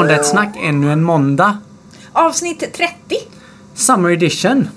Barnrättssnack 0.00 0.56
ännu 0.62 0.92
en 0.92 1.02
måndag. 1.02 1.58
Avsnitt 2.12 2.58
30. 2.72 2.94
Summer 3.74 4.10
edition. 4.10 4.68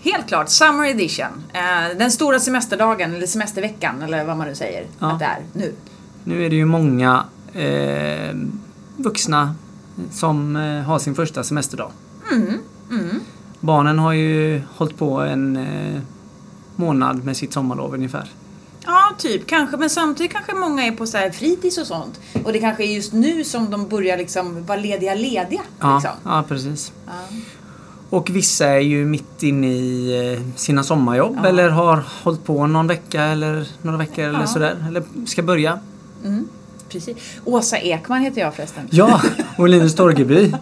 Helt 0.00 0.26
klart, 0.28 0.48
Summer 0.48 0.84
Edition. 0.84 1.26
Eh, 1.52 1.98
den 1.98 2.10
stora 2.10 2.40
semesterdagen, 2.40 3.14
eller 3.14 3.26
semesterveckan, 3.26 4.02
eller 4.02 4.24
vad 4.24 4.36
man 4.36 4.48
nu 4.48 4.54
säger 4.54 4.86
Ja. 4.98 5.12
att 5.12 5.18
det 5.18 5.24
är 5.24 5.38
nu. 5.52 5.74
Nu 6.24 6.46
är 6.46 6.50
det 6.50 6.56
ju 6.56 6.64
många 6.64 7.24
eh, 7.52 8.34
vuxna 8.96 9.54
som 10.12 10.56
eh, 10.56 10.82
har 10.82 10.98
sin 10.98 11.14
första 11.14 11.44
semesterdag. 11.44 11.90
Barnen 13.60 13.98
har 13.98 14.12
ju 14.12 14.62
hållit 14.76 14.96
på 14.98 15.20
en 15.20 15.56
eh, 15.56 16.00
månad 16.76 17.24
med 17.24 17.36
sitt 17.36 17.52
sommarlov 17.52 17.94
ungefär. 17.94 18.30
Typ 19.18 19.46
kanske. 19.46 19.76
Men 19.76 19.90
samtidigt 19.90 20.32
kanske 20.32 20.54
många 20.54 20.86
är 20.86 20.92
på 20.92 21.06
så 21.06 21.16
här 21.18 21.30
fritids 21.30 21.78
och 21.78 21.86
sånt. 21.86 22.20
Och 22.44 22.52
det 22.52 22.58
kanske 22.58 22.84
är 22.84 22.94
just 22.94 23.12
nu 23.12 23.44
som 23.44 23.70
de 23.70 23.88
börjar 23.88 24.16
liksom 24.18 24.66
vara 24.66 24.78
lediga, 24.78 25.14
lediga. 25.14 25.60
Ja, 25.80 25.94
Liksom. 25.94 26.10
ja 26.24 26.44
precis. 26.48 26.92
Ja. 27.06 27.12
Och 28.10 28.30
vissa 28.30 28.66
är 28.66 28.78
ju 28.80 29.04
mitt 29.04 29.42
inne 29.42 29.66
i 29.72 30.32
eh, 30.34 30.56
sina 30.56 30.82
sommarjobb 30.82 31.38
Ja. 31.42 31.48
eller 31.48 31.68
har 31.68 32.04
hållit 32.22 32.44
på 32.44 32.66
någon 32.66 32.86
vecka 32.86 33.22
eller 33.22 33.66
några 33.82 33.98
veckor 33.98 34.24
eller 34.24 34.46
sådär. 34.46 34.84
Eller 34.88 35.02
ska 35.26 35.42
börja. 35.42 35.78
Mm, 36.24 36.48
precis. 36.88 37.16
Åsa 37.44 37.78
Ekman 37.78 38.20
heter 38.20 38.40
jag 38.40 38.54
förresten. 38.54 38.88
Ja, 38.90 39.20
och 39.58 39.68
Linus 39.68 39.94
Torgeby. 39.94 40.52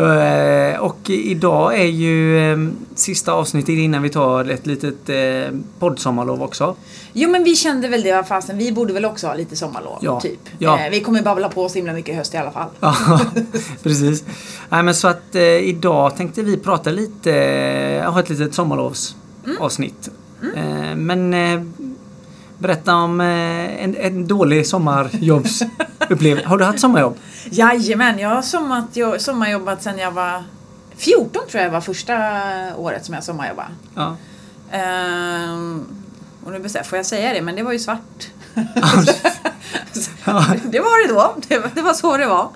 Eh, 0.00 0.80
och 0.80 1.10
idag 1.10 1.80
är 1.80 1.86
ju 1.86 2.38
eh, 2.52 2.58
sista 2.94 3.32
avsnittet 3.32 3.68
innan 3.68 4.02
vi 4.02 4.08
tar 4.08 4.50
ett 4.50 4.66
litet 4.66 5.08
eh, 5.08 5.58
poddsommarlov 5.78 6.42
också. 6.42 6.76
Jo 7.12 7.30
men 7.30 7.44
vi 7.44 7.56
kände 7.56 7.88
väl 7.88 8.02
det, 8.02 8.24
fasen, 8.28 8.58
vi 8.58 8.72
borde 8.72 8.92
väl 8.92 9.04
också 9.04 9.26
ha 9.26 9.34
lite 9.34 9.56
sommarlov. 9.56 9.98
Ja. 10.00 10.20
Typ. 10.20 10.40
Ja. 10.58 10.84
Eh, 10.84 10.90
vi 10.90 11.00
kommer 11.00 11.22
babbla 11.22 11.48
på 11.48 11.68
så 11.68 11.74
himla 11.74 11.92
mycket 11.92 12.14
i 12.14 12.16
höst 12.16 12.34
i 12.34 12.36
alla 12.36 12.50
fall. 12.50 12.68
Ja, 12.80 12.96
precis. 13.82 14.24
Nej, 14.68 14.82
men 14.82 14.94
så 14.94 15.08
att 15.08 15.34
idag 15.62 16.16
tänkte 16.16 16.42
vi 16.42 16.56
prata 16.56 16.90
lite, 16.90 17.30
ha 18.06 18.20
ett 18.20 18.28
litet 18.28 18.54
sommarlovsavsnitt. 18.54 20.10
Eh, 20.42 20.96
men 20.96 21.34
eh, 21.34 21.60
berätta 22.58 22.94
om 22.94 23.20
en, 23.20 23.96
en 23.96 24.26
dålig 24.26 24.66
sommarjobbsupplevelse. 24.66 26.48
Har 26.48 26.58
du 26.58 26.64
haft 26.64 26.80
sommarjobb? 26.80 27.16
Jajamän, 27.44 28.18
jag 28.18 28.28
har 28.28 28.42
sommat, 28.42 28.84
jag, 28.92 29.20
sommarjobbat 29.20 29.82
sedan 29.82 29.98
jag 29.98 30.10
var 30.10 30.44
14 30.96 31.42
tror 31.50 31.62
jag 31.62 31.70
var 31.70 31.80
första 31.80 32.14
året 32.76 33.04
som 33.04 33.14
jag 33.14 33.24
sommarjobbade. 33.24 33.68
Ja. 33.94 34.16
Ehm, 34.72 35.86
och 36.44 36.52
nu 36.52 36.58
bestämmer, 36.58 36.84
får 36.84 36.96
jag 36.98 37.06
säga 37.06 37.32
det? 37.32 37.40
Men 37.42 37.56
det 37.56 37.62
var 37.62 37.72
ju 37.72 37.78
svart. 37.78 38.28
Ja. 40.24 40.44
det 40.64 40.80
var 40.80 41.06
det 41.08 41.14
då. 41.14 41.34
Det 41.48 41.58
var, 41.58 41.70
det 41.74 41.82
var 41.82 41.94
så 41.94 42.16
det 42.16 42.26
var. 42.26 42.48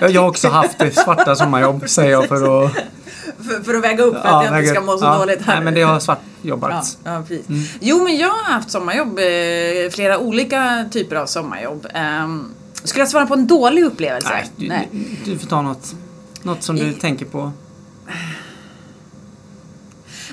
Jag 0.00 0.20
har 0.22 0.28
också 0.28 0.48
haft 0.48 0.78
det 0.78 0.90
svarta 0.90 1.36
sommarjobb 1.36 1.88
säger 1.88 2.10
jag 2.10 2.28
för 2.28 2.64
att... 2.66 2.72
För, 3.48 3.62
för 3.64 3.74
att 3.74 3.84
väga 3.84 4.04
upp 4.04 4.22
för 4.22 4.28
att 4.28 4.44
jag 4.44 4.58
inte 4.58 4.70
ska 4.70 4.80
må 4.80 4.98
så 4.98 5.04
ja, 5.04 5.18
dåligt 5.18 5.42
här. 5.42 5.54
Nej 5.54 5.64
men 5.64 5.74
det 5.74 5.82
har 5.82 5.94
Ja, 5.94 6.00
svartjobbats. 6.00 6.98
ja, 7.04 7.22
precis. 7.28 7.46
Jo, 7.80 8.04
men 8.04 8.16
jag 8.16 8.28
har 8.28 8.52
haft 8.52 8.70
sommarjobb, 8.70 9.18
eh, 9.18 9.90
flera 9.90 10.18
olika 10.18 10.84
typer 10.92 11.16
av 11.16 11.26
sommarjobb. 11.26 11.86
Um, 12.24 12.54
skulle 12.84 13.00
jag 13.02 13.08
svara 13.10 13.26
på 13.26 13.34
en 13.34 13.46
dålig 13.46 13.84
upplevelse? 13.84 14.28
Nej, 14.56 14.88
du, 14.92 14.98
Du, 15.24 15.32
du 15.32 15.38
får 15.38 15.46
ta 15.48 15.62
något, 15.62 15.94
något 16.42 16.62
som 16.62 16.76
du 16.76 16.88
I- 16.90 16.92
tänker 16.94 17.24
på. 17.26 17.52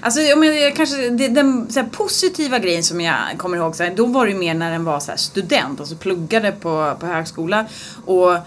Alltså, 0.01 0.19
om 0.35 0.43
jag, 0.43 0.59
jag 0.61 0.75
kanske, 0.75 1.09
det, 1.09 1.27
den 1.27 1.67
här, 1.75 1.83
positiva 1.91 2.59
grejen 2.59 2.83
som 2.83 3.01
jag 3.01 3.15
kommer 3.37 3.57
ihåg, 3.57 3.75
så 3.75 3.83
här, 3.83 3.93
då 3.95 4.05
var 4.05 4.25
det 4.25 4.31
ju 4.31 4.37
mer 4.37 4.53
när 4.53 4.71
den 4.71 4.83
var 4.83 4.99
så 4.99 5.11
här, 5.11 5.17
student, 5.17 5.79
alltså 5.79 5.95
pluggade 5.95 6.51
på, 6.51 6.95
på 6.99 7.05
högskola. 7.05 7.65
Och 8.05 8.37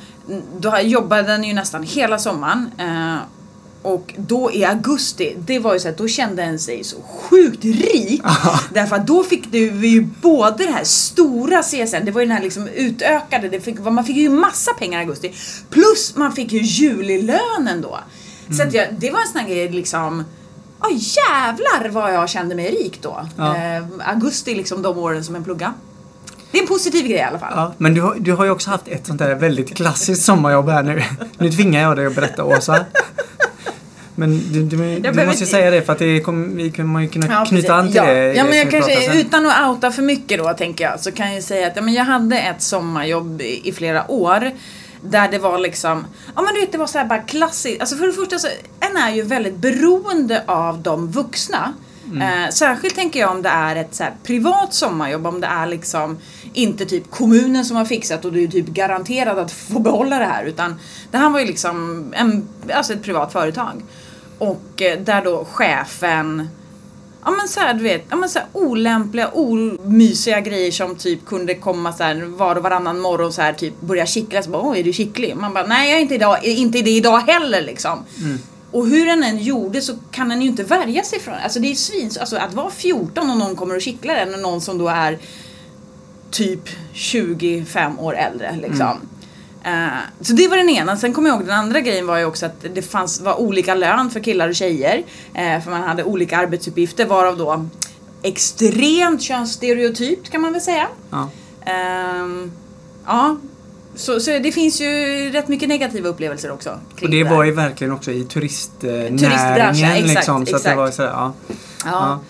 då 0.60 0.78
jobbade 0.82 1.22
den 1.22 1.44
ju 1.44 1.54
nästan 1.54 1.82
hela 1.82 2.18
sommaren. 2.18 2.70
Eh, 2.78 3.16
och 3.82 4.14
då 4.16 4.52
i 4.52 4.64
augusti, 4.64 5.36
det 5.38 5.58
var 5.58 5.74
ju 5.74 5.80
så 5.80 5.88
att 5.88 5.96
då 5.96 6.08
kände 6.08 6.42
en 6.42 6.58
sig 6.58 6.84
så 6.84 6.96
sjukt 7.02 7.64
rik. 7.64 8.22
därför 8.72 8.96
att 8.96 9.06
då 9.06 9.24
fick 9.24 9.52
du 9.52 9.86
ju 9.86 10.08
både 10.22 10.66
det 10.66 10.72
här 10.72 10.84
stora 10.84 11.62
CSN, 11.62 12.04
det 12.04 12.10
var 12.10 12.20
ju 12.20 12.26
den 12.26 12.36
här 12.36 12.42
liksom 12.42 12.68
utökade, 12.68 13.48
det 13.48 13.60
fick, 13.60 13.80
man 13.80 14.04
fick 14.04 14.16
ju 14.16 14.28
massa 14.28 14.74
pengar 14.74 14.98
i 14.98 15.02
augusti. 15.02 15.34
Plus 15.70 16.16
man 16.16 16.32
fick 16.32 16.52
ju 16.52 16.60
julilönen 16.62 17.80
då. 17.82 17.98
Så 18.56 18.62
att 18.62 18.74
jag, 18.74 18.88
det 18.98 19.10
var 19.10 19.20
en 19.20 19.28
sån 19.28 19.40
här 19.40 19.48
grej 19.48 19.68
liksom 19.68 20.24
Ja 20.82 20.88
jävlar 20.90 21.88
vad 21.88 22.14
jag 22.14 22.28
kände 22.28 22.54
mig 22.54 22.70
rik 22.70 22.98
då. 23.02 23.26
Ja. 23.36 23.56
Eh, 23.56 23.84
augusti 24.04 24.54
liksom 24.54 24.82
de 24.82 24.98
åren 24.98 25.24
som 25.24 25.36
en 25.36 25.44
plugga. 25.44 25.74
Det 26.50 26.58
är 26.58 26.62
en 26.62 26.68
positiv 26.68 27.06
grej 27.06 27.18
i 27.18 27.22
alla 27.22 27.38
fall. 27.38 27.52
Ja, 27.56 27.74
men 27.78 27.94
du 27.94 28.00
har, 28.00 28.14
du 28.18 28.32
har 28.32 28.44
ju 28.44 28.50
också 28.50 28.70
haft 28.70 28.88
ett 28.88 29.06
sånt 29.06 29.18
där 29.18 29.34
väldigt 29.34 29.76
klassiskt 29.76 30.24
sommarjobb 30.24 30.68
här 30.68 30.82
nu. 30.82 31.02
Nu 31.38 31.50
tvingar 31.50 31.82
jag 31.82 31.96
dig 31.96 32.06
att 32.06 32.14
berätta 32.14 32.44
Åsa. 32.44 32.84
Men 34.14 34.52
du, 34.52 34.62
du, 34.62 34.76
du 34.76 34.76
måste 35.00 35.20
ju 35.20 35.22
inte- 35.30 35.46
säga 35.46 35.70
det 35.70 35.82
för 35.82 35.92
att 35.92 35.98
det 35.98 36.20
kom, 36.20 36.56
vi 36.56 36.70
kommer 36.70 37.00
ju 37.00 37.08
kunna 37.08 37.26
Ja, 37.30 37.44
knyta 37.44 37.74
an 37.74 37.92
till 37.92 38.00
precis. 38.00 38.14
det. 38.14 38.26
Ja, 38.26 38.32
ja 38.32 38.44
men 38.44 38.58
jag 38.58 38.70
kanske, 38.70 39.20
utan 39.20 39.46
att 39.46 39.68
outa 39.68 39.90
för 39.92 40.02
mycket 40.02 40.38
då 40.38 40.52
tänker 40.52 40.84
jag, 40.84 41.00
så 41.00 41.10
kan 41.12 41.26
jag 41.26 41.34
ju 41.36 41.42
säga 41.42 41.66
att 41.66 41.76
ja, 41.76 41.82
men 41.82 41.94
jag 41.94 42.04
hade 42.04 42.38
ett 42.38 42.62
sommarjobb 42.62 43.40
i, 43.42 43.68
i 43.68 43.72
flera 43.72 44.10
år. 44.10 44.50
Där 45.04 45.28
det 45.30 45.38
var 45.38 45.58
liksom, 45.58 46.06
ja 46.36 46.42
men 46.42 46.54
du 46.54 46.60
vet 46.60 46.72
det 46.72 46.78
var 46.78 46.86
så 46.86 46.98
här 46.98 47.04
bara 47.04 47.18
klassiskt. 47.18 47.80
Alltså 47.80 47.96
för 47.96 48.06
det 48.06 48.12
första 48.12 48.38
så, 48.38 48.48
en 48.80 48.96
är 48.96 49.14
ju 49.14 49.22
väldigt 49.22 49.56
beroende 49.56 50.42
av 50.46 50.78
de 50.82 51.10
vuxna. 51.10 51.72
Eh, 52.20 52.50
särskilt 52.50 52.94
tänker 52.94 53.20
jag 53.20 53.30
om 53.30 53.42
det 53.42 53.48
är 53.48 53.76
ett 53.76 53.94
så 53.94 54.02
här 54.02 54.14
privat 54.22 54.74
sommarjobb, 54.74 55.26
om 55.26 55.40
det 55.40 55.46
är 55.46 55.66
liksom 55.66 56.18
inte 56.52 56.84
typ 56.84 57.10
kommunen 57.10 57.64
som 57.64 57.76
har 57.76 57.84
fixat 57.84 58.24
och 58.24 58.32
du 58.32 58.42
är 58.42 58.48
typ 58.48 58.66
garanterad 58.66 59.38
att 59.38 59.52
få 59.52 59.78
behålla 59.78 60.18
det 60.18 60.24
här. 60.24 60.44
Utan 60.44 60.74
det 61.10 61.18
här 61.18 61.30
var 61.30 61.40
ju 61.40 61.46
liksom 61.46 62.06
en, 62.16 62.48
alltså 62.72 62.92
ett 62.92 63.02
privat 63.02 63.32
företag. 63.32 63.82
Och 64.38 64.82
eh, 64.82 65.00
där 65.00 65.24
då 65.24 65.44
chefen 65.44 66.48
Ja 67.24 67.30
men 67.30 67.48
såhär 67.48 67.74
du 67.74 67.82
vet, 67.82 68.04
ja 68.10 68.16
men 68.16 68.28
såhär 68.28 68.48
olämpliga, 68.52 69.28
omysiga 69.28 70.40
grejer 70.40 70.70
som 70.70 70.96
typ 70.96 71.26
kunde 71.26 71.54
komma 71.54 71.92
så 71.92 72.02
här 72.04 72.22
var 72.22 72.56
och 72.56 72.62
varannan 72.62 73.00
morgon 73.00 73.32
så 73.32 73.42
här 73.42 73.52
typ 73.52 73.80
börja 73.80 74.06
kittla 74.06 74.42
så 74.42 74.50
bara 74.50 74.62
åh 74.62 74.78
är 74.78 74.82
du 74.82 74.92
kittlig? 74.92 75.36
Man 75.36 75.54
bara 75.54 75.66
nej 75.66 75.90
jag 75.90 75.98
är 75.98 76.02
inte 76.02 76.14
idag, 76.14 76.44
inte 76.44 76.82
det 76.82 76.90
idag 76.90 77.18
heller 77.18 77.62
liksom. 77.62 78.04
Och 78.72 78.86
hur 78.86 79.06
den 79.06 79.22
än 79.22 79.38
gjorde 79.38 79.80
så 79.80 79.94
kan 80.10 80.28
den 80.28 80.42
ju 80.42 80.48
inte 80.48 80.62
värja 80.62 81.02
sig 81.02 81.20
från 81.20 81.34
Alltså 81.34 81.60
det 81.60 81.70
är 81.70 81.74
svins, 81.74 82.16
alltså 82.16 82.36
att 82.36 82.54
vara 82.54 82.70
14 82.70 83.30
och 83.30 83.36
någon 83.36 83.56
kommer 83.56 83.74
och 83.76 83.82
kittlar 83.82 84.14
en 84.14 84.34
och 84.34 84.40
någon 84.40 84.60
som 84.60 84.78
då 84.78 84.88
är 84.88 85.18
typ 86.30 86.68
25 86.92 87.98
år 87.98 88.16
äldre 88.16 88.58
liksom. 88.62 89.00
Eh, 89.64 89.86
så 90.20 90.32
det 90.32 90.48
var 90.48 90.56
den 90.56 90.68
ena. 90.70 90.96
Sen 90.96 91.12
kommer 91.12 91.28
jag 91.28 91.36
ihåg 91.36 91.46
den 91.46 91.58
andra 91.58 91.80
grejen 91.80 92.06
var 92.06 92.18
ju 92.18 92.24
också 92.24 92.46
att 92.46 92.66
det 92.74 92.82
fanns, 92.82 93.20
var 93.20 93.40
olika 93.40 93.74
lön 93.74 94.10
för 94.10 94.20
killar 94.20 94.48
och 94.48 94.54
tjejer. 94.54 95.02
eh, 95.34 95.60
för 95.60 95.70
man 95.70 95.82
hade 95.82 96.04
olika 96.04 96.38
arbetsuppgifter 96.38 97.06
varav 97.06 97.38
då 97.38 97.66
extremt 98.22 99.22
könsstereotypt 99.22 100.30
kan 100.30 100.40
man 100.40 100.52
väl 100.52 100.60
säga. 100.62 100.88
Ja. 101.10 101.28
Ehm, 101.64 102.52
ja, 103.06 103.36
så, 103.94 104.20
så 104.20 104.38
det 104.38 104.52
finns 104.52 104.80
ju 104.80 104.86
rätt 105.32 105.48
mycket 105.48 105.68
negativa 105.68 106.08
upplevelser 106.08 106.50
också. 106.50 106.80
Och 107.02 107.10
det 107.10 107.22
där. 107.22 107.30
var 107.30 107.44
ju 107.44 107.52
verkligen 107.52 107.92
också 107.92 108.10
i 108.10 108.24
turistnäringen. 108.24 109.18
Turistbranschen, 109.18 109.90
exakt, 109.90 110.08
liksom, 110.08 110.46
så 110.46 110.56
att 110.56 110.62
det 110.62 110.70
exakt. 110.70 110.76
var 110.76 110.90
sådär, 110.90 111.10
ja. 111.10 111.34
Ja. 111.84 112.20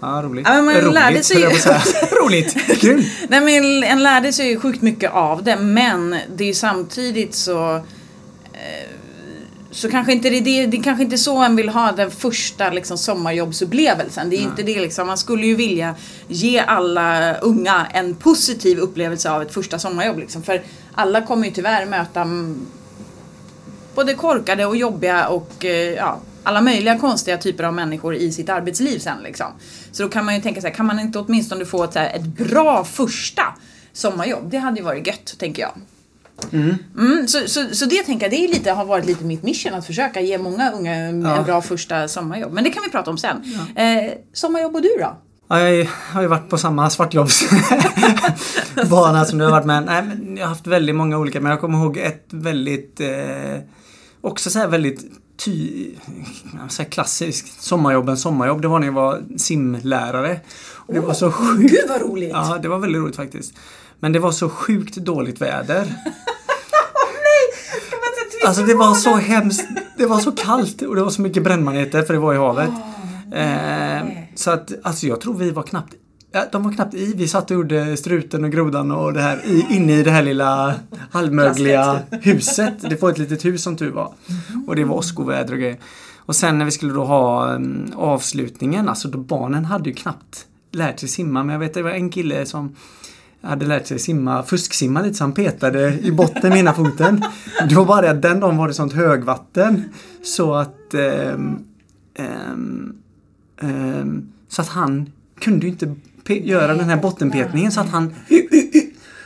Ja, 0.00 0.16
ja 0.16 0.22
roligt. 0.22 0.46
Ja, 0.48 0.54
men 0.54 0.64
man 0.64 0.74
roligt, 0.74 0.94
lärde 0.94 1.22
sig 1.22 1.40
ju- 1.40 1.48
roligt! 2.22 2.80
Kul! 2.80 3.04
Nej 3.28 3.40
men 3.40 3.84
en 3.84 4.02
lärde 4.02 4.32
sig 4.32 4.48
ju 4.48 4.60
sjukt 4.60 4.82
mycket 4.82 5.12
av 5.12 5.44
det 5.44 5.56
men 5.56 6.16
det 6.36 6.44
är 6.44 6.48
ju 6.48 6.54
samtidigt 6.54 7.34
så 7.34 7.74
eh, 7.74 7.82
så 9.74 9.90
kanske 9.90 10.12
inte 10.12 10.30
det, 10.30 10.40
det, 10.40 10.66
det 10.66 10.76
kanske 10.76 11.04
inte 11.04 11.14
är 11.14 11.18
så 11.18 11.38
en 11.38 11.56
vill 11.56 11.68
ha 11.68 11.92
den 11.92 12.10
första 12.10 12.70
liksom, 12.70 12.98
sommarjobbsupplevelsen. 12.98 14.30
Det 14.30 14.36
är 14.36 14.40
inte 14.40 14.62
det 14.62 14.80
liksom. 14.80 15.06
Man 15.06 15.18
skulle 15.18 15.46
ju 15.46 15.54
vilja 15.54 15.94
ge 16.28 16.58
alla 16.58 17.34
unga 17.34 17.86
en 17.92 18.14
positiv 18.14 18.78
upplevelse 18.78 19.30
av 19.30 19.42
ett 19.42 19.54
första 19.54 19.78
sommarjobb. 19.78 20.18
Liksom. 20.18 20.42
För 20.42 20.62
alla 20.94 21.22
kommer 21.22 21.46
ju 21.46 21.52
tyvärr 21.52 21.86
möta 21.86 22.20
mm, 22.20 22.66
både 23.94 24.14
korkade 24.14 24.66
och 24.66 24.76
jobbiga 24.76 25.28
och 25.28 25.64
eh, 25.64 25.92
ja, 25.94 26.20
alla 26.42 26.60
möjliga 26.60 26.98
konstiga 26.98 27.36
typer 27.38 27.64
av 27.64 27.74
människor 27.74 28.14
i 28.14 28.32
sitt 28.32 28.48
arbetsliv 28.48 28.98
sen 28.98 29.18
liksom. 29.22 29.46
Så 29.92 30.02
då 30.02 30.08
kan 30.08 30.24
man 30.24 30.34
ju 30.34 30.40
tänka 30.40 30.60
så 30.60 30.66
här, 30.66 30.74
kan 30.74 30.86
man 30.86 31.00
inte 31.00 31.18
åtminstone 31.18 31.64
få 31.64 31.84
ett, 31.84 31.94
här, 31.94 32.16
ett 32.16 32.24
bra 32.24 32.84
första 32.84 33.42
sommarjobb? 33.92 34.50
Det 34.50 34.58
hade 34.58 34.76
ju 34.76 34.84
varit 34.84 35.06
gött, 35.06 35.34
tänker 35.38 35.62
jag. 35.62 35.72
Mm, 36.98 37.28
så, 37.28 37.38
så, 37.48 37.74
så 37.74 37.84
det 37.84 38.02
tänker 38.02 38.24
jag, 38.26 38.30
det 38.32 38.44
är 38.44 38.48
lite, 38.48 38.70
har 38.70 38.84
varit 38.84 39.06
lite 39.06 39.24
mitt 39.24 39.42
mission 39.42 39.74
att 39.74 39.86
försöka 39.86 40.20
ge 40.20 40.38
många 40.38 40.70
unga 40.72 40.94
en 40.94 41.22
Ja. 41.22 41.42
bra 41.42 41.62
första 41.62 42.08
sommarjobb. 42.08 42.52
Men 42.52 42.64
det 42.64 42.70
kan 42.70 42.82
vi 42.82 42.90
prata 42.90 43.10
om 43.10 43.18
sen. 43.18 43.44
Eh, 43.76 44.12
sommarjobb 44.32 44.74
och 44.74 44.82
du 44.82 44.96
då? 45.00 45.16
Ja, 45.48 45.60
jag 45.60 45.88
har 46.12 46.22
ju 46.22 46.28
varit 46.28 46.48
på 46.48 46.58
samma 46.58 46.90
svartjobbsbana 46.90 49.24
som 49.28 49.38
du 49.38 49.44
har 49.44 49.52
varit 49.52 49.66
med. 49.66 49.84
Nej, 49.84 50.02
men 50.02 50.36
jag 50.36 50.44
har 50.44 50.48
haft 50.48 50.66
väldigt 50.66 50.94
många 50.94 51.18
olika, 51.18 51.40
men 51.40 51.50
jag 51.50 51.60
kommer 51.60 51.78
ihåg 51.78 51.96
ett 51.96 52.26
väldigt 52.30 53.00
eh, 53.00 53.58
också 54.20 54.50
så 54.50 54.58
här 54.58 54.68
väldigt 54.68 55.00
ty, 55.36 55.90
jag 56.60 56.72
säga 56.72 56.88
klassiskt 56.88 57.62
sommarjobben 57.62 58.16
sommarjobb. 58.16 58.62
Det 58.62 58.68
var 58.68 58.78
när 58.78 58.86
jag 58.86 58.94
var 58.94 59.22
simlärare. 59.36 60.40
Och 60.74 60.94
det 60.94 61.00
var 61.00 61.14
så 61.14 61.32
sjukt. 61.32 61.72
Gud 61.72 61.84
vad 61.88 62.00
roligt! 62.00 62.30
Ja, 62.32 62.58
det 62.62 62.68
var 62.68 62.78
väldigt 62.78 63.02
roligt 63.02 63.16
faktiskt. 63.16 63.54
Men 64.00 64.12
det 64.12 64.18
var 64.18 64.32
så 64.32 64.48
sjukt 64.48 64.96
dåligt 64.96 65.40
väder. 65.40 65.94
Alltså 68.46 68.62
det 68.62 68.74
var 68.74 68.94
så 68.94 69.16
hemskt. 69.16 69.68
Det 69.96 70.06
var 70.06 70.18
så 70.18 70.32
kallt 70.32 70.82
och 70.82 70.94
det 70.94 71.02
var 71.02 71.10
så 71.10 71.22
mycket 71.22 71.42
brännmaneter 71.42 72.02
för 72.02 72.14
det 72.14 72.20
var 72.20 72.34
i 72.34 72.36
havet. 72.36 72.70
Eh, 73.34 74.08
så 74.34 74.50
att, 74.50 74.72
alltså 74.82 75.06
jag 75.06 75.20
tror 75.20 75.34
vi 75.34 75.50
var 75.50 75.62
knappt 75.62 75.94
de 76.52 76.62
var 76.62 76.72
knappt 76.72 76.94
i. 76.94 77.14
Vi 77.16 77.28
satt 77.28 77.50
och 77.50 77.54
gjorde 77.54 77.96
struten 77.96 78.44
och 78.44 78.52
grodan 78.52 78.90
och 78.90 79.12
det 79.12 79.20
här 79.20 79.40
i, 79.44 79.66
inne 79.70 79.92
i 79.92 80.02
det 80.02 80.10
här 80.10 80.22
lilla 80.22 80.74
halvmögliga 81.10 82.00
huset. 82.10 82.74
Det 82.90 83.02
var 83.02 83.10
ett 83.10 83.18
litet 83.18 83.44
hus 83.44 83.62
som 83.62 83.76
tur 83.76 83.90
var. 83.90 84.12
Och 84.66 84.76
det 84.76 84.84
var 84.84 84.96
åskoväder 84.96 85.52
och 85.52 85.58
grejer. 85.58 85.78
Och 86.16 86.36
sen 86.36 86.58
när 86.58 86.64
vi 86.64 86.70
skulle 86.70 86.92
då 86.92 87.04
ha 87.04 87.54
um, 87.54 87.92
avslutningen, 87.96 88.88
alltså 88.88 89.08
då 89.08 89.18
barnen 89.18 89.64
hade 89.64 89.88
ju 89.88 89.94
knappt 89.94 90.46
lärt 90.72 91.00
sig 91.00 91.08
simma. 91.08 91.42
Men 91.42 91.52
jag 91.52 91.60
vet 91.60 91.74
det 91.74 91.82
var 91.82 91.90
en 91.90 92.10
kille 92.10 92.46
som 92.46 92.76
hade 93.42 93.66
lärt 93.66 93.86
sig 93.86 93.98
simma, 93.98 94.42
fusksimma 94.42 95.02
lite 95.02 95.14
så 95.14 95.24
han 95.24 95.32
petade 95.32 95.98
i 96.02 96.12
botten 96.12 96.50
med 96.50 96.58
ena 96.58 96.74
foten. 96.74 97.24
Det 97.68 97.74
var 97.74 97.84
bara 97.84 98.00
det 98.00 98.10
att 98.10 98.22
den 98.22 98.40
dagen 98.40 98.56
var 98.56 98.68
det 98.68 98.74
sånt 98.74 98.92
högvatten 98.92 99.84
så 100.22 100.54
att 100.54 100.94
ehm, 100.94 101.58
ehm, 102.14 102.92
så 104.48 104.62
att 104.62 104.68
han 104.68 105.12
kunde 105.40 105.66
ju 105.66 105.72
inte 105.72 105.94
göra 106.34 106.74
den 106.74 106.88
här 106.88 106.96
bottenpetningen 106.96 107.72
så 107.72 107.80
att 107.80 107.88
han 107.88 108.14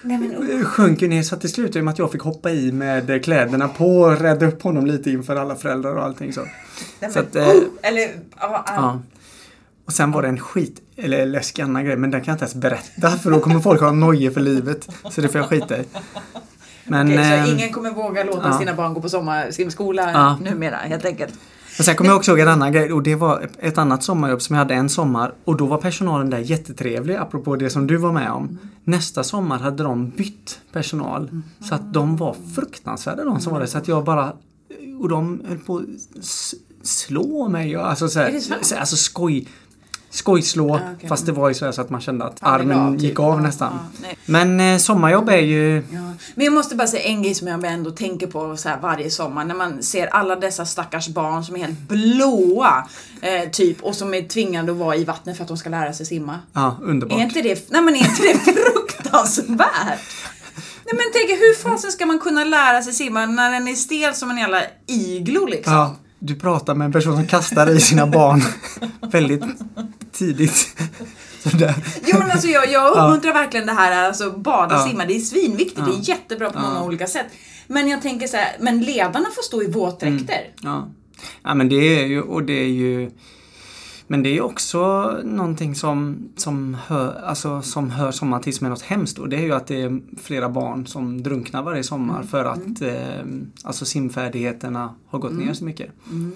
Nej, 0.03 0.19
men, 0.19 0.65
sjönk 0.65 1.03
ju 1.03 1.09
ner 1.09 1.23
så 1.23 1.35
att 1.35 1.41
det 1.41 1.49
slutade 1.49 1.83
med 1.83 1.93
att 1.93 1.99
jag 1.99 2.13
fick 2.13 2.23
hoppa 2.23 2.51
i 2.51 2.73
med 2.73 3.25
kläderna 3.25 3.69
på 3.69 4.01
och 4.01 4.21
rädda 4.21 4.47
upp 4.47 4.63
honom 4.63 4.87
lite 4.87 5.11
inför 5.11 5.37
alla 5.37 5.57
föräldrar 5.57 5.95
och 5.95 6.05
allting 6.05 6.33
så. 6.33 6.41
nej, 7.01 7.13
så 7.13 7.19
att, 7.19 7.37
eh, 7.37 7.49
oh, 7.49 7.63
eller, 7.83 8.11
ja, 8.41 8.65
ja. 8.67 9.01
Och 9.85 9.93
sen 9.93 10.13
var 10.13 10.23
det 10.23 10.29
en 10.29 10.39
skit, 10.39 10.81
eller 10.97 11.27
läskig 11.27 11.63
annan 11.63 11.85
grej, 11.85 11.97
men 11.97 12.11
den 12.11 12.21
kan 12.21 12.33
jag 12.33 12.35
inte 12.35 12.45
ens 12.45 12.55
berätta 12.55 13.11
för 13.11 13.31
då 13.31 13.41
kommer 13.41 13.61
folk 13.61 13.81
ha 13.81 13.93
nojor 13.93 14.31
för 14.31 14.41
livet. 14.41 14.89
Så 15.11 15.21
det 15.21 15.29
får 15.29 15.41
jag 15.41 15.49
skita 15.49 15.79
i. 15.79 15.85
Men, 16.85 17.07
Okej, 17.07 17.39
eh, 17.39 17.45
så 17.45 17.51
ingen 17.51 17.73
kommer 17.73 17.91
våga 17.91 18.25
låta 18.25 18.49
ja. 18.49 18.59
sina 18.59 18.75
barn 18.75 18.95
gå 18.95 19.01
på 19.01 19.09
sommarsimskola 19.09 20.13
Ja. 20.13 20.39
numera 20.43 20.77
helt 20.77 21.05
enkelt. 21.05 21.35
Men 21.79 21.85
sen 21.85 21.97
kommer 21.97 22.11
jag 22.11 22.17
också 22.17 22.31
ihåg 22.31 22.41
en 22.41 22.49
annan 22.49 22.73
grej 22.73 22.93
och 22.93 23.03
det 23.03 23.15
var 23.15 23.49
ett 23.59 23.79
annat 23.79 24.03
sommarjobb 24.03 24.43
som 24.43 24.57
jag 24.57 24.61
hade 24.61 24.75
en 24.75 24.89
sommar 24.89 25.35
och 25.45 25.57
då 25.57 25.67
var 25.67 25.79
personalen 25.79 26.31
där 26.31 26.39
jättetrevlig 26.39 27.17
apropå 27.17 27.57
det 27.57 27.71
som 27.71 27.87
du 27.87 27.97
var 27.97 28.13
med 28.13 28.31
om. 28.31 28.59
Nästa 28.85 29.25
sommar 29.25 29.59
hade 29.59 29.83
de 29.83 30.11
bytt 30.11 30.61
personal 30.73 31.43
så 31.69 31.75
att 31.75 31.93
de 31.93 32.17
var 32.17 32.37
fruktansvärda 32.55 33.25
de 33.25 33.41
som 33.41 33.53
var 33.53 33.61
där. 33.61 33.67
Så 33.67 33.79
att 33.79 33.89
jag 33.89 34.05
bara 34.05 34.33
och 35.01 35.09
de 35.09 35.43
höll 35.49 35.59
på 35.59 35.77
att 35.77 35.85
slå 36.83 37.49
mig 37.49 37.77
alltså 37.77 38.09
så 38.09 38.21
Är 38.21 38.25
här, 38.25 38.79
alltså 38.81 38.97
skoj 38.97 39.49
skojslå 40.11 40.69
Ja, 40.69 40.81
okej. 40.97 41.09
fast 41.09 41.27
det 41.27 41.33
var 41.33 41.49
ju 41.49 41.55
så, 41.55 41.67
att 41.67 41.91
man 41.91 42.01
kände 42.01 42.25
att 42.25 42.37
Armen 42.41 42.79
av, 42.79 42.93
typ. 42.93 43.03
gick 43.03 43.21
av 43.21 43.27
Ja, 43.37 43.41
nästan. 43.43 43.79
ja. 44.03 44.09
Men 44.27 44.61
eh, 44.61 44.79
sommarjobb 44.79 45.29
är 45.29 45.37
ju 45.39 45.77
Ja. 45.93 46.13
Men 46.35 46.45
jag 46.45 46.53
måste 46.55 46.75
bara 46.77 46.89
säga 46.89 47.03
en 47.03 47.23
grej 47.23 47.35
som 47.35 47.47
jag 47.49 47.65
ändå 47.65 47.91
tänker 47.91 48.27
på 48.27 48.57
så 48.57 48.69
här 48.69 48.79
varje 48.83 49.11
sommar 49.11 49.45
när 49.45 49.55
man 49.55 49.83
ser 49.83 50.07
alla 50.07 50.37
dessa 50.37 50.67
stackars 50.67 51.09
barn 51.09 51.45
som 51.45 51.57
är 51.57 51.61
helt 51.61 51.79
blåa 51.79 52.89
eh, 53.21 53.51
typ 53.51 53.83
och 53.83 53.95
som 53.95 54.15
är 54.15 54.23
tvingade 54.23 54.73
att 54.73 54.79
vara 54.79 54.97
i 54.97 55.05
vattnet 55.05 55.37
för 55.37 55.45
att 55.45 55.49
de 55.49 55.57
ska 55.57 55.71
lära 55.71 55.93
sig 55.93 56.07
simma. 56.07 56.39
ja, 56.53 56.77
underbart. 56.83 57.19
Är 57.19 57.23
inte 57.23 57.43
det, 57.43 57.71
nej 57.71 57.83
men 57.83 57.95
är 57.97 57.99
inte 57.99 58.23
det 58.23 58.39
fruktansvärt? 58.63 60.01
Nej 60.85 60.95
men 60.97 61.05
tänk 61.13 61.31
hur 61.41 61.55
fasen 61.63 61.93
ska 61.93 62.07
man 62.07 62.19
kunna 62.19 62.45
lära 62.45 62.83
sig 62.83 62.93
simma 62.93 63.27
när 63.27 63.51
den 63.53 63.69
är 63.69 63.75
stel 63.75 64.15
som 64.15 64.31
en 64.31 64.39
jävla 64.39 64.63
iglo 64.87 65.47
liksom? 65.47 65.73
Ja, 65.75 65.97
du 66.19 66.35
pratar 66.35 66.75
med 66.75 66.85
en 66.85 66.93
person 66.93 67.17
som 67.17 67.27
kastar 67.27 67.71
i 67.71 67.81
sina 67.81 68.07
barn 68.07 68.43
väldigt 69.13 69.43
tidigt. 70.13 70.77
Sådär. 71.51 71.75
Jo 72.07 72.19
men 72.19 72.31
alltså 72.31 72.49
jag, 72.49 72.71
jag 72.71 72.91
uppmuntrar 72.91 73.33
verkligen 73.33 73.67
det 73.67 73.73
här, 73.73 74.07
alltså 74.07 74.31
bada, 74.31 74.75
Ja. 74.75 74.87
simma, 74.89 75.05
det 75.05 75.17
är 75.17 75.21
svinviktigt, 75.21 75.77
det 75.87 75.91
Ja. 75.93 75.99
är 75.99 76.09
jättebra 76.09 76.51
på 76.51 76.59
Ja. 76.59 76.63
många 76.63 76.83
olika 76.83 77.07
sätt. 77.07 77.27
Men 77.67 77.89
jag 77.89 78.03
tänker 78.03 78.27
så 78.27 78.37
här, 78.37 78.57
men 78.61 78.81
ledarna 78.81 79.27
får 79.35 79.43
stå 79.43 79.63
i 79.63 79.67
våtdräkter. 79.71 80.41
Ja. 80.63 80.89
ja, 81.45 81.55
men 81.55 81.69
det 81.69 81.77
är 82.03 82.07
ju, 82.07 82.23
och 82.23 82.43
det 82.43 82.53
är 82.63 82.69
ju 82.69 83.11
men 84.11 84.23
det 84.23 84.37
är 84.37 84.41
också 84.41 85.13
någonting 85.25 85.75
som, 85.75 86.29
som, 86.37 86.77
hör, 86.87 87.21
alltså, 87.25 87.63
som 87.63 87.91
hör 87.91 88.11
sommaren 88.11 88.43
till 88.43 88.55
som 88.55 88.67
är 88.67 88.71
något 88.71 88.83
hemskt 88.83 89.19
och 89.19 89.29
det 89.29 89.37
är 89.37 89.43
ju 89.43 89.53
att 89.53 89.67
det 89.67 89.83
är 89.83 90.01
flera 90.23 90.49
barn 90.49 90.87
som 90.87 91.23
drunknar 91.23 91.63
varje 91.63 91.83
sommar 91.83 92.23
för 92.23 92.45
att 92.45 92.83
eh, 92.83 93.25
alltså 93.63 93.85
simfärdigheterna 93.85 94.95
har 95.07 95.19
gått 95.19 95.33
ner 95.33 95.53
så 95.53 95.65
mycket. 95.65 95.91
Mm. 96.11 96.33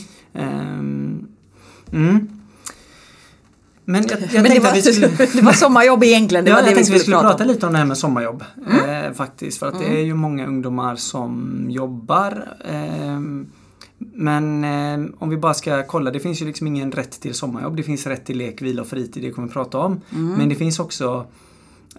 Men 3.84 4.06
jag, 4.08 4.20
jag 4.32 4.42
men 4.42 4.54
det 4.54 4.60
var, 4.60 4.72
vi 4.72 4.82
skulle... 4.82 5.08
det 5.34 5.42
var 5.42 5.52
sommarjobb 5.52 6.04
egentligen, 6.04 6.44
det 6.44 6.50
ja, 6.50 6.56
var 6.56 6.62
jag 6.62 6.66
det 6.66 6.70
vi 6.70 6.75
tänkte 6.75 6.84
skulle, 6.84 6.98
vi 6.98 7.02
skulle 7.02 7.16
prata 7.16 7.34
om. 7.34 7.42
Mm. 7.42 7.54
lite 7.54 7.66
om 7.66 7.72
det 7.72 7.78
här 7.78 7.86
med 7.86 7.98
sommarjobb. 7.98 8.44
Eh, 8.88 9.12
faktiskt, 9.12 9.58
för 9.58 9.66
att 9.66 9.78
det 9.78 9.86
är 9.86 10.04
ju 10.04 10.14
många 10.14 10.46
ungdomar 10.46 10.96
som 10.96 11.66
jobbar. 11.68 12.48
ehm, 12.64 13.46
men 14.12 14.64
eh, 14.64 15.10
om 15.19 15.28
vi 15.28 15.37
bara 15.37 15.54
ska 15.54 15.82
kolla, 15.87 16.10
det 16.10 16.20
finns 16.20 16.43
ju 16.43 16.46
liksom 16.46 16.66
ingen 16.66 16.93
rätt 16.93 17.20
till 17.20 17.34
sommarjobb. 17.34 17.76
Det 17.76 17.82
finns 17.82 18.06
rätt 18.06 18.26
till 18.26 18.38
lek, 18.38 18.62
vila 18.62 18.82
och 18.82 18.88
fritid, 18.88 19.22
det 19.22 19.31
kommer 19.31 19.49
vi 19.49 19.54
prata 19.54 19.78
om. 19.78 20.00
Mm. 20.12 20.32
Men 20.32 20.49
det 20.49 20.54
finns 20.54 20.78
också 20.78 21.26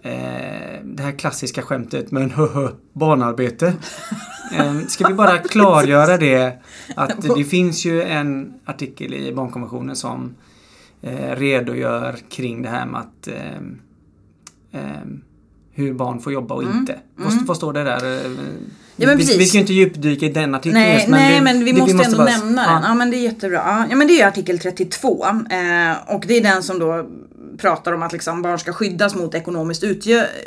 eh, 0.01 0.83
det 0.83 1.03
här 1.03 1.17
klassiska 1.17 1.61
skämtet 1.61 2.11
med 2.11 2.23
en 2.23 2.31
höhö 2.31 2.69
barnarbete. 2.93 3.67
eh, 4.53 4.79
ska 4.87 5.07
vi 5.07 5.13
bara 5.13 5.37
klargöra 5.37 6.17
det 6.17 6.61
att 6.95 7.21
det 7.35 7.43
finns 7.43 7.85
ju 7.85 8.03
en 8.03 8.53
artikel 8.65 9.13
i 9.13 9.33
barnkonventionen 9.33 9.95
som 9.95 10.35
eh, 11.01 11.35
redogör 11.35 12.15
kring 12.29 12.61
det 12.61 12.69
här 12.69 12.85
med 12.85 12.99
att 12.99 13.27
eh, 13.27 15.01
hur 15.73 15.93
barn 15.93 16.19
får 16.19 16.33
jobba 16.33 16.55
och 16.55 16.63
inte. 16.63 16.99
Vad, 17.15 17.33
vad 17.45 17.57
står 17.57 17.73
det 17.73 17.83
där? 17.83 18.25
Eh, 18.25 18.31
Ja, 18.95 19.07
men 19.07 19.17
vi, 19.17 19.23
precis. 19.23 19.39
vi 19.41 19.45
ska 19.45 19.57
inte 19.57 19.73
djupdyka 19.73 20.25
i 20.25 20.29
den 20.29 20.55
artikeln 20.55 20.73
Nej, 20.81 20.93
just, 20.95 21.07
nej 21.07 21.35
det- 21.35 21.41
men 21.41 21.65
vi 21.65 21.71
det- 21.71 21.79
måste, 21.79 22.03
ändå 22.05 22.17
bara- 22.17 22.25
nämna 22.37 22.73
den. 22.73 22.83
Ja 22.83 22.93
men 22.93 23.11
det 23.11 23.17
är 23.17 23.21
jättebra. 23.21 23.87
Ja, 23.89 23.95
men 23.95 24.07
det 24.07 24.21
är 24.21 24.27
artikel 24.27 24.59
32. 24.59 25.25
Eh, 25.25 26.15
och 26.15 26.23
det 26.27 26.37
är 26.37 26.41
den 26.43 26.63
som 26.63 26.79
då 26.79 27.05
pratar 27.57 27.91
om 27.93 28.03
att 28.03 28.13
liksom 28.13 28.41
barn 28.41 28.59
ska 28.59 28.73
skyddas 28.73 29.15
mot 29.15 29.35
ekonomiskt 29.35 29.83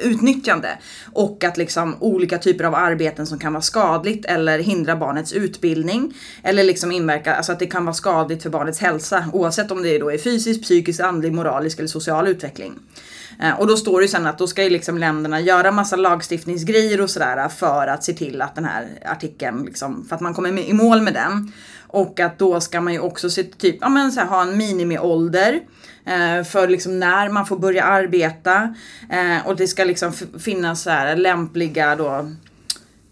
utnyttjande. 0.02 0.68
Och 1.12 1.44
att 1.44 1.56
liksom 1.56 1.94
olika 2.00 2.38
typer 2.38 2.64
av 2.64 2.74
arbeten 2.74 3.26
som 3.26 3.38
kan 3.38 3.52
vara 3.52 3.62
skadligt 3.62 4.24
eller 4.24 4.58
hindra 4.58 4.96
barnets 4.96 5.32
utbildning. 5.32 6.14
Eller 6.42 6.64
liksom 6.64 6.92
inverka, 6.92 7.34
alltså 7.34 7.52
att 7.52 7.58
det 7.58 7.66
kan 7.66 7.84
vara 7.84 7.94
skadligt 7.94 8.42
för 8.42 8.50
barnets 8.50 8.78
hälsa. 8.78 9.24
Oavsett 9.32 9.70
om 9.70 9.82
det 9.82 9.98
då 9.98 10.12
är 10.12 10.18
fysisk, 10.18 10.62
psykisk, 10.62 11.00
andlig, 11.00 11.32
moralisk 11.32 11.78
eller 11.78 11.88
social 11.88 12.28
utveckling. 12.28 12.72
Eh, 13.42 13.60
och 13.60 13.66
då 13.66 13.76
står 13.76 14.00
det 14.00 14.04
ju 14.04 14.08
sen 14.08 14.26
att 14.26 14.38
då 14.38 14.46
ska 14.46 14.64
ju 14.64 14.70
liksom 14.70 14.98
länderna 14.98 15.40
göra 15.40 15.72
massa 15.72 15.96
lagstiftningsgrejer 15.96 17.00
och 17.00 17.10
sådär 17.10 17.48
för 17.48 17.86
att 17.86 18.04
se 18.04 18.12
till 18.12 18.42
att 18.42 18.54
den 18.54 18.64
här 18.64 18.86
artikeln, 19.04 19.64
liksom, 19.64 20.04
för 20.08 20.14
att 20.14 20.20
man 20.20 20.34
kommer 20.34 20.58
i 20.58 20.72
mål 20.72 21.02
med 21.02 21.14
den. 21.14 21.52
Och 21.88 22.20
att 22.20 22.38
då 22.38 22.60
ska 22.60 22.80
man 22.80 22.92
ju 22.92 23.00
också 23.00 23.30
se, 23.30 23.42
typ, 23.42 23.76
ja, 23.80 23.88
men 23.88 24.12
så 24.12 24.20
här, 24.20 24.26
ha 24.26 24.42
en 24.42 24.56
minimiålder 24.56 25.60
eh, 26.04 26.44
för 26.44 26.68
liksom 26.68 26.98
när 26.98 27.28
man 27.28 27.46
får 27.46 27.58
börja 27.58 27.84
arbeta. 27.84 28.74
Eh, 29.10 29.46
och 29.46 29.56
det 29.56 29.66
ska 29.66 29.84
liksom 29.84 30.12
finnas 30.38 30.82
så 30.82 30.90
här 30.90 31.16
lämpliga 31.16 31.96
då 31.96 32.30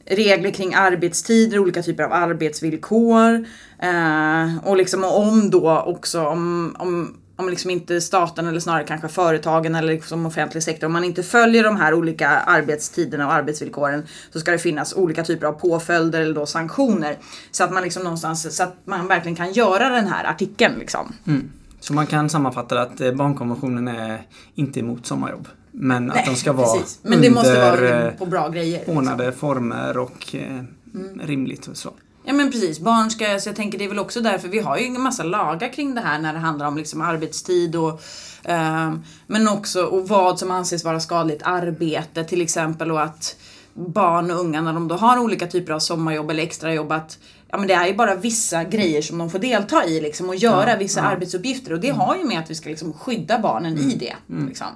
regler 0.07 0.51
kring 0.51 0.75
arbetstider, 0.75 1.59
olika 1.59 1.83
typer 1.83 2.03
av 2.03 2.13
arbetsvillkor. 2.13 3.47
Eh, 3.79 4.69
och 4.69 4.77
liksom 4.77 5.05
om 5.05 5.51
då 5.51 5.81
också 5.81 6.27
om, 6.27 6.77
om, 6.79 7.17
om 7.37 7.49
liksom 7.49 7.71
inte 7.71 8.01
staten 8.01 8.47
eller 8.47 8.61
snarare 8.61 8.85
kanske 8.85 9.09
företagen 9.09 9.75
eller 9.75 9.93
liksom 9.93 10.27
offentlig 10.27 10.63
sektor, 10.63 10.87
om 10.87 10.93
man 10.93 11.05
inte 11.05 11.23
följer 11.23 11.65
de 11.65 11.77
här 11.77 11.95
olika 11.95 12.29
arbetstiderna 12.29 13.27
och 13.27 13.33
arbetsvillkoren 13.33 14.07
så 14.33 14.41
ska 14.41 14.51
det 14.51 14.59
finnas 14.59 14.95
olika 14.95 15.25
typer 15.25 15.47
av 15.47 15.53
påföljder 15.53 16.21
eller 16.21 16.35
då 16.35 16.47
sanktioner. 16.47 17.19
Så 17.51 17.65
att 17.65 17.73
man 17.73 17.83
liksom 17.83 18.03
någonstans, 18.03 18.57
så 18.57 18.63
att 18.63 18.75
man 18.85 19.09
verkligen 19.09 19.37
kan 19.37 19.53
göra 19.53 19.89
den 19.89 20.07
här 20.07 20.25
artikeln 20.25 20.79
liksom. 20.79 21.13
Mm. 21.27 21.51
Så 21.81 21.95
man 21.95 22.07
kan 22.07 22.31
sammanfatta 22.31 22.81
att 22.81 23.01
eh, 23.01 23.13
barnkonventionen 23.13 23.89
är 23.89 24.27
inte 24.55 24.81
emot 24.81 25.07
sommarjobb. 25.07 25.49
Men 25.71 26.11
att 26.11 26.27
de 26.27 26.37
ska 26.37 26.53
vara 26.53 26.73
precis. 26.75 26.99
Men 27.03 27.21
det 27.21 27.31
måste 27.31 27.51
under 27.51 27.71
vara 27.71 28.07
eh, 28.07 28.15
på 28.15 28.27
bra 28.27 28.49
grejer. 28.49 28.79
liksom. 28.79 28.97
ordnade 28.97 29.33
former 29.33 29.99
och 29.99 30.35
eh, 30.35 30.63
Mm. 30.95 31.21
rimligt 31.27 31.67
och 31.67 31.77
så. 31.77 31.93
Ja 32.25 32.33
men 32.33 32.51
precis, 32.51 32.81
barn 32.81 33.11
ska, 33.11 33.39
så 33.41 33.49
jag 33.49 33.57
tänker 33.57 33.79
det 33.79 33.85
är 33.85 33.89
väl 33.89 33.99
också 33.99 34.21
därför 34.21 34.49
vi 34.49 34.59
har 34.59 34.79
ju 34.79 34.87
en 34.87 35.01
massa 35.01 35.23
lagar 35.23 35.73
kring 35.73 35.95
det 35.95 36.01
här 36.01 36.19
när 36.19 36.33
det 36.33 36.39
handlar 36.39 36.67
om 36.67 36.77
liksom 36.77 37.01
arbetstid 37.01 37.77
och 37.77 38.03
ehm, 38.45 39.03
men 39.27 39.49
också 39.49 39.83
och 39.85 40.09
vad 40.09 40.39
som 40.39 40.51
anses 40.51 40.85
vara 40.85 41.01
skadligt 41.01 41.43
arbete 41.45 42.25
till 42.25 42.43
exempel 42.43 42.91
och 42.91 43.03
att 43.03 43.37
barn 43.75 44.31
och 44.31 44.41
unga 44.41 44.61
när 44.61 44.73
de 44.73 44.89
då 44.89 44.95
har 44.95 45.19
olika 45.19 45.47
typer 45.47 45.73
av 45.73 45.79
sommarjobb 45.79 46.31
eller 46.31 46.43
extrajobb 46.43 46.93
att 46.93 47.19
ja 47.49 47.59
men 47.59 47.69
det 47.69 47.75
är 47.75 47.87
ju 47.87 47.95
bara 47.95 48.15
vissa 48.15 48.65
grejer 48.65 49.03
som 49.03 49.19
de 49.19 49.31
får 49.31 49.39
delta 49.39 49.85
i 49.85 50.01
liksom 50.01 50.29
och 50.29 50.37
göra 50.37 50.71
Ja, 50.71 50.77
vissa 50.79 51.01
ja. 51.01 51.07
arbetsuppgifter 51.07 51.73
och 51.73 51.81
det 51.81 51.91
har 51.91 52.17
ju 52.17 52.25
med 52.25 52.39
att 52.39 52.51
vi 52.51 52.55
ska 52.55 52.69
liksom 52.69 52.93
skydda 52.93 53.39
barnen 53.39 53.79
i 53.79 53.95
det. 53.95 54.15
Liksom. 54.47 54.67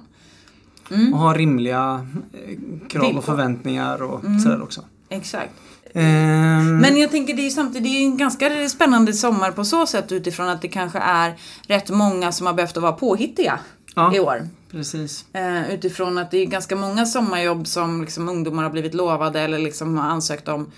Och 1.13 1.19
ha 1.19 1.33
rimliga 1.33 2.07
eh, 2.33 2.87
krav 2.89 3.17
och 3.17 3.23
förväntningar 3.23 4.01
och 4.01 4.23
Mm. 4.25 4.39
sådär 4.39 4.61
också. 4.63 4.81
Exakt. 5.09 5.51
Ehm, 5.93 6.77
Men 6.77 6.97
jag 6.97 7.11
tänker 7.11 7.33
det 7.33 7.41
är 7.41 7.43
ju 7.43 7.49
samtidigt 7.51 7.83
det 7.83 7.97
är 7.97 8.05
en 8.05 8.17
ganska 8.17 8.69
spännande 8.69 9.13
sommar 9.13 9.51
på 9.51 9.63
så 9.65 9.85
sätt 9.85 10.11
utifrån 10.11 10.49
att 10.49 10.61
det 10.61 10.67
kanske 10.67 10.99
är 10.99 11.33
rätt 11.67 11.89
många 11.89 12.31
som 12.31 12.47
har 12.47 12.53
behövt 12.53 12.77
att 12.77 12.83
vara 12.83 12.91
påhittiga 12.93 13.59
Ja. 13.95 14.15
i 14.15 14.19
år. 14.19 14.47
Precis. 14.71 15.25
Eh, 15.33 15.73
utifrån 15.73 16.17
att 16.17 16.31
det 16.31 16.37
är 16.37 16.45
ganska 16.45 16.75
många 16.75 17.05
sommarjobb 17.05 17.67
som 17.67 18.01
liksom 18.01 18.29
ungdomar 18.29 18.63
har 18.63 18.69
blivit 18.69 18.93
lovade 18.93 19.39
eller 19.41 19.59
liksom 19.59 19.97
har 19.97 20.09
ansökt 20.09 20.47
om. 20.47 20.71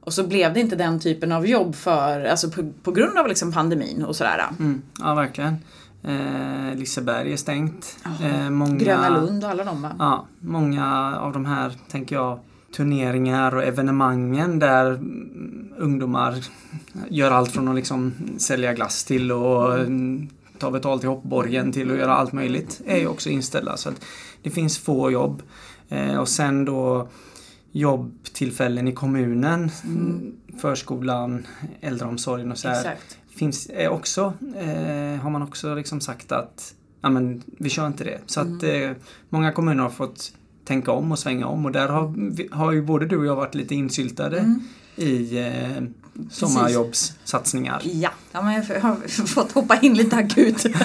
Och 0.00 0.12
så 0.12 0.26
blev 0.26 0.54
det 0.54 0.60
inte 0.60 0.76
den 0.76 1.00
typen 1.00 1.32
av 1.32 1.46
jobb 1.46 1.74
för, 1.74 2.24
alltså 2.24 2.50
på, 2.50 2.72
på 2.82 2.92
grund 2.92 3.18
av 3.18 3.28
liksom 3.28 3.52
pandemin 3.52 4.04
och 4.04 4.16
sådär. 4.16 4.44
Mm, 4.58 4.82
ja, 5.00 5.14
verkligen. 5.14 5.56
Eh, 6.04 6.74
Liseberg 6.74 7.32
är 7.32 7.36
stängt. 7.36 7.96
Eh, 8.22 8.50
många, 8.50 8.76
Gröna 8.76 9.08
Lund 9.08 9.44
och 9.44 9.50
alla 9.50 9.64
de 9.64 9.82
va? 9.82 9.92
Ja, 9.98 10.26
många 10.40 11.16
av 11.16 11.32
de 11.32 11.46
här, 11.46 11.72
tänker 11.90 12.16
jag, 12.16 12.38
turneringar 12.72 13.54
och 13.54 13.64
evenemangen 13.64 14.58
där 14.58 14.86
mm, 14.90 15.72
ungdomar 15.78 16.44
gör 17.08 17.30
allt 17.30 17.52
från 17.52 17.68
att 17.68 17.74
liksom 17.74 18.12
sälja 18.38 18.74
glass 18.74 19.04
till 19.04 19.32
och 19.32 19.78
mm, 19.78 20.28
ta 20.58 20.70
betalt 20.70 21.04
i 21.04 21.06
hoppborgen 21.06 21.72
till 21.72 21.90
att 21.90 21.98
göra 21.98 22.14
allt 22.14 22.32
möjligt 22.32 22.80
är 22.86 22.98
ju 22.98 23.06
också 23.06 23.30
inställda. 23.30 23.76
Så 23.76 23.88
att 23.88 24.04
det 24.42 24.50
finns 24.50 24.78
få 24.78 25.10
jobb. 25.10 25.42
Eh, 25.88 26.16
och 26.16 26.28
sen 26.28 26.64
då 26.64 27.08
jobbtillfällen 27.72 28.88
i 28.88 28.92
kommunen, 28.92 29.70
förskolan, 30.60 31.46
äldreomsorgen 31.80 32.52
och 32.52 32.58
så 32.58 32.68
här 32.68 32.96
finns 33.34 33.70
är 33.72 33.88
också, 33.88 34.32
eh, 34.56 35.22
har 35.22 35.30
man 35.30 35.42
också 35.42 35.74
liksom 35.74 36.00
sagt 36.00 36.32
att 36.32 36.74
ja, 37.00 37.10
men, 37.10 37.42
vi 37.46 37.70
kör 37.70 37.86
inte 37.86 38.04
det. 38.04 38.18
Så 38.26 38.40
att 38.40 38.62
eh, 38.62 38.90
många 39.28 39.52
kommuner 39.52 39.82
har 39.82 39.90
fått 39.90 40.32
tänka 40.64 40.92
om 40.92 41.12
och 41.12 41.18
svänga 41.18 41.46
om 41.46 41.64
och 41.64 41.72
där 41.72 41.88
har, 41.88 42.14
vi, 42.16 42.48
har 42.52 42.72
ju 42.72 42.82
både 42.82 43.06
du 43.06 43.16
och 43.16 43.26
jag 43.26 43.36
varit 43.36 43.54
lite 43.54 43.74
insyltade 43.74 44.54
i 44.96 45.38
eh, 45.38 45.82
sommarjobbssatsningar. 46.30 47.80
Ja, 47.84 48.10
ja 48.32 48.42
men 48.42 48.54
jag 48.54 48.80
har 48.80 49.26
fått 49.26 49.52
hoppa 49.52 49.78
in 49.82 49.94
lite 49.94 50.16
akut. 50.16 50.66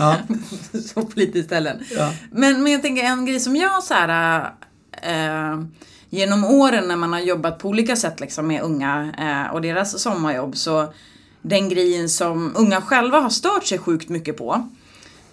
Ja. 0.00 0.16
så 0.94 1.02
på 1.02 1.12
lite 1.14 1.42
ställen. 1.42 1.80
Ja. 1.90 2.12
Men, 2.30 2.62
men 2.62 2.72
jag 2.72 2.82
tänker 2.82 3.02
en 3.02 3.26
grej 3.26 3.40
som 3.40 3.56
jag 3.56 3.82
så 3.82 3.94
här, 3.94 4.40
eh, 5.02 5.62
genom 6.10 6.44
åren 6.44 6.88
när 6.88 6.96
man 6.96 7.12
har 7.12 7.20
jobbat 7.20 7.58
på 7.58 7.68
olika 7.68 7.96
sätt 7.96 8.20
liksom 8.20 8.46
med 8.46 8.62
unga 8.62 9.12
eh, 9.18 9.54
och 9.54 9.62
deras 9.62 10.02
sommarjobb 10.02 10.56
så 10.56 10.92
den 11.42 11.68
grejen 11.68 12.08
som 12.08 12.52
unga 12.56 12.80
själva 12.80 13.20
har 13.20 13.30
stört 13.30 13.66
sig 13.66 13.78
sjukt 13.78 14.08
mycket 14.08 14.36
på 14.36 14.68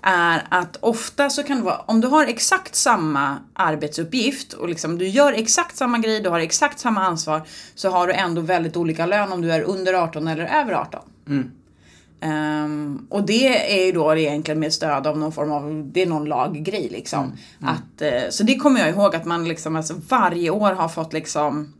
är 0.06 0.48
att 0.50 0.78
ofta 0.80 1.30
så 1.30 1.44
kan 1.44 1.58
det 1.58 1.64
vara, 1.64 1.78
om 1.78 2.02
du 2.02 2.08
har 2.08 2.26
exakt 2.26 2.76
samma 2.76 3.38
arbetsuppgift 3.54 4.54
och 4.54 4.70
liksom 4.70 4.98
du 4.98 5.08
gör 5.08 5.34
exakt 5.34 5.78
samma 5.78 5.98
grej, 5.98 6.20
du 6.20 6.30
har 6.30 6.40
exakt 6.40 6.80
samma 6.80 7.02
ansvar 7.02 7.42
så 7.76 7.90
har 7.90 8.08
du 8.08 8.14
ändå 8.14 8.42
väldigt 8.42 8.78
olika 8.78 9.06
lön 9.06 9.32
om 9.32 9.42
du 9.42 9.52
är 9.52 9.62
under 9.62 9.94
18 9.94 10.28
eller 10.28 10.62
över 10.62 10.74
18. 10.74 11.00
Mm. 11.28 11.52
Ehm, 12.22 13.08
och 13.10 13.26
det 13.26 13.80
är 13.80 13.86
ju 13.86 13.92
då 13.92 14.16
egentligen 14.16 14.60
med 14.60 14.74
stöd 14.74 15.08
av 15.08 15.18
någon 15.18 15.32
form 15.32 15.52
av, 15.52 15.90
det 15.94 16.02
är 16.02 16.06
någon 16.06 16.26
laggrej 16.26 16.90
liksom. 16.92 17.34
Att, 17.62 18.02
eh, 18.02 18.30
så 18.30 18.44
det 18.44 18.56
kommer 18.56 18.80
jag 18.80 18.90
ihåg 18.90 19.16
att 19.16 19.26
man 19.26 19.48
liksom 19.48 19.76
alltså 19.76 19.94
varje 20.10 20.50
år 20.50 20.72
har 20.72 20.88
fått 20.88 21.14
liksom, 21.14 21.74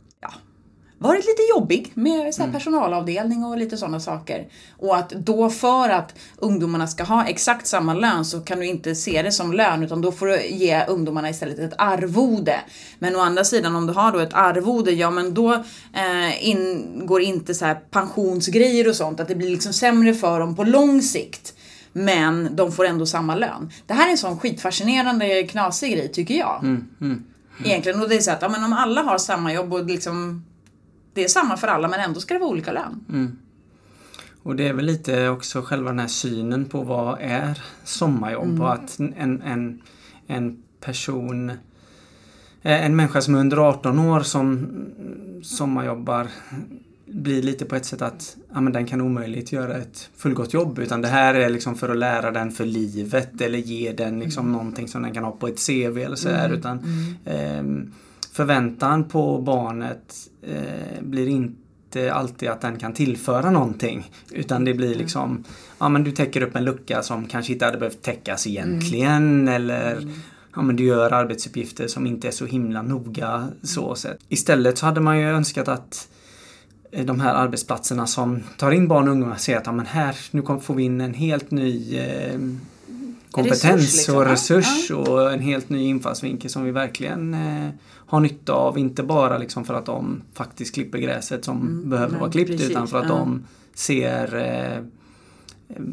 varit 0.98 1.26
lite 1.26 1.42
jobbig 1.50 1.92
med 1.94 2.34
så 2.34 2.42
här, 2.42 2.52
personalavdelning 2.52 3.44
och 3.44 3.58
lite 3.58 3.76
sådana 3.76 4.00
saker. 4.00 4.48
Och 4.78 4.96
att 4.96 5.10
då 5.10 5.50
för 5.50 5.88
att 5.88 6.14
ungdomarna 6.36 6.86
ska 6.86 7.04
ha 7.04 7.26
exakt 7.26 7.66
samma 7.66 7.94
lön 7.94 8.24
så 8.24 8.40
kan 8.40 8.58
du 8.58 8.66
inte 8.66 8.94
se 8.94 9.22
det 9.22 9.32
som 9.32 9.52
lön 9.52 9.82
utan 9.82 10.02
då 10.02 10.12
får 10.12 10.26
du 10.26 10.46
ge 10.46 10.84
ungdomarna 10.86 11.30
istället 11.30 11.58
ett 11.58 11.74
arvode. 11.78 12.60
Men 12.98 13.16
å 13.16 13.20
andra 13.20 13.44
sidan 13.44 13.76
om 13.76 13.86
du 13.86 13.92
har 13.92 14.12
då 14.12 14.18
ett 14.18 14.34
arvode, 14.34 14.90
ja 14.90 15.10
men 15.10 15.34
då 15.34 15.52
eh, 15.94 16.48
ingår 16.48 17.22
inte 17.22 17.54
så 17.54 17.64
här 17.64 17.74
pensionsgrejer 17.74 18.88
och 18.88 18.96
sånt, 18.96 19.20
att 19.20 19.28
det 19.28 19.34
blir 19.34 19.50
liksom 19.50 19.72
sämre 19.72 20.14
för 20.14 20.40
dem 20.40 20.56
på 20.56 20.64
lång 20.64 21.02
sikt. 21.02 21.54
Men 21.92 22.56
de 22.56 22.72
får 22.72 22.86
ändå 22.86 23.06
samma 23.06 23.34
lön. 23.34 23.70
Det 23.86 23.94
här 23.94 24.06
är 24.06 24.10
en 24.10 24.18
sån 24.18 24.38
skitfascinerande 24.38 25.42
knasig 25.42 25.92
grej 25.92 26.12
tycker 26.12 26.34
jag. 26.34 26.60
Mm. 26.62 27.24
Egentligen, 27.64 28.02
och 28.02 28.08
det 28.08 28.16
är 28.16 28.20
så 28.20 28.30
att 28.30 28.42
ja, 28.42 28.48
men 28.48 28.64
om 28.64 28.72
alla 28.72 29.02
har 29.02 29.18
samma 29.18 29.52
jobb 29.52 29.72
och 29.72 29.84
liksom 29.84 30.44
det 31.16 31.24
är 31.24 31.28
samma 31.28 31.56
för 31.56 31.68
alla 31.68 31.88
men 31.88 32.00
ändå 32.00 32.20
ska 32.20 32.34
det 32.34 32.40
vara 32.40 32.50
olika 32.50 32.72
lön. 32.72 33.04
Och 34.42 34.56
det 34.56 34.68
är 34.68 34.72
väl 34.72 34.84
lite 34.84 35.28
också 35.28 35.62
själva 35.62 35.90
den 35.90 35.98
här 35.98 36.06
synen 36.06 36.64
på 36.64 36.82
vad 36.82 37.18
är 37.20 37.62
sommarjobb? 37.84 38.60
Och 38.60 38.72
att 38.72 38.98
en, 38.98 39.42
en, 39.42 39.82
en 40.26 40.62
person 40.80 41.50
eh, 42.62 42.84
en 42.84 42.96
människa 42.96 43.20
som 43.20 43.34
är 43.34 43.38
under 43.38 43.56
18 43.56 43.98
år 43.98 44.20
som 44.20 44.68
sommarjobbar 45.42 46.28
blir 47.06 47.42
lite 47.42 47.64
på 47.64 47.76
ett 47.76 47.84
sätt 47.84 48.02
att 48.02 48.36
ja, 48.54 48.60
men 48.60 48.72
den 48.72 48.86
kan 48.86 49.00
omöjligt 49.00 49.52
göra 49.52 49.76
ett 49.76 50.10
fullgott 50.16 50.54
jobb 50.54 50.78
utan 50.78 51.02
det 51.02 51.08
här 51.08 51.34
är 51.34 51.50
liksom 51.50 51.74
för 51.74 51.88
att 51.88 51.96
lära 51.96 52.30
den 52.30 52.50
för 52.50 52.64
livet 52.64 53.40
eller 53.40 53.58
ge 53.58 53.92
den 53.92 54.18
liksom 54.18 54.52
någonting 54.52 54.88
som 54.88 55.02
den 55.02 55.14
kan 55.14 55.24
ha 55.24 55.32
på 55.32 55.48
ett 55.48 55.66
CV 55.66 55.98
eller 55.98 56.16
så 56.16 56.28
här 56.28 56.50
utan 56.50 56.78
ehm, 57.24 57.92
förväntan 58.36 59.04
på 59.04 59.40
barnet 59.40 60.14
eh, 60.42 61.02
blir 61.02 61.28
inte 61.28 62.12
alltid 62.12 62.48
att 62.48 62.60
den 62.60 62.78
kan 62.78 62.92
tillföra 62.92 63.50
någonting. 63.50 64.10
Utan 64.30 64.64
det 64.64 64.74
blir 64.74 64.94
liksom, 64.94 65.44
ja 65.78 65.88
men 65.88 66.04
du 66.04 66.12
täcker 66.12 66.42
upp 66.42 66.56
en 66.56 66.64
lucka 66.64 67.02
som 67.02 67.26
kanske 67.26 67.52
inte 67.52 67.64
hade 67.64 67.78
behövt 67.78 68.02
täckas 68.02 68.46
egentligen 68.46 69.48
eller 69.48 70.08
ja 70.54 70.62
men 70.62 70.76
du 70.76 70.84
gör 70.84 71.12
arbetsuppgifter 71.12 71.88
som 71.88 72.06
inte 72.06 72.28
är 72.28 72.32
så 72.32 72.46
himla 72.46 72.82
noga 72.82 73.48
så 73.62 73.94
sett. 73.94 74.18
Istället 74.28 74.78
så 74.78 74.86
hade 74.86 75.00
man 75.00 75.18
ju 75.18 75.28
önskat 75.28 75.68
att 75.68 76.08
eh, 76.92 77.04
de 77.04 77.20
här 77.20 77.34
arbetsplatserna 77.34 78.06
som 78.06 78.42
tar 78.58 78.70
in 78.70 78.88
barn 78.88 79.08
och 79.08 79.12
ungdomar 79.12 79.36
ser 79.36 79.56
att 79.56 79.66
ja, 79.66 79.72
men 79.72 79.86
här, 79.86 80.16
nu 80.30 80.42
får 80.42 80.74
vi 80.74 80.82
in 80.82 81.00
en 81.00 81.14
helt 81.14 81.50
ny 81.50 81.98
eh, 81.98 82.38
kompetens 83.30 83.80
Resurs, 83.80 83.96
liksom. 83.96 84.16
och 84.16 84.22
Ja, 84.22 84.32
resurs 84.32 84.90
och 84.90 85.32
en 85.32 85.40
helt 85.40 85.68
ny 85.68 85.84
infallsvinkel 85.84 86.50
som 86.50 86.64
vi 86.64 86.70
verkligen 86.70 87.34
eh, 87.34 87.70
har 88.06 88.20
nytta 88.20 88.52
av. 88.52 88.78
Inte 88.78 89.02
bara 89.02 89.38
liksom 89.38 89.64
för 89.64 89.74
att 89.74 89.86
de 89.86 90.22
faktiskt 90.34 90.74
klipper 90.74 90.98
gräset 90.98 91.44
som 91.44 91.90
behöver 91.90 92.12
nej, 92.12 92.20
vara 92.20 92.30
klippt 92.30 92.50
precis, 92.50 92.70
utan 92.70 92.88
för 92.88 92.98
att 92.98 93.08
ja. 93.08 93.14
de 93.14 93.44
ser 93.74 94.36
eh, 94.36 94.82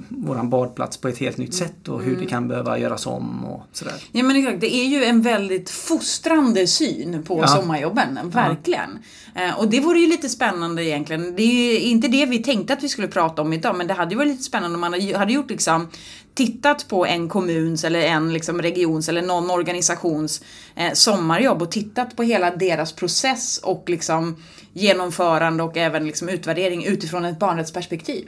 våran 0.10 0.50
badplats 0.50 0.98
på 0.98 1.08
ett 1.08 1.18
helt 1.18 1.38
nytt 1.38 1.54
sätt 1.54 1.88
och 1.88 2.04
hur 2.04 2.16
det 2.16 2.26
kan 2.26 2.48
behöva 2.48 2.80
göras 2.80 3.06
om 3.08 3.46
och 3.46 3.64
sådär. 3.72 3.94
Ja 4.12 4.24
men 4.24 4.36
exakt, 4.36 4.62
det 4.62 4.76
är 4.76 4.86
ju 4.86 5.04
en 5.04 5.22
väldigt 5.22 5.70
fostrande 5.70 6.68
syn 6.68 7.24
på 7.24 7.40
Ja. 7.40 7.48
sommarjobben, 7.48 8.20
verkligen. 8.30 9.00
Eh, 9.36 9.60
och 9.60 9.68
det 9.70 9.80
vore 9.80 10.00
ju 10.00 10.08
lite 10.08 10.30
spännande 10.30 10.84
egentligen. 10.86 11.36
Det 11.36 11.44
är 11.44 11.74
ju 11.74 11.80
inte 11.80 12.08
det 12.08 12.26
vi 12.26 12.44
tänkte 12.44 12.74
att 12.74 12.84
vi 12.84 12.90
skulle 12.90 13.08
prata 13.08 13.42
om 13.42 13.54
idag, 13.54 13.76
men 13.78 13.88
det 13.88 13.94
hade 13.94 14.12
ju 14.12 14.18
varit 14.18 14.32
lite 14.32 14.44
spännande 14.44 14.76
om 14.76 14.82
man 14.82 14.94
hade- 14.94 15.18
hade 15.18 15.34
gjort 15.34 15.50
liksom 15.50 15.88
tittat 16.34 16.88
på 16.88 17.06
en 17.06 17.30
kommuns 17.30 17.84
eller 17.84 18.00
en 18.02 18.34
liksom 18.34 18.62
regions 18.62 19.10
eller 19.10 19.22
någon 19.22 19.52
organisations 19.52 20.42
eh, 20.76 20.94
sommarjobb 20.94 21.62
och 21.62 21.72
tittat 21.72 22.16
på 22.16 22.24
hela 22.24 22.56
deras 22.56 22.94
process 22.94 23.58
och 23.64 23.84
liksom 23.90 24.36
genomförande 24.74 25.64
och 25.64 25.78
även 25.78 26.06
liksom 26.08 26.30
utvärdering 26.30 26.86
utifrån 26.86 27.26
ett 27.26 27.40
barnrättsperspektiv. 27.40 28.28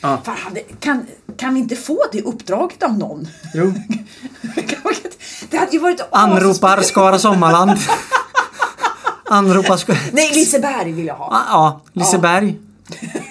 Ja. 0.00 0.22
Fan, 0.24 0.58
kan, 0.80 1.06
kan 1.36 1.54
vi 1.54 1.60
inte 1.60 1.76
få 1.76 1.98
det 2.12 2.22
uppdraget 2.22 2.82
av 2.82 2.98
någon? 2.98 3.28
Jo. 3.54 3.74
Det 5.50 5.56
hade 5.56 5.72
ju 5.72 5.78
varit 5.78 6.00
Anropar 6.10 6.82
Skara 6.82 7.18
Sommarland. 7.18 7.78
Anropar 9.24 9.76
Skara... 9.76 9.96
Nej, 10.12 10.30
Liseberg 10.34 10.92
vill 10.92 11.06
jag 11.06 11.14
ha. 11.14 11.28
Ja, 11.32 11.44
ja, 11.50 11.80
Liseberg. 11.92 12.58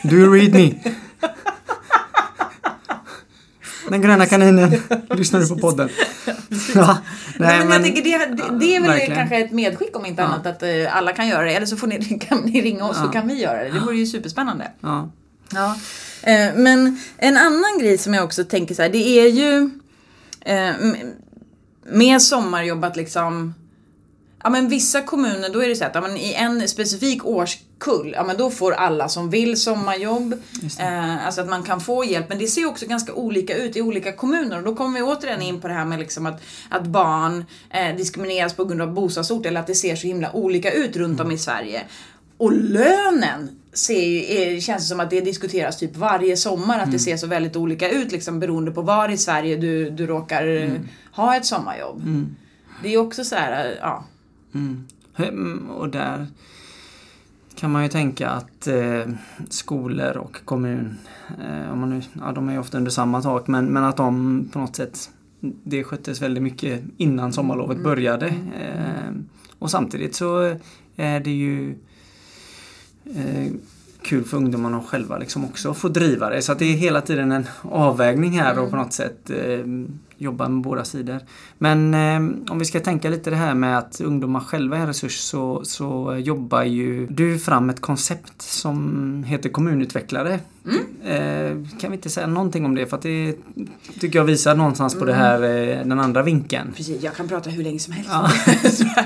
Do 0.03 0.15
you 0.15 0.33
read 0.35 0.53
me? 0.53 0.73
Den 3.89 4.01
gröna 4.01 4.25
kaninen. 4.25 4.81
Lyssnar 5.09 5.39
du 5.39 5.47
på 5.47 5.57
podden? 5.57 5.89
Ja, 6.75 6.97
Nej, 7.39 7.59
men 7.59 7.71
jag 7.71 7.83
tänker 7.83 8.01
det, 8.03 8.17
det, 8.25 8.59
det 8.59 8.75
är 8.75 8.79
väl 8.81 8.89
verkligen. 8.89 9.15
kanske 9.15 9.37
ett 9.37 9.51
medskick 9.51 9.97
om 9.97 10.05
inte 10.05 10.23
annat 10.23 10.45
att 10.45 10.63
eh, 10.63 10.97
alla 10.97 11.13
kan 11.13 11.27
göra 11.27 11.43
det. 11.43 11.53
Eller 11.53 11.65
så 11.65 11.77
får 11.77 11.87
ni, 11.87 12.19
kan 12.29 12.37
ni 12.37 12.61
ringa 12.61 12.85
oss 12.85 12.97
så 12.97 13.07
kan 13.07 13.27
vi 13.27 13.33
göra 13.41 13.63
det. 13.63 13.71
Det 13.71 13.79
vore 13.79 13.95
ju 13.97 14.05
superspännande. 14.05 14.71
Ja. 14.81 15.09
Ja. 15.53 15.75
Eh, 16.25 16.55
men 16.55 16.99
en 17.17 17.37
annan 17.37 17.79
grej 17.79 17.97
som 17.97 18.13
jag 18.13 18.23
också 18.23 18.43
tänker 18.43 18.75
så 18.75 18.81
här, 18.81 18.89
det 18.89 19.19
är 19.19 19.27
ju 19.27 19.69
eh, 20.41 20.73
med 21.83 22.21
sommarjobb 22.21 22.83
att 22.83 22.95
liksom 22.95 23.53
Ja 24.45 24.51
men 24.51 24.67
vissa 24.67 25.01
kommuner 25.01 25.49
då 25.53 25.63
är 25.63 25.69
det 25.69 25.75
så 25.75 25.85
att 25.85 25.95
ja, 25.95 26.01
men 26.01 26.17
i 26.17 26.33
en 26.33 26.67
specifik 26.67 27.25
årskull, 27.25 28.13
ja 28.15 28.23
men 28.23 28.37
då 28.37 28.49
får 28.49 28.71
alla 28.71 29.09
som 29.09 29.29
vill 29.29 29.61
sommarjobb. 29.61 30.33
Eh, 30.79 31.25
alltså 31.25 31.41
att 31.41 31.49
man 31.49 31.63
kan 31.63 31.81
få 31.81 32.05
hjälp. 32.05 32.29
Men 32.29 32.37
det 32.37 32.47
ser 32.47 32.65
också 32.65 32.85
ganska 32.85 33.13
olika 33.13 33.57
ut 33.57 33.75
i 33.75 33.81
olika 33.81 34.11
kommuner. 34.11 34.57
Och 34.57 34.63
då 34.63 34.75
kommer 34.75 34.99
vi 34.99 35.05
återigen 35.05 35.41
in 35.41 35.61
på 35.61 35.67
det 35.67 35.73
här 35.73 35.85
med 35.85 35.99
liksom 35.99 36.25
att, 36.25 36.41
att 36.69 36.85
barn 36.85 37.45
eh, 37.69 37.95
diskrimineras 37.95 38.53
på 38.53 38.65
grund 38.65 38.81
av 38.81 38.93
bostadsort. 38.93 39.45
Eller 39.45 39.59
att 39.59 39.67
det 39.67 39.75
ser 39.75 39.95
så 39.95 40.07
himla 40.07 40.31
olika 40.31 40.71
ut 40.71 40.95
runt 40.95 41.19
om 41.19 41.31
i 41.31 41.37
Sverige. 41.37 41.81
Och 42.37 42.51
lönen 42.53 43.49
ser 43.73 44.59
känns 44.59 44.89
som 44.89 44.99
att 44.99 45.09
det 45.09 45.21
diskuteras 45.21 45.77
typ 45.77 45.95
varje 45.97 46.37
sommar. 46.37 46.79
Att 46.79 46.91
det 46.91 46.99
ser 46.99 47.17
så 47.17 47.27
väldigt 47.27 47.55
olika 47.55 47.89
ut 47.89 48.11
liksom 48.11 48.39
beroende 48.39 48.71
på 48.71 48.81
var 48.81 49.09
i 49.09 49.17
Sverige 49.17 49.55
du, 49.57 49.89
du 49.89 50.07
råkar 50.07 50.47
eh, 50.47 50.71
ha 51.11 51.35
ett 51.35 51.45
sommarjobb. 51.45 52.01
Det 52.83 52.93
är 52.93 52.97
också 52.97 53.23
så 53.23 53.35
här, 53.35 53.77
ja. 53.81 54.03
Mm, 54.53 55.69
Och 55.69 55.89
där 55.89 56.27
kan 57.55 57.71
man 57.71 57.83
ju 57.83 57.89
tänka 57.89 58.29
att 58.29 58.67
eh, 58.67 59.03
skolor 59.49 60.17
och 60.17 60.37
kommun, 60.45 60.97
eh, 61.43 61.71
om 61.71 61.79
man 61.79 61.89
nu, 61.89 62.01
ja, 62.13 62.31
de 62.31 62.49
är 62.49 62.53
ju 62.53 62.59
ofta 62.59 62.77
under 62.77 62.91
samma 62.91 63.21
tak, 63.21 63.47
men, 63.47 63.65
men 63.65 63.83
att 63.83 63.97
de 63.97 64.49
på 64.53 64.59
något 64.59 64.75
sätt 64.75 65.09
det 65.63 65.83
sköttes 65.83 66.21
väldigt 66.21 66.43
mycket 66.43 66.83
innan 66.97 67.33
sommarlovet 67.33 67.77
Mm. 67.77 67.83
började. 67.83 68.27
Eh, 68.59 69.11
och 69.59 69.71
samtidigt 69.71 70.15
så 70.15 70.57
är 70.95 71.19
det 71.19 71.31
ju 71.31 71.75
eh, 73.15 73.51
kul 74.01 74.23
för 74.23 74.37
ungdomarna 74.37 74.81
själva 74.81 75.17
liksom 75.17 75.45
också 75.45 75.71
att 75.71 75.77
få 75.77 75.87
driva 75.89 76.29
det. 76.29 76.41
Så 76.41 76.51
att 76.51 76.59
det 76.59 76.65
är 76.65 76.73
hela 76.77 77.01
tiden 77.01 77.31
en 77.31 77.45
avvägning 77.61 78.39
här 78.39 78.51
och 78.51 78.57
Mm. 78.59 78.71
på 78.71 78.77
något 78.77 78.93
sätt 78.93 79.29
eh, 79.29 79.65
jobba 80.17 80.49
med 80.49 80.63
båda 80.63 80.85
sidor. 80.85 81.19
Men 81.57 81.93
eh, 81.93 82.51
om 82.51 82.59
vi 82.59 82.65
ska 82.65 82.79
tänka 82.79 83.09
lite 83.09 83.29
det 83.29 83.35
här 83.35 83.53
med 83.53 83.77
att 83.77 84.01
ungdomar 84.01 84.39
själva 84.39 84.77
är 84.77 84.81
en 84.81 84.87
resurs 84.87 85.17
så, 85.19 85.61
så 85.65 86.15
jobbar 86.19 86.63
ju 86.63 87.07
du 87.07 87.39
fram 87.39 87.69
ett 87.69 87.81
koncept 87.81 88.41
som 88.41 89.23
heter 89.27 89.49
kommunutvecklare. 89.49 90.39
Eh, 91.03 91.49
kan 91.79 91.91
vi 91.91 91.95
inte 91.95 92.09
säga 92.09 92.27
någonting 92.27 92.65
om 92.65 92.75
det 92.75 92.85
för 92.85 92.97
att 92.97 93.03
det 93.03 93.35
tycker 93.99 94.19
jag 94.19 94.25
visar 94.25 94.55
någonstans 94.55 94.95
på 94.95 95.05
det 95.05 95.13
här, 95.13 95.43
eh, 95.43 95.85
den 95.85 95.99
andra 95.99 96.23
vinkeln. 96.23 96.73
Precis, 96.75 97.03
jag 97.03 97.15
kan 97.15 97.27
prata 97.27 97.49
hur 97.49 97.63
länge 97.63 97.79
som 97.79 97.93
helst. 97.93 98.09
Ja. 98.11 98.29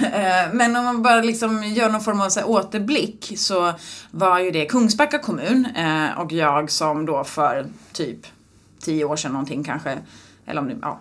Eh, 0.00 0.52
Men 0.52 0.76
om 0.76 0.84
man 0.84 1.02
bara 1.02 1.20
liksom 1.22 1.64
gör 1.64 1.90
någon 1.90 2.00
form 2.00 2.20
av 2.20 2.28
så 2.28 2.44
återblick 2.44 3.32
så 3.36 3.72
var 4.10 4.38
ju 4.38 4.50
det 4.50 4.64
Kungsbacka 4.64 5.18
kommun 5.18 5.66
eh, 5.76 6.20
och 6.20 6.32
jag 6.32 6.70
som 6.70 7.06
då 7.06 7.24
för 7.24 7.66
typ 7.92 8.26
tio 8.80 9.04
år 9.04 9.16
sedan 9.16 9.32
någonting 9.32 9.64
kanske, 9.64 9.98
eller 10.50 10.60
om 10.60 10.68
det, 10.68 10.76
ja, 10.82 11.00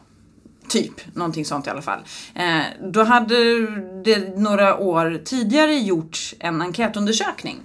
Typ, 0.70 1.16
någonting 1.16 1.46
sånt 1.46 1.68
i 1.68 1.70
alla 1.70 1.82
fall. 1.82 2.00
Eh, 2.36 2.62
då 2.82 3.04
hade 3.04 3.36
det 4.04 4.38
några 4.38 4.78
år 4.78 5.22
tidigare 5.26 5.74
gjorts 5.74 6.36
en 6.40 6.62
enkätundersökning 6.62 7.58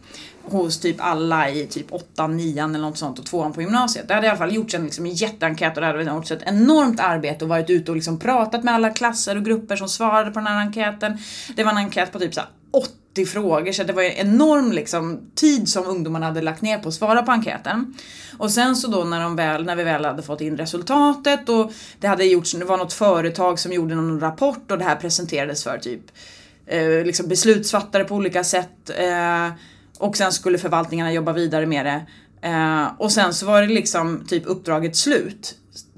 hos 0.45 0.81
typ 0.81 0.97
alla 0.99 1.51
i 1.51 1.67
typ 1.67 1.93
8, 1.93 2.27
9 2.27 2.65
eller 2.65 2.79
något 2.79 2.99
sånt 2.99 3.19
och 3.19 3.27
tvåan 3.27 3.53
på 3.53 3.63
gymnasiet. 3.63 4.09
Det 4.09 4.15
hade 4.15 4.27
i 4.27 4.31
alla 4.31 4.39
fall 4.39 4.55
gjorts 4.55 4.75
en 4.75 4.85
liksom, 4.85 5.07
jätteenkät 5.07 5.77
och 5.77 5.81
det 5.81 5.87
hade 5.87 6.03
gjorts 6.03 6.31
ett 6.31 6.43
enormt 6.47 7.01
arbete 7.01 7.45
och 7.45 7.49
varit 7.49 7.71
ute 7.71 7.91
och 7.91 7.97
liksom 7.97 8.19
pratat 8.19 8.65
med 8.65 8.75
alla 8.75 8.91
klasser 8.91 9.37
och 9.37 9.45
grupper 9.45 9.77
som 9.77 9.89
svarade 9.89 10.31
på 10.31 10.39
den 10.39 10.47
här 10.47 10.61
enkäten. 10.61 11.19
Det 11.57 11.65
var 11.65 11.71
en 11.71 11.79
enkät 11.79 12.13
på 12.13 12.19
typ 12.19 12.35
såhär 12.35 12.49
80 12.77 13.27
frågor 13.27 13.73
så 13.73 13.85
det 13.85 13.93
var 13.93 14.03
ju 14.03 14.13
enorm 14.17 14.73
liksom, 14.73 15.31
tid 15.35 15.69
som 15.69 15.87
ungdomarna 15.87 16.27
hade 16.27 16.43
lagt 16.43 16.63
ner 16.63 16.79
på 16.79 16.89
att 16.89 16.95
svara 16.95 17.23
på 17.23 17.33
enkäten. 17.33 17.95
Och 18.39 18.51
sen 18.51 18.77
så 18.77 18.89
då 18.89 19.05
när, 19.05 19.21
de 19.21 19.37
väl, 19.37 19.65
när 19.65 19.77
vi 19.77 19.85
väl 19.85 20.05
hade 20.05 20.23
fått 20.23 20.41
in 20.41 20.57
resultatet 20.57 21.49
och 21.49 21.73
det 22.01 22.07
hade 22.07 22.25
gjorts, 22.25 22.53
det 22.53 22.65
var 22.65 22.77
något 22.77 22.93
företag 22.93 23.59
som 23.59 23.73
gjorde 23.73 23.95
någon 23.95 24.21
rapport 24.21 24.71
och 24.71 24.79
det 24.79 24.85
här 24.85 24.97
presenterades 24.97 25.65
för 25.65 25.79
typ 25.79 26.03
eh, 26.67 27.05
liksom 27.05 27.29
beslutsfattare 27.29 28.05
på 28.05 28.15
olika 28.15 28.45
sätt. 28.45 28.91
Eh, 28.99 29.53
och 29.99 30.17
sen 30.17 30.33
skulle 30.33 30.59
förvaltningarna 30.59 31.13
jobba 31.13 31.33
vidare 31.33 31.67
med 31.67 31.87
det. 31.87 32.07
Eh, 32.49 32.87
och 32.99 33.13
sen 33.13 33.35
så 33.35 33.47
var 33.47 33.63
det 33.63 33.69
liksom 33.69 34.25
typ 34.29 34.43
uppdraget 34.47 34.97
slut. 34.97 35.55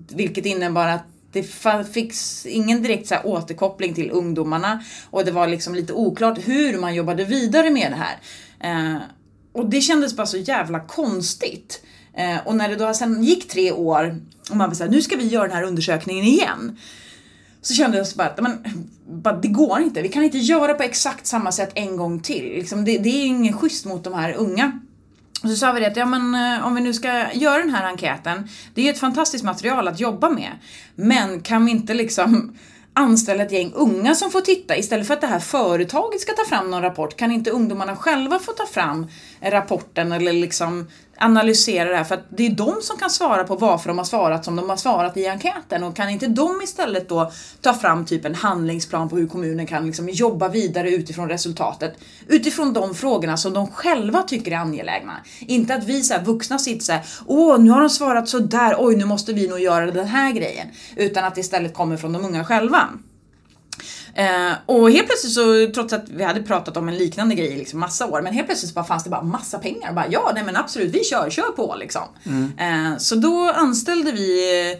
Vilket 0.08 0.46
innebar 0.46 0.88
att 0.88 1.04
det 1.36 1.42
fanns 1.42 1.88
fick 1.88 2.14
ingen 2.44 2.82
direkt 2.82 3.08
så 3.08 3.14
här 3.14 3.26
återkoppling 3.26 3.94
till 3.94 4.10
ungdomarna 4.10 4.84
och 5.10 5.24
det 5.24 5.30
var 5.30 5.46
liksom 5.46 5.74
lite 5.74 5.92
oklart 5.92 6.38
hur 6.44 6.78
man 6.78 6.94
jobbade 6.94 7.24
vidare 7.24 7.70
med 7.70 7.92
det 7.92 7.96
här. 7.96 8.16
Eh, 8.60 9.00
och 9.52 9.70
det 9.70 9.80
kändes 9.80 10.16
bara 10.16 10.26
så 10.26 10.36
jävla 10.36 10.80
konstigt. 10.80 11.82
Eh, 12.14 12.46
och 12.46 12.56
när 12.56 12.68
det 12.68 12.76
då 12.76 12.94
sen 12.94 13.24
gick 13.24 13.48
tre 13.48 13.72
år 13.72 14.20
och 14.50 14.56
man 14.56 14.68
var 14.68 14.74
såhär, 14.74 14.90
nu 14.90 15.02
ska 15.02 15.16
vi 15.16 15.26
göra 15.26 15.48
den 15.48 15.56
här 15.56 15.62
undersökningen 15.62 16.24
igen. 16.24 16.78
Så 17.62 17.74
kände 17.74 17.96
jag 17.96 18.06
bara 18.16 18.28
att 18.28 18.40
men, 18.40 18.64
bara, 19.08 19.36
det 19.36 19.48
går 19.48 19.80
inte, 19.80 20.02
vi 20.02 20.08
kan 20.08 20.24
inte 20.24 20.38
göra 20.38 20.74
på 20.74 20.82
exakt 20.82 21.26
samma 21.26 21.52
sätt 21.52 21.70
en 21.74 21.96
gång 21.96 22.20
till. 22.20 22.44
Liksom, 22.44 22.84
det, 22.84 22.98
det 22.98 23.08
är 23.08 23.26
ingen 23.26 23.58
schysst 23.58 23.84
mot 23.84 24.04
de 24.04 24.14
här 24.14 24.32
unga. 24.32 24.80
Så 25.42 25.56
sa 25.56 25.72
vi 25.72 25.80
det 25.80 25.86
att 25.86 25.96
ja, 25.96 26.06
men, 26.06 26.34
eh, 26.34 26.66
om 26.66 26.74
vi 26.74 26.80
nu 26.80 26.94
ska 26.94 27.32
göra 27.32 27.58
den 27.58 27.74
här 27.74 27.84
enkäten, 27.84 28.48
det 28.74 28.80
är 28.80 28.84
ju 28.84 28.90
ett 28.90 28.98
fantastiskt 28.98 29.44
material 29.44 29.88
att 29.88 30.00
jobba 30.00 30.30
med. 30.30 30.50
Men 30.94 31.40
kan 31.40 31.64
vi 31.64 31.70
inte 31.70 31.94
liksom 31.94 32.56
anställa 32.92 33.42
ett 33.42 33.52
gäng 33.52 33.72
unga 33.74 34.14
som 34.14 34.30
får 34.30 34.40
titta 34.40 34.76
istället 34.76 35.06
för 35.06 35.14
att 35.14 35.20
det 35.20 35.26
här 35.26 35.38
företaget 35.38 36.20
ska 36.20 36.32
ta 36.32 36.44
fram 36.44 36.70
någon 36.70 36.82
rapport? 36.82 37.16
Kan 37.16 37.32
inte 37.32 37.50
ungdomarna 37.50 37.96
själva 37.96 38.38
få 38.38 38.52
ta 38.52 38.66
fram 38.66 39.06
rapporten 39.50 40.12
eller 40.12 40.32
liksom 40.32 40.86
analysera 41.18 41.90
det 41.90 41.96
här? 41.96 42.04
För 42.04 42.14
att 42.14 42.24
det 42.30 42.46
är 42.46 42.50
de 42.50 42.82
som 42.82 42.96
kan 42.96 43.10
svara 43.10 43.44
på 43.44 43.56
varför 43.56 43.88
de 43.88 43.98
har 43.98 44.04
svarat 44.04 44.44
som 44.44 44.56
de 44.56 44.70
har 44.70 44.76
svarat 44.76 45.16
i 45.16 45.26
enkäten 45.26 45.84
och 45.84 45.96
kan 45.96 46.08
inte 46.08 46.26
de 46.26 46.60
istället 46.62 47.08
då 47.08 47.32
ta 47.60 47.74
fram 47.74 48.06
typ 48.06 48.24
en 48.24 48.34
handlingsplan 48.34 49.08
på 49.08 49.16
hur 49.16 49.26
kommunen 49.26 49.66
kan 49.66 49.86
liksom 49.86 50.08
jobba 50.08 50.48
vidare 50.48 50.90
utifrån 50.90 51.28
resultatet 51.28 51.94
utifrån 52.28 52.72
de 52.72 52.94
frågorna 52.94 53.36
som 53.36 53.52
de 53.52 53.66
själva 53.70 54.22
tycker 54.22 54.52
är 54.52 54.56
angelägna. 54.56 55.12
Inte 55.40 55.74
att 55.74 55.84
vi 55.84 56.02
så 56.02 56.14
här, 56.14 56.24
vuxna 56.24 56.58
sitter 56.58 56.84
så 56.84 56.92
här, 56.92 57.02
åh 57.26 57.58
nu 57.58 57.70
har 57.70 57.80
de 57.80 57.90
svarat 57.90 58.28
så 58.28 58.38
där, 58.38 58.76
oj 58.78 58.96
nu 58.96 59.04
måste 59.04 59.32
vi 59.32 59.48
nog 59.48 59.60
göra 59.60 59.90
den 59.90 60.06
här 60.06 60.32
grejen. 60.32 60.66
Utan 60.96 61.24
att 61.24 61.34
det 61.34 61.40
istället 61.40 61.74
kommer 61.74 61.96
från 61.96 62.12
de 62.12 62.24
unga 62.24 62.44
själva. 62.44 62.88
Eh, 64.16 64.52
och 64.66 64.90
helt 64.90 65.06
plötsligt 65.06 65.32
så, 65.32 65.70
trots 65.74 65.92
att 65.92 66.08
vi 66.08 66.24
hade 66.24 66.42
pratat 66.42 66.76
om 66.76 66.88
en 66.88 66.96
liknande 66.96 67.34
grej 67.34 67.52
i 67.52 67.56
liksom 67.56 67.80
massa 67.80 68.06
år, 68.06 68.22
men 68.22 68.32
helt 68.32 68.46
plötsligt 68.46 68.70
så 68.70 68.74
bara 68.74 68.84
fanns 68.84 69.04
det 69.04 69.10
bara 69.10 69.22
massa 69.22 69.58
pengar. 69.58 69.92
Bara, 69.92 70.06
ja, 70.10 70.30
nej 70.34 70.44
men 70.44 70.56
absolut, 70.56 70.94
vi 70.94 71.04
kör, 71.04 71.30
kör 71.30 71.52
på 71.52 71.74
liksom. 71.78 72.02
Eh, 72.58 72.96
så 72.98 73.14
då 73.14 73.52
anställde 73.54 74.12
vi 74.12 74.60
eh, 74.72 74.78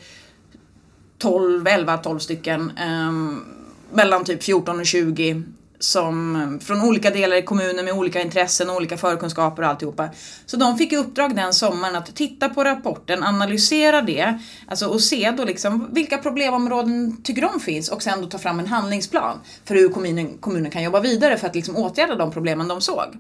12, 1.19 1.67
11, 1.67 1.97
12 1.97 2.19
stycken 2.19 2.73
ehm, 2.79 3.45
mellan 3.93 4.25
typ 4.25 4.43
14 4.43 4.81
och 4.81 4.87
20 4.87 5.43
som 5.79 6.59
från 6.63 6.81
olika 6.81 7.11
delar 7.11 7.37
i 7.37 7.43
kommunen 7.43 7.85
med 7.85 7.95
olika 7.95 8.23
intressen 8.23 8.71
och 8.71 8.77
olika 8.77 8.97
förkunskaper 8.97 9.63
och 9.63 9.69
alltihopa. 9.69 10.09
Så 10.47 10.57
de 10.57 10.79
fick 10.79 10.93
i 10.93 10.97
uppdrag 10.97 11.37
den 11.37 11.55
sommaren 11.55 11.97
att 11.97 12.17
titta 12.17 12.49
på 12.49 12.65
rapporten, 12.65 13.23
analysera 13.23 14.03
det 14.03 14.39
alltså 14.67 14.87
och 14.87 15.01
se 15.01 15.31
då 15.37 15.45
liksom 15.45 15.89
vilka 15.93 16.19
problemområden 16.19 17.23
tycker 17.23 17.43
de 17.43 17.61
finns 17.61 17.89
och 17.89 18.03
sen 18.03 18.21
då 18.21 18.27
ta 18.27 18.39
fram 18.39 18.61
en 18.61 18.67
handlingsplan 18.67 19.39
för 19.65 19.75
hur 19.75 19.89
kommunen, 19.89 20.39
kommunen 20.39 20.71
kan 20.71 20.83
jobba 20.83 21.01
vidare 21.01 21.37
för 21.39 21.47
att 21.47 21.55
liksom 21.55 21.77
åtgärda 21.77 22.15
de 22.15 22.31
problemen 22.31 22.69
de 22.69 22.81
såg. 22.81 23.17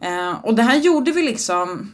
Eh, 0.00 0.44
och 0.44 0.54
det 0.54 0.62
här 0.62 0.76
gjorde 0.76 1.12
vi 1.12 1.22
liksom 1.22 1.92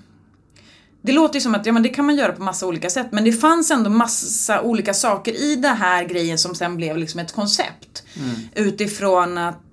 det 1.02 1.12
låter 1.12 1.34
ju 1.34 1.40
som 1.40 1.54
att 1.54 1.66
ja, 1.66 1.72
men 1.72 1.82
det 1.82 1.88
kan 1.88 2.06
man 2.06 2.16
göra 2.16 2.32
på 2.32 2.42
massa 2.42 2.66
olika 2.66 2.90
sätt 2.90 3.06
men 3.10 3.24
det 3.24 3.32
fanns 3.32 3.70
ändå 3.70 3.90
massa 3.90 4.60
olika 4.60 4.94
saker 4.94 5.32
i 5.32 5.56
den 5.56 5.76
här 5.76 6.04
grejen 6.04 6.38
som 6.38 6.54
sen 6.54 6.76
blev 6.76 6.96
liksom 6.96 7.20
ett 7.20 7.32
koncept. 7.32 8.02
Utifrån 8.54 9.38
att 9.38 9.67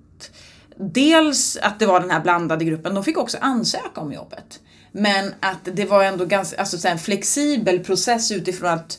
dels 0.78 1.56
att 1.56 1.78
det 1.78 1.86
var 1.86 2.00
den 2.00 2.10
här 2.10 2.20
blandade 2.20 2.64
gruppen, 2.64 2.94
de 2.94 3.04
fick 3.04 3.18
också 3.18 3.38
ansöka 3.40 4.00
om 4.00 4.12
jobbet. 4.12 4.60
Men 4.92 5.34
att 5.40 5.68
det 5.74 5.84
var 5.84 6.04
ändå 6.04 6.24
ganska, 6.24 6.60
alltså 6.60 6.88
en 6.88 6.98
flexibel 6.98 7.80
process 7.80 8.32
utifrån 8.32 8.70
att 8.70 8.98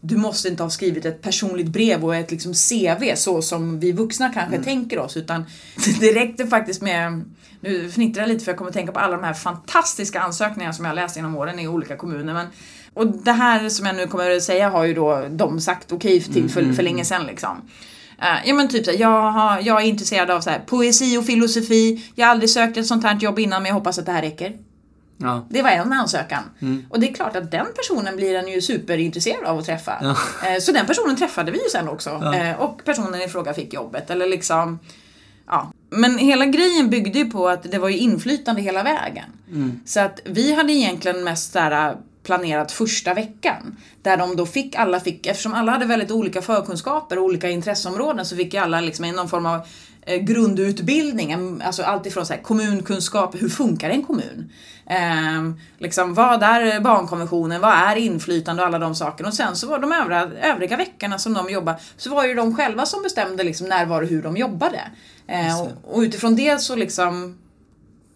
du 0.00 0.16
måste 0.16 0.48
inte 0.48 0.62
ha 0.62 0.70
skrivit 0.70 1.04
ett 1.04 1.22
personligt 1.22 1.66
brev 1.66 2.04
och 2.04 2.16
ett 2.16 2.30
liksom 2.30 2.52
CV 2.54 3.14
så 3.14 3.42
som 3.42 3.80
vi 3.80 3.92
vuxna 3.92 4.32
kanske 4.32 4.62
tänker 4.62 4.98
oss 4.98 5.16
utan 5.16 5.44
det 6.00 6.12
räckte 6.12 6.46
faktiskt 6.46 6.82
med 6.82 7.24
nu 7.60 7.90
fnittrar 7.90 8.22
jag 8.22 8.28
lite 8.28 8.44
för 8.44 8.52
jag 8.52 8.58
kommer 8.58 8.70
att 8.70 8.74
tänka 8.74 8.92
på 8.92 8.98
alla 8.98 9.16
de 9.16 9.24
här 9.24 9.34
fantastiska 9.34 10.20
ansökningarna 10.20 10.72
som 10.72 10.84
jag 10.84 10.94
läst 10.94 11.16
genom 11.16 11.36
åren 11.36 11.58
i 11.58 11.68
olika 11.68 11.96
kommuner. 11.96 12.34
Men, 12.34 12.46
och 12.94 13.06
det 13.06 13.32
här 13.32 13.68
som 13.68 13.86
jag 13.86 13.96
nu 13.96 14.06
kommer 14.06 14.30
att 14.30 14.42
säga 14.42 14.68
har 14.68 14.84
ju 14.84 14.94
då 14.94 15.26
de 15.30 15.60
sagt 15.60 15.92
okej 15.92 16.20
till 16.20 16.50
för, 16.50 16.72
för 16.72 16.82
länge 16.82 17.04
sedan 17.04 17.26
liksom. 17.26 17.70
Eh, 18.22 18.48
ja 18.48 18.54
men 18.54 18.68
typ 18.68 18.84
såhär, 18.84 18.98
jag, 18.98 19.30
har, 19.32 19.60
jag 19.60 19.82
är 19.82 19.86
intresserad 19.86 20.30
av 20.30 20.40
så 20.40 20.50
här, 20.50 20.58
poesi 20.66 21.16
och 21.18 21.26
filosofi. 21.26 22.04
Jag 22.14 22.26
har 22.26 22.30
aldrig 22.30 22.50
sökt 22.50 22.76
ett 22.76 22.86
sånt 22.86 23.04
här 23.04 23.16
jobb 23.20 23.38
innan 23.38 23.62
men 23.62 23.68
jag 23.68 23.74
hoppas 23.74 23.98
att 23.98 24.06
det 24.06 24.12
här 24.12 24.22
räcker. 24.22 24.56
Ja. 25.20 25.46
Det 25.50 25.62
var 25.62 25.70
en 25.70 25.92
ansökan. 25.92 26.42
Och 26.90 27.00
det 27.00 27.08
är 27.10 27.14
klart 27.14 27.36
att 27.36 27.50
den 27.50 27.66
personen 27.76 28.16
blir 28.16 28.34
en 28.34 28.48
ju 28.48 28.60
superintresserad 28.62 29.44
av 29.44 29.58
att 29.58 29.64
träffa. 29.66 30.16
Eh, 30.46 30.60
Så 30.60 30.72
den 30.72 30.86
personen 30.86 31.16
träffade 31.16 31.50
vi 31.50 31.58
ju 31.58 31.68
sen 31.72 31.88
också. 31.88 32.10
Eh, 32.34 32.60
Och 32.60 32.80
personen 32.84 33.22
i 33.22 33.28
fråga 33.28 33.54
fick 33.54 33.74
jobbet. 33.74 34.10
Eller 34.10 34.26
liksom, 34.26 34.78
ja. 35.46 35.72
Men 35.90 36.18
hela 36.18 36.46
grejen 36.46 36.90
byggde 36.90 37.18
ju 37.18 37.30
på 37.30 37.48
att 37.48 37.62
det 37.70 37.78
var 37.78 37.88
ju 37.88 37.96
inflytande 37.96 38.62
hela 38.62 38.82
vägen. 38.82 39.24
Så 39.84 40.00
att 40.00 40.20
vi 40.24 40.54
hade 40.54 40.72
egentligen 40.72 41.24
mest 41.24 41.52
där 41.52 41.96
planerat 42.28 42.72
första 42.72 43.14
veckan. 43.14 43.76
Där 44.02 44.16
de 44.16 44.36
då 44.36 44.46
fick, 44.46 44.76
alla 44.76 45.00
fick, 45.00 45.26
eftersom 45.26 45.54
alla 45.54 45.72
hade 45.72 45.86
väldigt 45.86 46.10
olika 46.10 46.42
förkunskaper 46.42 47.18
och 47.18 47.24
olika 47.24 47.50
intresseområden 47.50 48.26
så 48.26 48.36
fick 48.36 48.54
ju 48.54 48.60
alla 48.60 48.80
liksom 48.80 49.10
någon 49.10 49.28
form 49.28 49.46
av 49.46 49.60
eh, 50.02 50.16
grundutbildning, 50.16 51.60
alltså 51.64 51.82
allt 51.82 52.06
ifrån 52.06 52.26
så 52.26 52.32
här, 52.32 52.42
kommunkunskap, 52.42 53.34
hur 53.42 53.48
funkar 53.48 53.90
en 53.90 54.02
kommun? 54.02 54.52
Ehm, 54.86 55.60
liksom, 55.78 56.14
vad 56.14 56.42
är 56.42 56.80
barnkonventionen, 56.80 57.60
vad 57.60 57.72
är 57.72 57.96
inflytande 57.96 58.62
och 58.62 58.68
alla 58.68 58.78
de 58.78 58.94
sakerna. 58.94 59.28
Och 59.28 59.34
sen 59.34 59.56
så 59.56 59.66
var 59.66 59.78
de 59.78 59.92
övriga, 59.92 60.30
övriga 60.42 60.76
veckorna 60.76 61.18
som 61.18 61.34
de 61.34 61.50
jobbade, 61.50 61.78
så 61.96 62.10
var 62.10 62.24
ju 62.24 62.34
de 62.34 62.56
själva 62.56 62.86
som 62.86 63.02
bestämde 63.02 63.44
liksom, 63.44 63.66
när 63.66 63.86
var 63.86 64.02
och 64.02 64.08
hur 64.08 64.22
de 64.22 64.36
jobbade. 64.36 64.80
Ehm, 65.26 65.60
och, 65.60 65.94
och 65.94 66.00
utifrån 66.00 66.36
det 66.36 66.60
så 66.60 66.76
liksom 66.76 67.38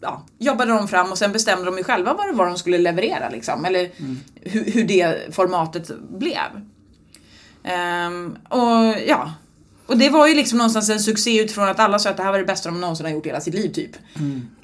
ja, 0.03 0.27
jobbade 0.39 0.73
de 0.73 0.89
fram 0.89 1.11
och 1.11 1.19
sen 1.19 1.33
bestämde 1.33 1.65
de 1.65 1.79
ju 1.79 1.85
själva 1.85 2.15
vad 2.15 2.27
det 2.27 2.33
var 2.33 2.47
de 2.47 2.59
skulle 2.59 2.79
leverera 2.79 3.29
liksom. 3.29 3.65
Eller 3.65 3.91
hur, 4.41 4.65
hur 4.73 4.85
det 4.85 5.35
formatet 5.35 5.91
blev. 6.11 6.63
Ehm, 7.65 8.37
och 8.49 8.95
ja, 9.07 9.33
Och 9.87 9.99
det 9.99 10.11
var 10.11 10.27
ju 10.27 10.35
liksom 10.35 10.59
någonstans 10.59 10.91
en 10.91 11.01
succé 11.01 11.43
utifrån 11.43 11.69
att 11.69 11.81
alla 11.81 11.99
sa 11.99 12.11
att 12.11 12.17
det 12.17 12.23
här 12.23 12.31
var 12.31 12.39
det 12.39 12.45
bästa 12.45 12.71
de 12.71 12.81
någonsin 12.81 13.07
har 13.07 13.13
gjort 13.13 13.27
i 13.27 13.29
hela 13.29 13.41
sitt 13.41 13.55
liv 13.55 13.69
typ. 13.73 13.91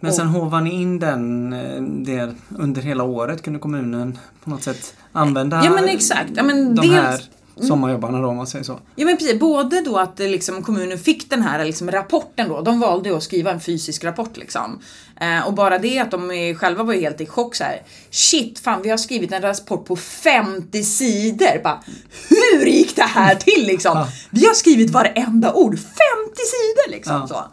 Men 0.00 0.12
sen 0.12 0.26
hovar 0.26 0.60
ni 0.60 0.70
in 0.70 0.98
den 0.98 1.52
eh, 1.52 1.82
där 1.82 2.34
under 2.58 2.82
hela 2.82 3.04
året? 3.04 3.42
Kunde 3.42 3.58
kommunen 3.58 4.18
på 4.44 4.50
något 4.50 4.62
sätt 4.62 4.94
använda 5.12 5.64
Ja 5.64 5.70
men 5.70 5.88
exakt. 5.88 6.30
Ja, 6.34 6.42
men 6.42 6.74
de 6.74 6.80
dels, 6.88 6.94
här 6.94 7.20
sommarjobbarna 7.66 8.20
då 8.20 8.28
om 8.28 8.36
man 8.36 8.46
säger 8.46 8.64
så? 8.64 8.78
Ja 8.96 9.06
men 9.06 9.16
precis, 9.16 9.40
både 9.40 9.80
då 9.80 9.96
att 9.96 10.20
eh, 10.20 10.28
liksom, 10.28 10.62
kommunen 10.62 10.98
fick 10.98 11.30
den 11.30 11.42
här 11.42 11.64
liksom, 11.64 11.90
rapporten 11.90 12.48
då, 12.48 12.60
de 12.60 12.80
valde 12.80 13.16
att 13.16 13.22
skriva 13.22 13.50
en 13.50 13.60
fysisk 13.60 14.04
rapport 14.04 14.36
liksom. 14.36 14.80
Eh, 15.20 15.46
och 15.46 15.54
bara 15.54 15.78
det 15.78 15.98
att 15.98 16.10
de 16.10 16.30
eh, 16.30 16.56
själva 16.56 16.82
var 16.82 16.94
ju 16.94 17.00
helt 17.00 17.20
i 17.20 17.26
chock 17.26 17.54
så 17.54 17.64
här. 17.64 17.82
Shit, 18.10 18.58
fan 18.58 18.82
vi 18.82 18.90
har 18.90 18.96
skrivit 18.96 19.32
en 19.32 19.42
rapport 19.42 19.86
på 19.86 19.96
50 19.96 20.82
sidor. 20.82 21.62
Bara, 21.62 21.82
hur 22.28 22.66
gick 22.66 22.96
det 22.96 23.02
här 23.02 23.34
till 23.34 23.66
liksom? 23.66 23.98
Ja. 23.98 24.08
Vi 24.30 24.46
har 24.46 24.54
skrivit 24.54 24.90
varenda 24.90 25.52
ord, 25.52 25.78
50 25.78 25.88
sidor 26.36 26.90
liksom. 26.90 27.14
Ja. 27.14 27.26
Så. 27.28 27.44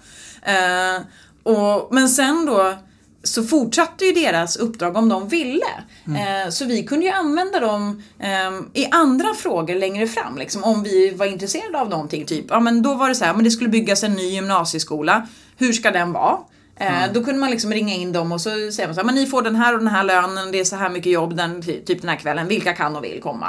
Eh, 0.51 1.01
och, 1.55 1.87
men 1.91 2.09
sen 2.09 2.45
då 2.45 2.75
så 3.25 3.43
fortsatte 3.43 4.05
ju 4.05 4.11
deras 4.11 4.55
uppdrag 4.57 4.97
om 4.97 5.09
de 5.09 5.27
ville. 5.27 5.65
Eh, 6.05 6.49
så 6.49 6.65
vi 6.65 6.83
kunde 6.83 7.05
ju 7.05 7.11
använda 7.11 7.59
dem 7.59 8.03
eh, 8.19 8.81
i 8.81 8.87
andra 8.91 9.33
frågor 9.33 9.75
längre 9.75 10.07
fram. 10.07 10.37
Liksom, 10.37 10.63
om 10.63 10.83
vi 10.83 11.09
var 11.11 11.25
intresserade 11.25 11.79
av 11.79 11.89
någonting. 11.89 12.25
Typ, 12.25 12.45
ja, 12.49 12.59
men 12.59 12.81
då 12.81 12.93
var 12.93 13.09
det 13.09 13.15
så 13.15 13.25
här, 13.25 13.33
men 13.33 13.43
det 13.43 13.51
skulle 13.51 13.69
byggas 13.69 14.03
en 14.03 14.13
ny 14.13 14.23
gymnasieskola. 14.29 15.27
Hur 15.57 15.73
ska 15.73 15.91
den 15.91 16.11
vara? 16.11 16.37
Eh, 16.79 17.13
Då 17.13 17.23
kunde 17.23 17.39
man 17.39 17.51
liksom 17.51 17.71
ringa 17.73 17.93
in 17.95 18.11
dem 18.11 18.31
och 18.31 18.41
så 18.41 18.49
säger 18.49 18.87
man 18.87 18.95
så 18.95 19.01
här, 19.01 19.05
men 19.05 19.15
ni 19.15 19.25
får 19.25 19.41
den 19.41 19.55
här 19.55 19.73
och 19.73 19.79
den 19.79 19.87
här 19.87 20.03
lönen, 20.03 20.51
det 20.51 20.59
är 20.59 20.63
så 20.63 20.75
här 20.75 20.89
mycket 20.89 21.11
jobb 21.11 21.35
den, 21.35 21.61
typ 21.61 22.01
den 22.01 22.09
här 22.09 22.17
kvällen, 22.17 22.47
vilka 22.47 22.73
kan 22.73 22.95
och 22.95 23.03
vill 23.03 23.21
komma? 23.21 23.47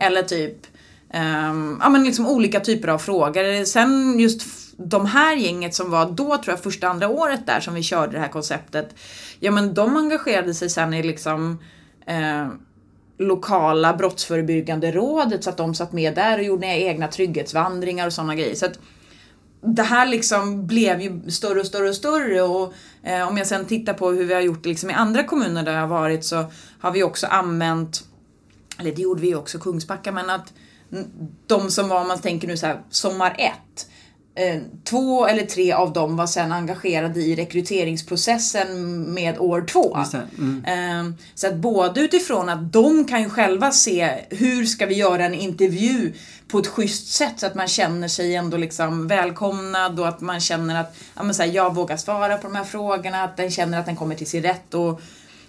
Eller 0.00 0.22
typ 0.22 0.66
Um, 1.14 1.78
ja, 1.82 1.88
men 1.88 2.04
liksom 2.04 2.26
olika 2.26 2.60
typer 2.60 2.88
av 2.88 2.98
frågor. 2.98 3.64
Sen 3.64 4.18
just 4.18 4.46
de 4.76 5.06
här 5.06 5.36
gänget 5.36 5.74
som 5.74 5.90
var 5.90 6.10
då 6.10 6.36
tror 6.36 6.48
jag 6.48 6.62
första 6.62 6.88
andra 6.88 7.08
året 7.08 7.46
där 7.46 7.60
som 7.60 7.74
vi 7.74 7.82
körde 7.82 8.12
det 8.12 8.18
här 8.18 8.28
konceptet. 8.28 8.94
Ja 9.40 9.50
men 9.50 9.74
de 9.74 9.96
engagerade 9.96 10.54
sig 10.54 10.70
sen 10.70 10.94
i 10.94 11.02
liksom 11.02 11.58
eh, 12.06 12.48
lokala 13.18 13.94
brottsförebyggande 13.94 14.92
rådet 14.92 15.44
så 15.44 15.50
att 15.50 15.56
de 15.56 15.74
satt 15.74 15.92
med 15.92 16.14
där 16.14 16.38
och 16.38 16.44
gjorde 16.44 16.66
egna 16.66 17.08
trygghetsvandringar 17.08 18.06
och 18.06 18.12
sådana 18.12 18.34
grejer. 18.34 18.54
Så 18.54 18.66
att 18.66 18.78
det 19.60 19.82
här 19.82 20.06
liksom 20.06 20.66
blev 20.66 21.00
ju 21.00 21.30
större 21.30 21.60
och 21.60 21.66
större 21.66 21.88
och 21.88 21.94
större 21.94 22.42
och 22.42 22.74
eh, 23.02 23.28
om 23.28 23.36
jag 23.36 23.46
sen 23.46 23.64
tittar 23.64 23.94
på 23.94 24.10
hur 24.10 24.24
vi 24.24 24.34
har 24.34 24.40
gjort 24.40 24.62
det 24.62 24.68
liksom 24.68 24.90
i 24.90 24.92
andra 24.92 25.24
kommuner 25.24 25.62
där 25.62 25.72
jag 25.72 25.80
har 25.80 25.88
varit 25.88 26.24
så 26.24 26.44
har 26.80 26.90
vi 26.90 27.02
också 27.02 27.26
använt 27.26 28.04
eller 28.78 28.92
det 28.92 29.02
gjorde 29.02 29.20
vi 29.20 29.28
ju 29.28 29.36
också 29.36 29.58
Kungsbacka, 29.58 30.12
men 30.12 30.30
att 30.30 30.52
de 31.46 31.70
som 31.70 31.88
var, 31.88 32.00
om 32.00 32.08
man 32.08 32.20
tänker 32.20 32.48
nu 32.48 32.56
så 32.56 32.66
här, 32.66 32.80
sommar 32.90 33.34
ett, 33.38 33.86
eh, 34.34 34.60
två 34.84 35.26
eller 35.26 35.46
tre 35.46 35.72
av 35.72 35.92
dem 35.92 36.16
var 36.16 36.26
sen 36.26 36.52
engagerade 36.52 37.20
i 37.20 37.36
rekryteringsprocessen 37.36 39.02
med 39.14 39.38
år 39.38 39.62
två. 39.62 39.96
Mm. 40.38 40.64
Eh, 40.64 41.14
Så 41.34 41.46
att 41.46 41.56
både 41.56 42.00
utifrån 42.00 42.48
att 42.48 42.72
de 42.72 43.04
kan 43.04 43.22
ju 43.22 43.28
själva 43.28 43.70
se 43.70 44.10
hur 44.30 44.64
ska 44.64 44.86
vi 44.86 44.94
göra 44.94 45.24
en 45.24 45.34
intervju 45.34 46.12
på 46.48 46.58
ett 46.58 46.66
schysst 46.66 47.14
sätt 47.14 47.40
så 47.40 47.46
att 47.46 47.54
man 47.54 47.68
känner 47.68 48.08
sig 48.08 48.34
ändå 48.34 48.56
liksom 48.56 49.08
välkomnad 49.08 50.00
och 50.00 50.08
att 50.08 50.20
man 50.20 50.40
känner 50.40 50.80
att 50.80 50.96
ja, 51.16 51.32
så 51.32 51.42
här, 51.42 51.50
jag 51.50 51.74
vågar 51.74 51.96
svara 51.96 52.36
på 52.36 52.46
de 52.46 52.56
här 52.56 52.64
frågorna, 52.64 53.22
att 53.22 53.36
den 53.36 53.50
känner 53.50 53.80
att 53.80 53.86
den 53.86 53.96
kommer 53.96 54.14
till 54.14 54.26
sin 54.26 54.42
rätt 54.42 54.74
och, 54.74 55.00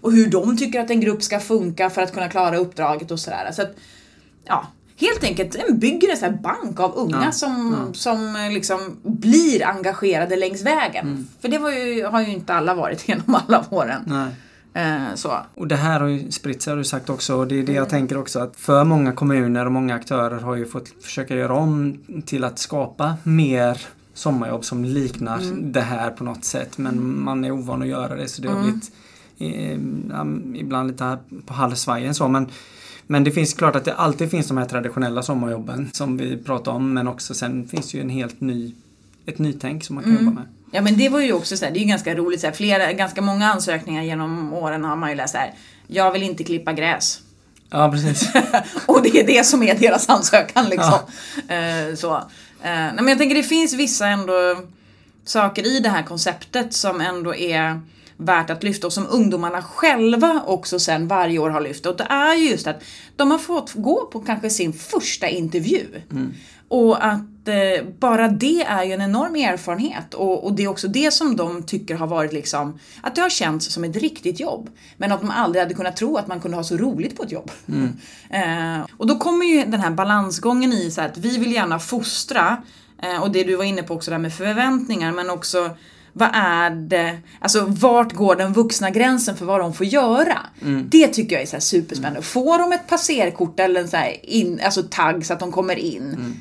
och 0.02 0.12
hur 0.12 0.28
de 0.28 0.58
tycker 0.58 0.80
att 0.80 0.90
en 0.90 1.02
grupp 1.02 1.24
ska 1.24 1.40
funka 1.40 1.90
för 1.90 2.02
att 2.02 2.14
kunna 2.14 2.30
klara 2.30 2.58
uppdraget 2.58 3.12
och 3.12 3.20
sådär. 3.20 3.52
Så 3.54 3.62
att, 3.62 3.72
ja, 4.46 4.68
helt 5.00 5.24
enkelt 5.24 5.56
en 5.56 5.80
bygger 5.80 6.12
en 6.12 6.18
sån 6.18 6.30
här 6.30 6.38
bank 6.38 6.80
av 6.80 6.94
unga 6.96 7.22
Ja, 7.24 7.32
som, 7.32 7.76
ja. 7.88 7.94
som 7.94 8.36
eh, 8.36 8.52
liksom 8.52 8.80
blir 9.04 9.66
engagerade 9.68 10.36
längs 10.36 10.62
vägen. 10.62 11.08
Mm. 11.08 11.28
För 11.42 11.48
det 11.48 11.58
ju, 11.72 12.06
har 12.06 12.22
ju 12.22 12.28
inte 12.34 12.54
alla 12.54 12.74
varit 12.76 13.08
genom 13.10 13.36
alla 13.36 13.66
åren. 13.70 14.02
Nej. 14.06 14.28
Eh, 14.74 15.16
så. 15.16 15.32
Och 15.56 15.68
det 15.68 15.76
här 15.76 16.00
har 16.00 16.08
ju 16.08 16.32
spritt 16.32 16.62
sig 16.62 16.72
har 16.72 16.78
du 16.78 16.84
sagt 16.84 17.10
också 17.10 17.36
och 17.36 17.48
det 17.48 17.56
är 17.56 17.58
det 17.58 17.64
Mm. 17.64 17.76
jag 17.76 17.90
tänker 17.90 18.18
också 18.18 18.40
att 18.40 18.56
för 18.56 18.84
många 18.84 19.12
kommuner 19.12 19.66
och 19.66 19.72
många 19.72 19.96
aktörer 19.96 20.40
har 20.40 20.56
ju 20.56 20.66
fått 20.66 21.04
försöka 21.04 21.36
göra 21.36 21.54
om 21.54 21.98
till 22.26 22.44
att 22.44 22.60
skapa 22.60 23.16
mer 23.24 23.82
sommarjobb 24.14 24.66
som 24.66 24.86
liknar 24.86 25.38
Mm. 25.42 25.72
det 25.72 25.82
här 25.82 26.12
på 26.12 26.24
något 26.24 26.46
sätt 26.46 26.78
men 26.78 27.20
man 27.24 27.46
är 27.46 27.52
ovan 27.52 27.82
att 27.82 27.88
göra 27.88 28.16
det 28.16 28.28
så 28.28 28.42
det 28.42 28.48
har 28.48 28.56
Mm. 28.56 28.66
blivit 28.66 28.92
eh, 29.40 30.60
ibland 30.62 30.92
lite 30.92 31.18
på 31.46 31.54
halvsvajen 31.54 32.16
så 32.16 32.28
men 32.28 32.48
men 33.12 33.24
det 33.24 33.32
finns 33.32 33.54
klart 33.54 33.76
att 33.76 33.86
det 33.86 33.94
alltid 33.94 34.32
finns 34.32 34.48
de 34.48 34.58
här 34.58 34.66
traditionella 34.66 35.24
sommarjobben 35.24 35.90
som 35.94 36.18
vi 36.18 36.38
pratar 36.38 36.72
om 36.72 36.94
men 36.94 37.08
också 37.08 37.34
sen 37.34 37.68
finns 37.68 37.94
ju 37.94 38.02
en 38.02 38.10
helt 38.10 38.42
ny 38.42 38.76
ett 39.26 39.40
nytänk 39.40 39.84
som 39.84 39.96
man 39.96 40.04
kan 40.04 40.14
Mm. 40.14 40.26
jobba 40.26 40.40
med. 40.40 40.48
Ja 40.72 40.82
men 40.82 40.98
det 40.98 41.10
var 41.10 41.20
ju 41.20 41.34
också 41.34 41.58
så 41.58 41.66
här, 41.66 41.72
det 41.72 41.80
är 41.80 41.82
ju 41.82 41.88
ganska 41.88 42.16
roligt 42.16 42.42
så 42.42 42.48
här, 42.48 42.54
flera, 42.54 42.94
ganska 42.94 43.22
många 43.22 43.52
ansökningar 43.54 44.04
genom 44.04 44.54
åren 44.54 44.84
har 44.84 44.96
man 44.96 45.10
ju 45.10 45.16
läst 45.16 45.32
så 45.34 45.38
här. 45.38 45.54
Jag 45.88 46.12
vill 46.12 46.24
inte 46.24 46.44
klippa 46.44 46.74
gräs. 46.74 47.20
Ja 47.70 47.92
precis. 47.92 48.30
Och 48.86 49.02
det 49.04 49.20
är 49.20 49.28
det 49.28 49.46
som 49.46 49.64
är 49.64 49.76
deras 49.80 50.10
ansökan 50.10 50.66
liksom. 50.70 51.00
Eh, 51.48 51.96
så. 51.96 52.16
Eh, 52.16 52.22
nej, 52.64 52.94
men 52.96 53.08
jag 53.08 53.18
tänker 53.18 53.36
det 53.36 53.44
finns 53.44 53.74
vissa 53.74 54.08
ändå 54.08 54.34
saker 55.26 55.68
i 55.68 55.80
det 55.80 55.90
här 55.90 56.04
konceptet 56.04 56.74
som 56.74 57.02
ändå 57.02 57.36
är 57.36 57.82
värt 58.20 58.50
att 58.50 58.64
lyfta 58.64 58.88
och 58.88 58.94
som 58.94 59.08
ungdomarna 59.10 59.62
själva 59.62 60.44
också 60.48 60.80
sen 60.80 61.08
varje 61.08 61.40
år 61.40 61.50
har 61.50 61.62
lyft. 61.62 61.86
Och 61.86 61.98
det 61.98 62.04
är 62.04 62.36
ju 62.36 62.50
just 62.50 62.68
att 62.68 62.84
de 63.16 63.32
har 63.32 63.38
fått 63.38 63.74
gå 63.74 64.06
på 64.06 64.20
kanske 64.20 64.50
sin 64.50 64.74
första 64.74 65.28
intervju. 65.28 65.86
Och 66.68 67.06
att 67.06 67.48
eh, 67.48 67.86
bara 68.00 68.28
det 68.28 68.62
är 68.62 68.84
ju 68.84 68.94
en 68.94 69.02
enorm 69.02 69.36
erfarenhet 69.36 70.14
och, 70.14 70.46
och 70.46 70.54
det 70.54 70.64
är 70.64 70.68
också 70.68 70.88
det 70.88 71.14
som 71.14 71.36
de 71.36 71.64
tycker 71.64 71.96
har 71.96 72.08
varit 72.08 72.34
liksom, 72.34 72.80
att 73.02 73.16
det 73.16 73.22
har 73.22 73.30
känts 73.30 73.74
som 73.74 73.84
ett 73.84 73.96
riktigt 73.96 74.40
jobb. 74.40 74.70
Men 74.98 75.12
att 75.12 75.22
de 75.22 75.30
aldrig 75.30 75.64
hade 75.64 75.74
kunnat 75.74 75.98
tro 75.98 76.18
att 76.18 76.28
man 76.28 76.42
kunde 76.42 76.58
ha 76.58 76.64
så 76.64 76.78
roligt 76.78 77.18
på 77.18 77.24
ett 77.24 77.32
jobb. 77.32 77.52
eh, 78.30 78.86
och 78.98 79.08
då 79.08 79.18
kommer 79.18 79.46
ju 79.46 79.66
den 79.66 79.80
här 79.80 79.92
balansgången 79.92 80.74
i 80.74 80.92
så 80.92 81.02
att 81.02 81.18
vi 81.18 81.38
vill 81.38 81.52
gärna 81.52 81.80
fostra 81.80 82.64
eh, 83.04 83.24
och 83.24 83.32
det 83.32 83.44
du 83.44 83.56
var 83.56 83.64
inne 83.64 83.84
på 83.84 83.94
också 83.94 84.12
där 84.12 84.18
med 84.18 84.34
förväntningar 84.34 85.12
men 85.12 85.30
också 85.30 85.70
vad 86.14 86.30
är 86.34 86.70
det, 86.70 87.18
alltså 87.40 87.66
vart 87.68 88.14
går 88.14 88.36
den 88.36 88.54
vuxna 88.54 88.90
gränsen 88.90 89.38
för 89.38 89.46
vad 89.46 89.60
de 89.60 89.74
får 89.74 89.86
göra? 89.86 90.38
Det 90.90 91.08
tycker 91.08 91.36
jag 91.36 91.44
är 91.44 91.48
så 91.48 91.60
superspännande. 91.60 92.22
Får 92.22 92.60
de 92.60 92.72
ett 92.74 92.88
passerkort 92.88 93.60
eller 93.60 93.82
en 93.82 93.88
så 93.88 93.98
in, 94.24 94.62
alltså 94.64 94.84
tagg 94.90 95.26
så 95.26 95.34
att 95.34 95.40
de 95.40 95.52
kommer 95.52 95.76
in? 95.76 96.40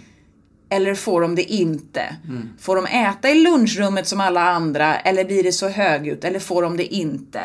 Eller 0.70 0.94
får 0.94 1.20
de 1.20 1.34
det 1.34 1.42
inte? 1.52 2.16
Får 2.60 2.76
de 2.76 2.86
äta 2.86 3.30
i 3.30 3.34
lunchrummet 3.34 4.08
som 4.08 4.20
alla 4.20 4.42
andra 4.42 4.96
eller 4.96 5.24
blir 5.24 5.42
det 5.42 5.52
så 5.52 5.68
högljutt? 5.68 6.24
Eller 6.24 6.40
får 6.40 6.62
de 6.62 6.76
det 6.76 6.94
inte? 6.94 7.40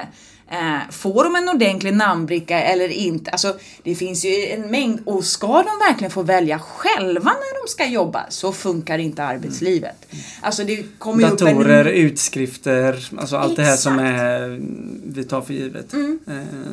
Eh, 0.48 0.92
får 0.92 1.24
de 1.24 1.36
en 1.36 1.50
ordentlig 1.50 1.94
namnbricka 1.94 2.62
eller 2.62 2.90
inte? 2.90 3.32
Alltså 3.32 3.56
det 3.84 3.96
finns 3.96 4.26
ju 4.26 4.46
en 4.46 4.62
mängd 4.62 5.00
och 5.06 5.24
ska 5.24 5.48
de 5.48 5.90
verkligen 5.90 6.12
få 6.12 6.24
välja 6.24 6.60
själva 6.60 7.32
när 7.32 7.64
de 7.64 7.72
ska 7.72 7.86
jobba 7.86 8.26
så 8.30 8.52
funkar 8.52 8.98
inte 8.98 9.24
arbetslivet. 9.24 10.14
Alltså 10.42 10.64
det 10.64 11.00
kommer 11.00 11.32
upp 11.32 11.42
en... 11.42 11.56
Datorer, 11.56 11.86
utskrifter, 11.86 13.10
alltså 13.18 13.36
allt 13.36 13.56
det 13.56 13.64
här 13.64 13.76
som 13.76 14.00
Exakt. 14.00 14.20
är, 14.20 14.60
vi 15.06 15.24
tar 15.24 15.42
för 15.42 15.54
givet. 15.54 15.94
Eh, 15.94 16.00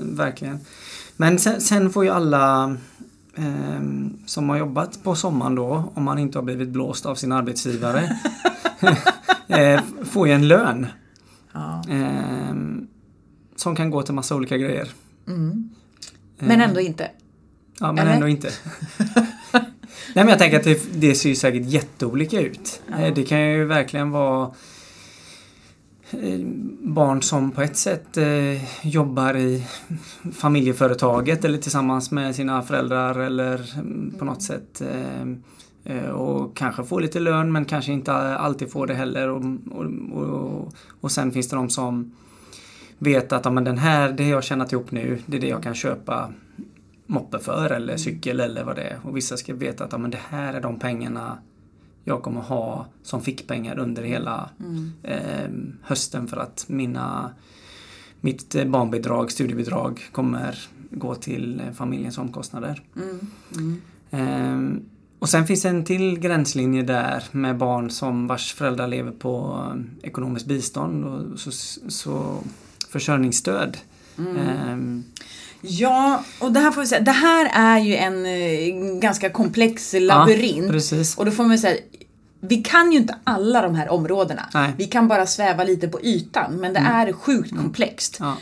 verkligen. 0.02 0.60
Men 1.16 1.38
sen, 1.38 1.60
sen 1.60 1.90
får 1.90 2.04
ju 2.04 2.10
alla 2.10 2.76
eh, 3.36 3.80
som 4.26 4.48
har 4.48 4.56
jobbat 4.58 5.02
på 5.02 5.14
sommaren 5.14 5.54
då, 5.54 5.92
om 5.94 6.04
man 6.04 6.18
inte 6.18 6.38
har 6.38 6.42
blivit 6.42 6.68
blåst 6.68 7.06
av 7.06 7.14
sin 7.14 7.32
arbetsgivare, 7.32 8.16
eh, 9.48 9.80
får 10.04 10.28
ju 10.28 10.34
en 10.34 10.48
lön. 10.48 10.86
Ja. 11.52 11.82
Eh, 13.60 13.62
som 13.62 13.76
kan 13.76 13.90
gå 13.90 14.02
till 14.02 14.14
massa 14.14 14.34
olika 14.36 14.56
grejer. 14.56 14.88
Men 16.38 16.60
ändå 16.60 16.80
inte. 16.80 17.10
Ja, 17.80 17.92
men 17.92 17.98
Eller? 17.98 18.14
ändå 18.14 18.28
inte. 18.28 18.50
Nej, 20.14 20.24
men 20.24 20.28
jag 20.28 20.38
tänker 20.38 20.58
att 20.58 20.64
det, 20.64 21.00
det 21.00 21.14
ser 21.14 21.28
ju 21.28 21.34
säkert 21.34 21.66
jätteolika 21.66 22.40
ut. 22.40 22.82
Ja. 22.90 22.98
Eh, 22.98 23.14
Det 23.14 23.24
kan 23.24 23.40
ju 23.40 23.64
verkligen 23.64 24.10
vara 24.10 24.50
eh, 26.10 26.40
barn 26.82 27.22
som 27.22 27.50
på 27.50 27.62
ett 27.62 27.76
sätt 27.76 28.16
eh, 28.16 28.86
jobbar 28.86 29.36
i 29.36 29.66
familjeföretaget 30.32 31.44
eller 31.44 31.58
tillsammans 31.58 32.10
med 32.10 32.34
sina 32.34 32.62
föräldrar 32.62 33.18
eller 33.18 33.74
mm, 33.74 34.14
på 34.18 34.24
något 34.24 34.42
sätt 34.42 34.80
eh, 34.80 35.22
eh, 35.96 36.10
och 36.10 36.56
kanske 36.56 36.84
får 36.84 37.00
lite 37.00 37.20
lön 37.20 37.52
men 37.52 37.64
kanske 37.64 37.92
inte 37.92 38.12
alltid 38.14 38.70
får 38.70 38.86
det 38.86 38.94
heller 38.94 39.28
och, 39.28 39.42
och, 39.70 39.86
och, 40.22 40.74
och 41.00 41.12
sen 41.12 41.32
finns 41.32 41.48
det 41.48 41.56
de 41.56 41.70
som 41.70 42.12
vet 43.00 43.32
att 43.32 43.44
ja, 43.44 43.50
men 43.50 43.64
den 43.64 43.78
här, 43.78 44.12
det 44.12 44.28
jag 44.28 44.36
har 44.36 44.42
tjänat 44.42 44.72
ihop 44.72 44.90
nu, 44.90 45.22
det 45.26 45.36
är 45.36 45.40
det 45.40 45.48
jag 45.48 45.62
kan 45.62 45.74
köpa 45.74 46.32
moppe 47.06 47.38
för 47.38 47.70
eller 47.70 47.96
cykel 47.96 48.40
eller 48.40 48.64
vad 48.64 48.76
det 48.76 48.82
är. 48.82 48.98
Och 49.02 49.16
vissa 49.16 49.36
ska 49.36 49.54
veta 49.54 49.84
att 49.84 49.92
ja, 49.92 49.98
men 49.98 50.10
det 50.10 50.20
här 50.28 50.54
är 50.54 50.60
de 50.60 50.78
pengarna 50.78 51.38
jag 52.04 52.22
kommer 52.22 52.40
ha 52.40 52.86
som 53.02 53.20
fickpengar 53.20 53.78
under 53.78 54.02
hela 54.02 54.50
eh, 55.02 55.50
hösten 55.82 56.26
för 56.28 56.36
att 56.36 56.64
mina 56.68 57.30
mitt 58.20 58.54
eh, 58.54 58.64
barnbidrag, 58.64 59.30
studiebidrag 59.32 60.00
kommer 60.12 60.58
gå 60.90 61.14
till 61.14 61.60
eh, 61.60 61.72
familjens 61.72 62.18
omkostnader. 62.18 62.82
Mm. 62.96 63.18
Mm. 63.56 63.80
Ehm, 64.10 64.82
Och 65.18 65.28
sen 65.28 65.46
finns 65.46 65.64
en 65.64 65.84
till 65.84 66.18
gränslinje 66.18 66.82
där 66.82 67.24
med 67.32 67.56
barn 67.58 67.90
som 67.90 68.26
vars 68.26 68.54
föräldrar 68.54 68.88
lever 68.88 69.12
på 69.12 69.64
eh, 69.74 70.08
ekonomiskt 70.08 70.46
bistånd 70.46 71.04
och 71.04 71.38
så, 71.40 71.50
så 71.90 72.42
försörjningsstöd. 72.92 73.76
Ehm, 74.18 75.04
Ja, 75.62 76.24
och 76.38 76.52
det 76.52 76.60
här 76.60 76.70
får 76.70 76.80
vi 76.80 76.86
säga, 76.86 77.00
det 77.00 77.10
här 77.10 77.50
är 77.54 77.78
ju 77.78 77.96
en 77.96 78.26
eh, 78.26 78.98
ganska 79.00 79.30
komplex 79.30 79.94
labyrint. 80.00 80.66
Ja, 80.66 80.72
precis. 80.72 81.16
Och 81.16 81.24
då 81.24 81.30
får 81.30 81.44
man 81.44 81.58
säga, 81.58 81.76
vi 82.40 82.56
kan 82.56 82.92
ju 82.92 82.98
inte 82.98 83.16
alla 83.24 83.62
de 83.62 83.74
här 83.74 83.88
områdena. 83.88 84.48
Nej. 84.54 84.72
Vi 84.78 84.84
kan 84.84 85.08
bara 85.08 85.26
sväva 85.26 85.64
lite 85.64 85.88
på 85.88 86.00
ytan, 86.02 86.56
men 86.60 86.72
det 86.72 86.80
är 86.80 87.12
sjukt 87.12 87.50
komplext. 87.56 88.16
ja. 88.20 88.36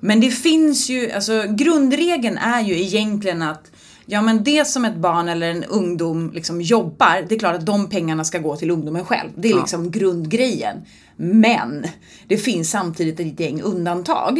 Men 0.00 0.20
det 0.20 0.30
finns 0.30 0.90
ju, 0.90 1.10
alltså 1.12 1.44
grundregeln 1.48 2.38
är 2.38 2.60
ju 2.60 2.80
egentligen 2.80 3.42
att 3.42 3.70
Ja 4.12 4.22
men 4.22 4.44
det 4.44 4.66
som 4.66 4.84
ett 4.84 4.96
barn 4.96 5.28
eller 5.28 5.50
en 5.50 5.64
ungdom 5.64 6.30
liksom 6.34 6.60
jobbar, 6.62 7.24
det 7.28 7.34
är 7.34 7.38
klart 7.38 7.54
att 7.56 7.66
de 7.66 7.88
pengarna 7.88 8.24
ska 8.24 8.38
gå 8.38 8.56
till 8.56 8.70
ungdomen 8.70 9.04
själv. 9.04 9.30
Det 9.36 9.48
är 9.48 9.52
Ja. 9.52 9.58
liksom 9.60 9.90
grundgrejen. 9.90 10.76
Men 11.16 11.86
det 12.28 12.36
finns 12.36 12.70
samtidigt 12.70 13.20
ett 13.20 13.40
gäng 13.40 13.62
undantag. 13.62 14.38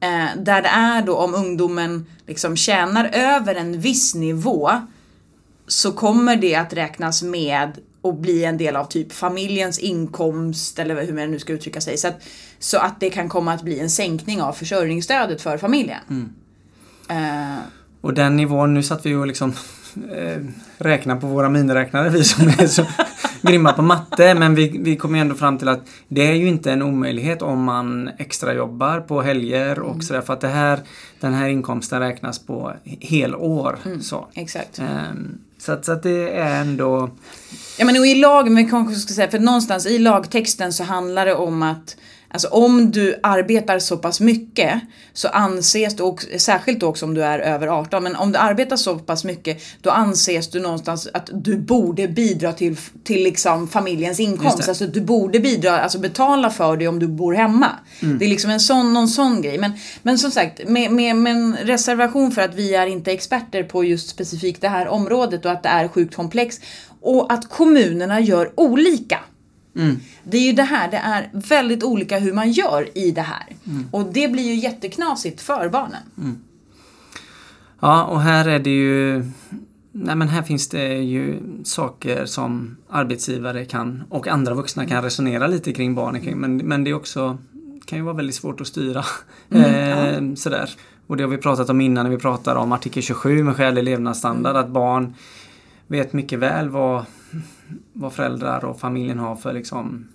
Eh, 0.00 0.36
där 0.42 0.62
det 0.62 0.68
är 0.68 1.02
då 1.02 1.16
om 1.16 1.34
ungdomen 1.34 2.06
liksom 2.26 2.56
tjänar 2.56 3.10
över 3.12 3.54
en 3.54 3.80
viss 3.80 4.14
nivå 4.14 4.70
så 5.68 5.92
kommer 5.92 6.36
det 6.36 6.54
att 6.54 6.72
räknas 6.72 7.22
med 7.22 7.72
och 8.00 8.14
bli 8.14 8.44
en 8.44 8.58
del 8.58 8.76
av 8.76 8.84
typ 8.84 9.12
familjens 9.12 9.78
inkomst 9.78 10.78
eller 10.78 11.06
hur 11.06 11.12
man 11.12 11.30
nu 11.30 11.38
ska 11.38 11.52
uttrycka 11.52 11.80
sig. 11.80 11.96
Så 11.98 12.08
att, 12.08 12.22
så 12.58 12.78
att 12.78 13.00
det 13.00 13.10
kan 13.10 13.28
komma 13.28 13.52
att 13.52 13.62
bli 13.62 13.80
en 13.80 13.90
sänkning 13.90 14.42
av 14.42 14.52
försörjningsstödet 14.52 15.42
för 15.42 15.58
familjen. 15.58 16.34
Eh, 17.08 17.58
Och 18.06 18.14
den 18.14 18.36
nivån, 18.36 18.74
nu 18.74 18.82
satt 18.82 19.06
vi 19.06 19.14
och 19.14 19.26
liksom 19.26 19.50
eh, 20.12 20.42
räknar 20.78 21.16
på 21.16 21.26
våra 21.26 21.48
miniräknare 21.48 22.08
vi 22.08 22.24
som 22.24 22.48
är 22.48 22.66
så 22.66 22.84
grymma 23.42 23.72
på 23.72 23.82
matte. 23.82 24.34
Men 24.34 24.54
vi, 24.54 24.78
vi 24.78 24.96
kom 24.96 25.14
ändå 25.14 25.34
fram 25.34 25.58
till 25.58 25.68
att 25.68 25.80
det 26.08 26.26
är 26.26 26.32
ju 26.32 26.48
inte 26.48 26.72
en 26.72 26.82
omöjlighet 26.82 27.42
om 27.42 27.64
man 27.64 28.10
extra 28.18 28.54
jobbar 28.54 29.00
på 29.00 29.22
helger 29.22 29.78
och 29.78 30.04
sådär. 30.04 30.20
För 30.20 30.32
att 30.32 30.40
det 30.40 30.48
här, 30.48 30.80
den 31.20 31.34
här 31.34 31.48
inkomsten 31.48 32.00
räknas 32.00 32.38
på 32.38 32.72
helår. 33.00 33.78
Så, 34.00 34.26
exakt. 34.34 34.78
Ehm, 34.78 35.38
så, 35.58 35.72
att, 35.72 35.84
så 35.84 35.92
att 35.92 36.02
det 36.02 36.30
är 36.30 36.60
ändå... 36.60 37.10
Ja 37.78 37.84
men 37.84 37.96
och 37.96 38.06
i 38.06 38.14
lag, 38.14 38.50
men 38.50 38.64
vi 38.64 38.70
kanske 38.70 38.94
ska 38.94 39.14
säga, 39.14 39.30
för 39.30 39.38
någonstans 39.38 39.86
i 39.86 39.98
lagtexten 39.98 40.72
så 40.72 40.84
handlar 40.84 41.26
det 41.26 41.34
om 41.34 41.62
att 41.62 41.96
Alltså 42.36 42.48
om 42.48 42.90
du 42.90 43.18
arbetar 43.22 43.78
så 43.78 43.96
pass 43.96 44.20
mycket 44.20 44.80
så 45.12 45.28
anses 45.28 45.96
du, 45.96 46.02
och 46.02 46.24
särskilt 46.38 46.82
också 46.82 47.06
om 47.06 47.14
du 47.14 47.24
är 47.24 47.38
över 47.38 47.66
18, 47.66 48.02
men 48.02 48.16
om 48.16 48.32
du 48.32 48.38
arbetar 48.38 48.76
så 48.76 48.98
pass 48.98 49.24
mycket 49.24 49.62
då 49.82 49.90
anses 49.90 50.50
du 50.50 50.60
någonstans 50.60 51.08
att 51.12 51.30
du 51.32 51.58
borde 51.58 52.08
bidra 52.08 52.52
till, 52.52 52.76
till 53.04 53.24
liksom 53.24 53.68
familjens 53.68 54.20
inkomst. 54.20 54.68
Alltså 54.68 54.86
du 54.86 55.00
borde 55.00 55.40
bidra, 55.40 55.80
alltså 55.80 55.98
betala 55.98 56.50
för 56.50 56.76
det 56.76 56.88
om 56.88 56.98
du 56.98 57.06
bor 57.08 57.32
hemma. 57.34 57.70
Det 58.18 58.24
är 58.24 58.28
liksom 58.28 58.50
en 58.50 58.60
sån, 58.60 58.92
någon 58.92 59.08
sån 59.08 59.42
grej. 59.42 59.58
Men, 59.58 59.72
men 60.02 60.18
som 60.18 60.30
sagt, 60.30 60.68
med, 60.68 60.92
med, 60.92 61.16
med 61.16 61.32
en 61.32 61.56
reservation 61.56 62.32
för 62.32 62.42
att 62.42 62.54
vi 62.54 62.74
är 62.74 62.86
inte 62.86 63.12
experter 63.12 63.62
på 63.62 63.84
just 63.84 64.08
specifikt 64.08 64.60
det 64.60 64.68
här 64.68 64.88
området 64.88 65.44
och 65.44 65.50
att 65.50 65.62
det 65.62 65.68
är 65.68 65.88
sjukt 65.88 66.16
komplext. 66.16 66.62
Och 67.00 67.32
att 67.32 67.48
kommunerna 67.48 68.20
gör 68.20 68.52
olika. 68.56 69.18
Det 70.24 70.36
är 70.36 70.46
ju 70.46 70.52
det 70.52 70.62
här, 70.62 70.90
det 70.90 70.96
är 70.96 71.30
väldigt 71.32 71.82
olika 71.82 72.18
hur 72.18 72.32
man 72.32 72.52
gör 72.52 72.98
i 72.98 73.10
det 73.10 73.22
här. 73.22 73.46
Och 73.90 74.12
det 74.12 74.28
blir 74.28 74.42
ju 74.42 74.54
jätteknasigt 74.54 75.40
för 75.40 75.68
barnen. 75.68 76.02
Ja, 77.80 78.04
och 78.04 78.20
här 78.20 78.48
är 78.48 78.58
det 78.58 78.70
ju... 78.70 79.24
Nej 79.92 80.16
men 80.16 80.28
här 80.28 80.42
finns 80.42 80.68
det 80.68 80.94
ju 80.94 81.40
saker 81.64 82.26
som 82.26 82.76
arbetsgivare 82.90 83.64
kan 83.64 84.04
och 84.10 84.28
andra 84.28 84.54
vuxna 84.54 84.86
kan 84.86 85.02
resonera 85.02 85.46
lite 85.46 85.72
kring 85.72 85.94
barnen 85.94 86.20
kring. 86.20 86.36
Men, 86.36 86.56
men 86.56 86.84
det 86.84 86.90
är 86.90 86.94
också 86.94 87.38
kan 87.86 87.98
ju 87.98 88.04
vara 88.04 88.14
väldigt 88.14 88.34
svårt 88.34 88.60
att 88.60 88.66
styra. 88.66 89.04
eh, 89.50 90.34
sådär. 90.34 90.70
Och 91.06 91.16
det 91.16 91.22
har 91.22 91.30
vi 91.30 91.38
pratat 91.38 91.70
om 91.70 91.80
innan 91.80 92.04
när 92.04 92.10
vi 92.10 92.18
pratar 92.18 92.56
om 92.56 92.72
artikel 92.72 93.02
27 93.02 93.42
med 93.42 93.56
skälig 93.56 93.84
levnadsstandard. 93.84 94.56
Att 94.56 94.68
barn 94.68 95.14
vet 95.86 96.12
mycket 96.12 96.38
väl 96.38 96.68
vad, 96.68 97.04
vad 97.92 98.12
föräldrar 98.12 98.64
och 98.64 98.80
familjen 98.80 99.18
har 99.18 99.36
för 99.36 99.52
liksom 99.52 100.08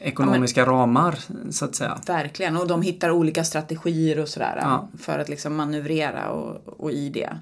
ekonomiska 0.00 0.66
ramar 0.66 1.18
så 1.50 1.64
att 1.64 1.74
säga. 1.74 1.98
Verkligen, 2.06 2.56
och 2.56 2.66
de 2.68 2.82
hittar 2.82 3.10
olika 3.10 3.44
strategier 3.44 4.18
och 4.18 4.28
sådär 4.28 4.58
Ja. 4.60 4.88
för 4.98 5.18
att 5.18 5.28
liksom 5.28 5.56
manövrera 5.56 6.28
och, 6.30 6.80
och 6.80 6.90
i 6.92 7.08
det. 7.08 7.38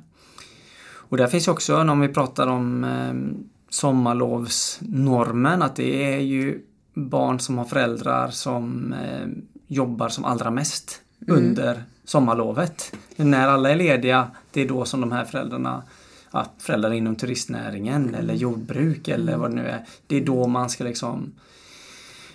Och 1.08 1.16
där 1.16 1.26
finns 1.26 1.48
också, 1.48 1.76
om 1.76 2.00
vi 2.00 2.08
pratar 2.08 2.46
om 2.46 2.84
eh, 2.84 3.14
sommarlovsnormen, 3.70 5.62
att 5.62 5.76
det 5.76 6.14
är 6.14 6.18
ju 6.18 6.62
barn 6.94 7.40
som 7.40 7.58
har 7.58 7.64
föräldrar 7.64 8.28
som 8.30 8.92
eh, 8.92 9.26
jobbar 9.66 10.08
som 10.08 10.24
allra 10.24 10.50
mest 10.50 11.00
under 11.26 11.82
sommarlovet. 12.04 12.96
När 13.16 13.48
alla 13.48 13.70
är 13.70 13.76
lediga, 13.76 14.30
det 14.52 14.60
är 14.62 14.68
då 14.68 14.84
som 14.84 15.00
de 15.00 15.12
här 15.12 15.24
föräldrarna 15.24 15.82
Ja, 16.36 16.46
föräldrar 16.58 16.92
inom 16.92 17.16
turistnäringen 17.16 18.14
eller 18.14 18.34
jordbruk 18.34 19.08
eller 19.08 19.36
vad 19.36 19.50
det 19.50 19.54
nu 19.56 19.68
är. 19.68 19.84
Det 20.06 20.16
är 20.16 20.20
då 20.20 20.46
man 20.46 20.70
ska 20.70 20.84
liksom 20.84 21.32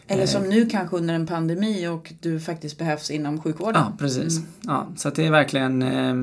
Eller 0.08 0.26
som 0.26 0.50
nu 0.50 0.66
kanske 0.66 0.98
under 0.98 1.14
en 1.14 1.28
pandemi 1.28 1.88
och 1.88 2.14
du 2.20 2.40
faktiskt 2.40 2.78
behövs 2.78 3.12
inom 3.12 3.42
sjukvården. 3.42 3.82
Ja, 3.86 3.94
precis. 4.00 4.40
Ja, 4.62 4.88
så 4.96 5.08
att 5.08 5.16
det 5.16 5.26
är 5.26 5.32
verkligen 5.32 5.82
eh, 5.82 6.16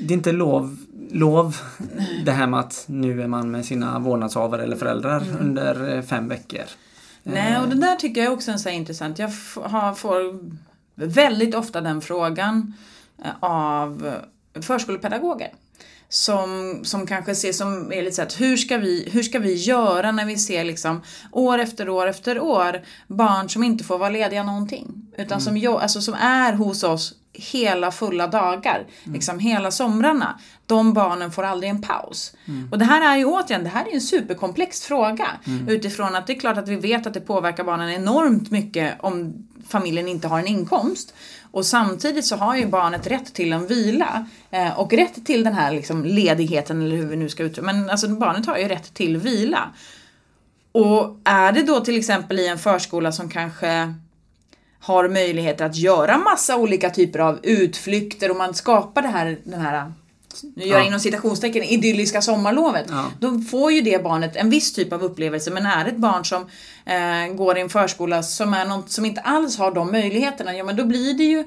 Det 0.00 0.14
är 0.14 0.16
inte 0.16 0.32
lov, 0.32 0.76
lov 1.10 1.56
det 2.24 2.32
här 2.32 2.46
med 2.46 2.60
att 2.60 2.84
nu 2.86 3.22
är 3.22 3.26
man 3.26 3.50
med 3.50 3.64
sina 3.64 3.98
vårdnadshavare 3.98 4.62
eller 4.62 4.76
föräldrar 4.76 5.24
under 5.40 5.96
eh, 5.96 6.02
fem 6.02 6.28
veckor. 6.28 6.64
Nej, 7.22 7.60
och 7.60 7.68
det 7.68 7.76
där 7.76 7.96
tycker 7.96 8.24
jag 8.24 8.32
också 8.32 8.50
är 8.50 8.56
så 8.56 8.68
intressant. 8.68 9.18
Jag 9.18 9.30
har, 9.62 9.94
får 9.94 10.40
väldigt 10.94 11.54
ofta 11.54 11.80
den 11.80 12.00
frågan 12.00 12.74
eh, 13.24 13.30
av 13.40 14.14
förskolepedagoger. 14.54 15.50
Som, 16.08 16.80
som 16.84 17.06
kanske 17.06 17.34
ser 17.34 17.52
som 17.52 17.92
är 17.92 18.02
lite 18.02 18.16
så 18.16 18.22
att 18.22 18.40
hur 18.40 18.56
ska, 18.56 18.78
vi, 18.78 19.08
hur 19.12 19.22
ska 19.22 19.38
vi 19.38 19.54
göra 19.54 20.12
när 20.12 20.24
vi 20.24 20.36
ser 20.36 20.64
liksom 20.64 21.02
år 21.32 21.58
efter 21.58 21.88
år 21.88 22.06
efter 22.06 22.40
år 22.40 22.80
barn 23.06 23.48
som 23.48 23.64
inte 23.64 23.84
får 23.84 23.98
vara 23.98 24.10
lediga 24.10 24.42
någonting. 24.42 24.86
Utan 25.16 25.40
som, 25.40 25.56
jo, 25.56 25.76
alltså, 25.76 26.00
som 26.00 26.14
är 26.14 26.52
hos 26.52 26.82
oss 26.82 27.14
hela 27.32 27.90
fulla 27.90 28.26
dagar, 28.26 28.86
liksom 29.04 29.38
hela 29.38 29.70
somrarna. 29.70 30.40
De 30.66 30.92
barnen 30.92 31.32
får 31.32 31.42
aldrig 31.42 31.70
en 31.70 31.82
paus. 31.82 32.34
Och 32.70 32.78
det 32.78 32.84
här 32.84 33.14
är 33.14 33.18
ju 33.18 33.24
återigen, 33.24 33.64
det 33.64 33.70
här 33.70 33.88
är 33.88 33.94
en 33.94 34.00
superkomplex 34.00 34.82
fråga. 34.82 35.26
Utifrån 35.68 36.14
att 36.14 36.26
det 36.26 36.32
är 36.32 36.40
klart 36.40 36.58
att 36.58 36.68
vi 36.68 36.76
vet 36.76 37.06
att 37.06 37.14
det 37.14 37.20
påverkar 37.20 37.64
barnen 37.64 37.90
enormt 37.90 38.50
mycket 38.50 38.94
om 39.00 39.46
familjen 39.68 40.08
inte 40.08 40.28
har 40.28 40.38
en 40.38 40.46
inkomst. 40.46 41.14
Och 41.52 41.66
samtidigt 41.66 42.24
så 42.24 42.36
har 42.36 42.56
ju 42.56 42.66
barnet 42.66 43.06
rätt 43.06 43.34
till 43.34 43.52
en 43.52 43.66
vila 43.66 44.26
eh, 44.50 44.78
och 44.78 44.92
rätt 44.92 45.26
till 45.26 45.44
den 45.44 45.54
här 45.54 45.72
liksom 45.72 46.04
ledigheten 46.04 46.82
eller 46.82 46.96
hur 46.96 47.06
vi 47.06 47.16
nu 47.16 47.28
ska 47.28 47.42
uttrycka 47.42 47.72
Men 47.72 47.90
alltså 47.90 48.08
barnet 48.08 48.46
har 48.46 48.58
ju 48.58 48.68
rätt 48.68 48.94
till 48.94 49.16
vila. 49.16 49.70
Och 50.72 51.18
är 51.24 51.52
det 51.52 51.62
då 51.62 51.80
till 51.80 51.98
exempel 51.98 52.40
i 52.40 52.48
en 52.48 52.58
förskola 52.58 53.12
som 53.12 53.28
kanske 53.28 53.94
har 54.80 55.08
möjligheter 55.08 55.64
att 55.64 55.76
göra 55.76 56.18
massa 56.18 56.56
olika 56.56 56.90
typer 56.90 57.18
av 57.18 57.38
utflykter 57.42 58.30
och 58.30 58.36
man 58.36 58.54
skapar 58.54 59.02
det 59.02 59.08
här, 59.08 59.38
den 59.44 59.60
här 59.60 59.92
nu 60.56 60.64
gör 60.64 60.76
jag 60.76 60.82
Ja. 60.82 60.86
inom 60.86 61.00
citationstecken, 61.00 61.62
idylliska 61.62 62.22
sommarlovet. 62.22 62.86
Ja. 62.88 63.04
Då 63.20 63.38
får 63.40 63.72
ju 63.72 63.80
det 63.80 64.04
barnet 64.04 64.36
en 64.36 64.50
viss 64.50 64.72
typ 64.72 64.92
av 64.92 65.02
upplevelse. 65.02 65.50
Men 65.50 65.66
är 65.66 65.84
det 65.84 65.90
ett 65.90 65.96
barn 65.96 66.24
som 66.24 66.46
eh, 66.84 67.34
går 67.34 67.58
i 67.58 67.60
en 67.60 67.68
förskola 67.68 68.22
som, 68.22 68.54
är 68.54 68.64
något, 68.64 68.90
som 68.90 69.04
inte 69.04 69.20
alls 69.20 69.58
har 69.58 69.70
de 69.74 69.92
möjligheterna, 69.92 70.56
ja 70.56 70.64
men 70.64 70.76
då 70.76 70.84
blir 70.84 71.14
det 71.14 71.24
ju 71.24 71.44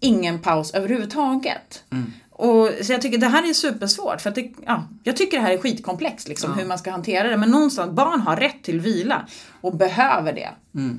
ingen 0.00 0.38
paus 0.38 0.70
överhuvudtaget. 0.74 1.84
Och, 2.30 2.70
så 2.82 2.92
jag 2.92 3.02
tycker 3.02 3.18
det 3.18 3.28
här 3.28 3.48
är 3.48 3.52
supersvårt. 3.52 4.20
För 4.20 4.28
att 4.28 4.34
det, 4.34 4.52
ja, 4.66 4.84
jag 5.04 5.16
tycker 5.16 5.36
det 5.36 5.42
här 5.42 5.52
är 5.52 5.58
skitkomplext 5.58 6.28
liksom, 6.28 6.54
hur 6.54 6.64
man 6.66 6.78
ska 6.78 6.90
hantera 6.90 7.28
det. 7.28 7.36
Men 7.36 7.50
någonstans, 7.50 7.92
barn 7.92 8.20
har 8.20 8.36
rätt 8.36 8.62
till 8.62 8.80
vila 8.80 9.26
och 9.60 9.76
behöver 9.76 10.32
det. 10.32 10.48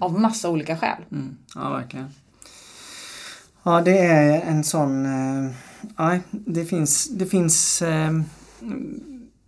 Av 0.01 0.19
massa 0.19 0.49
olika 0.49 0.77
skäl. 0.77 0.97
Mm, 1.11 1.37
ja, 1.55 1.69
verkligen. 1.69 2.13
Ja, 3.63 3.81
det 3.81 3.97
är 3.99 4.41
en 4.41 4.63
sån... 4.63 5.05
Eh, 5.05 5.51
ja, 5.97 6.17
det 6.31 6.65
finns... 6.65 7.09
Det 7.09 7.25
finns 7.25 7.81
eh, 7.81 8.11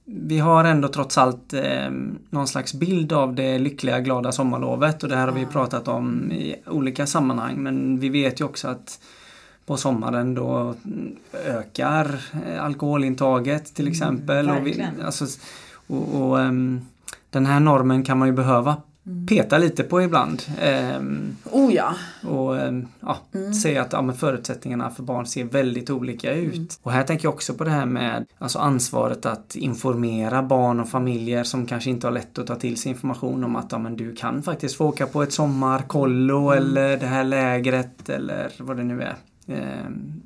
vi 0.06 0.40
har 0.40 0.64
ändå 0.64 0.88
trots 0.88 1.18
allt 1.18 1.54
eh, 1.54 1.90
någon 2.30 2.48
slags 2.48 2.74
bild 2.74 3.14
av 3.14 3.36
det 3.36 3.60
lyckliga, 3.60 4.00
glada 4.00 4.32
sommarlovet 4.32 5.04
och 5.04 5.10
det 5.10 5.16
här 5.16 5.28
har 5.28 5.34
vi 5.34 5.46
pratat 5.46 5.88
om 5.88 6.32
i 6.32 6.56
olika 6.68 7.08
sammanhang. 7.08 7.56
Men 7.56 8.00
vi 8.00 8.10
vet 8.10 8.42
ju 8.42 8.46
också 8.46 8.68
att 8.68 9.00
på 9.66 9.78
sommaren 9.78 10.36
då 10.36 10.76
ökar 11.46 12.22
eh, 12.48 12.64
alkoholintaget 12.64 13.76
till 13.76 13.88
exempel. 13.88 14.50
och, 14.50 14.68
vi, 14.68 14.86
alltså, 15.06 15.26
och, 15.88 16.22
och 16.22 16.42
ehm, 16.42 16.82
Den 17.30 17.46
här 17.46 17.60
normen 17.60 18.04
kan 18.04 18.18
man 18.18 18.28
ju 18.28 18.34
behöva 18.34 18.78
peta 19.28 19.58
lite 19.58 19.84
på 19.84 20.02
ibland. 20.02 20.42
Ehm, 20.62 21.36
Oh 21.52 21.74
ja. 21.74 21.96
och 22.24 22.60
ehm, 22.60 22.88
ja, 23.00 23.18
säga 23.62 23.82
att 23.82 23.94
ja, 23.94 24.02
men 24.02 24.16
förutsättningarna 24.16 24.90
för 24.90 25.04
barn 25.04 25.26
ser 25.26 25.44
väldigt 25.44 25.90
olika 25.90 26.34
ut. 26.34 26.80
Och 26.84 26.92
här 26.92 27.04
tänker 27.04 27.26
jag 27.26 27.34
också 27.34 27.54
på 27.54 27.64
det 27.64 27.70
här 27.72 27.86
med 27.86 28.26
alltså 28.38 28.60
ansvaret 28.60 29.26
att 29.26 29.56
informera 29.56 30.44
barn 30.44 30.80
och 30.80 30.90
familjer 30.90 31.44
som 31.44 31.66
kanske 31.66 31.90
inte 31.90 32.08
har 32.08 32.12
lätt 32.12 32.40
att 32.40 32.48
ta 32.48 32.56
till 32.56 32.78
sig 32.78 32.90
information 32.92 33.44
om 33.44 33.56
att 33.56 33.72
ja, 33.72 33.78
men 33.78 33.96
du 33.98 34.16
kan 34.16 34.44
faktiskt 34.44 34.76
få 34.76 34.86
åka 34.86 35.08
på 35.08 35.24
ett 35.24 35.34
sommarkollo 35.34 36.52
eller 36.52 36.98
det 36.98 37.06
här 37.08 37.24
lägret 37.24 38.10
eller 38.10 38.52
vad 38.60 38.78
det 38.78 38.84
nu 38.84 39.02
är. 39.02 39.16
Ehm, 39.48 40.22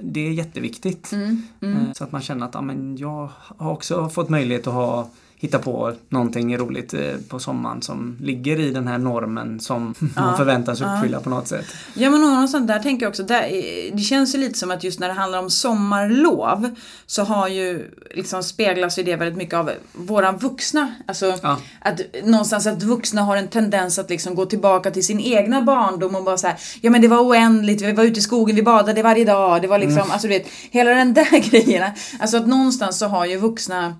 Det 0.00 0.20
är 0.26 0.30
jätteviktigt. 0.32 1.12
Mm. 1.12 1.42
Mm. 1.62 1.76
Eh, 1.76 1.92
Så 1.92 2.04
att 2.04 2.12
man 2.12 2.20
känner 2.22 2.46
att 2.46 2.54
ja, 2.54 2.60
men 2.60 2.96
jag 2.96 3.28
har 3.38 3.70
också 3.72 4.08
fått 4.08 4.28
möjlighet 4.28 4.66
att 4.66 4.74
ha 4.74 5.08
hitta 5.42 5.58
på 5.58 5.92
någonting 6.08 6.58
roligt 6.58 6.94
eh, 6.94 7.00
på 7.28 7.38
sommaren 7.38 7.82
som 7.82 8.16
ligger 8.20 8.60
i 8.60 8.70
den 8.70 8.88
här 8.88 8.98
normen 8.98 9.60
som 9.60 9.94
man 10.16 10.36
förväntas 10.36 10.80
uppfylla 10.80 11.20
på 11.20 11.30
något 11.30 11.48
sätt. 11.48 11.64
Ja 11.94 12.10
men 12.10 12.20
någonstans 12.20 12.66
där 12.66 12.78
tänker 12.78 13.04
jag 13.06 13.10
också, 13.10 13.22
där, 13.22 13.42
eh, 13.42 13.94
det 13.94 14.02
känns 14.02 14.34
ju 14.34 14.38
lite 14.38 14.58
som 14.58 14.70
att 14.70 14.84
just 14.84 15.00
när 15.00 15.08
det 15.08 15.14
handlar 15.14 15.38
om 15.38 15.50
sommarlov 15.50 16.70
så 17.06 17.22
har 17.22 17.48
ju 17.48 17.90
liksom 18.14 18.42
speglas 18.42 18.98
ju 18.98 19.02
det 19.02 19.16
väldigt 19.16 19.36
mycket 19.38 19.54
av 19.54 19.70
våra 19.92 20.32
vuxna. 20.32 20.94
Alltså 21.06 21.34
Ja. 21.42 21.58
att 21.80 22.00
någonstans 22.24 22.66
att 22.66 22.82
vuxna 22.82 23.22
har 23.22 23.36
en 23.36 23.48
tendens 23.48 23.98
att 23.98 24.10
liksom 24.10 24.34
gå 24.34 24.46
tillbaka 24.46 24.90
till 24.90 25.06
sin 25.06 25.20
egna 25.20 25.62
barndom 25.62 26.14
och 26.14 26.24
bara 26.24 26.38
säga 26.38 26.56
ja 26.80 26.90
men 26.90 27.00
det 27.02 27.08
var 27.08 27.18
oändligt, 27.20 27.82
vi 27.82 27.92
var 27.92 28.04
ute 28.04 28.18
i 28.18 28.22
skogen, 28.22 28.56
vi 28.56 28.62
badade 28.62 29.02
varje 29.02 29.24
dag, 29.24 29.62
det 29.62 29.68
var 29.68 29.78
liksom, 29.78 30.10
alltså 30.10 30.28
du 30.28 30.34
vet, 30.34 30.46
hela 30.70 30.90
den 30.90 31.14
där 31.14 31.50
grejen. 31.50 31.90
Alltså 32.20 32.36
att 32.36 32.46
någonstans 32.46 32.98
så 32.98 33.06
har 33.06 33.26
ju 33.26 33.36
vuxna 33.38 33.94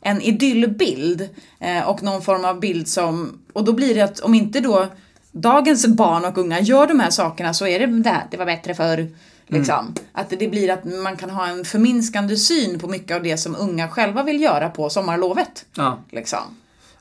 en 0.00 0.20
idyllbild 0.20 1.28
eh, 1.60 1.88
och 1.88 2.02
någon 2.02 2.22
form 2.22 2.44
av 2.44 2.60
bild 2.60 2.88
som, 2.88 3.38
och 3.52 3.64
då 3.64 3.72
blir 3.72 3.94
det 3.94 4.00
att 4.00 4.20
om 4.20 4.34
inte 4.34 4.60
då 4.60 4.86
dagens 5.32 5.86
barn 5.86 6.24
och 6.24 6.38
unga 6.38 6.60
gör 6.60 6.86
de 6.86 7.00
här 7.00 7.10
sakerna 7.10 7.54
så 7.54 7.66
är 7.66 7.78
det 7.78 7.86
det 7.86 8.10
här, 8.10 8.26
det 8.30 8.36
var 8.36 8.46
bättre 8.46 8.74
förr. 8.74 9.08
Liksom. 9.46 9.94
Att 10.12 10.30
det 10.30 10.48
blir 10.48 10.70
att 10.72 10.84
man 10.84 11.16
kan 11.16 11.30
ha 11.30 11.46
en 11.46 11.64
förminskande 11.64 12.36
syn 12.36 12.78
på 12.78 12.88
mycket 12.88 13.16
av 13.16 13.22
det 13.22 13.36
som 13.36 13.56
unga 13.56 13.88
själva 13.88 14.22
vill 14.22 14.42
göra 14.42 14.70
på 14.70 14.90
sommarlovet. 14.90 15.66
Ja. 15.74 15.98
Liksom. 16.10 16.38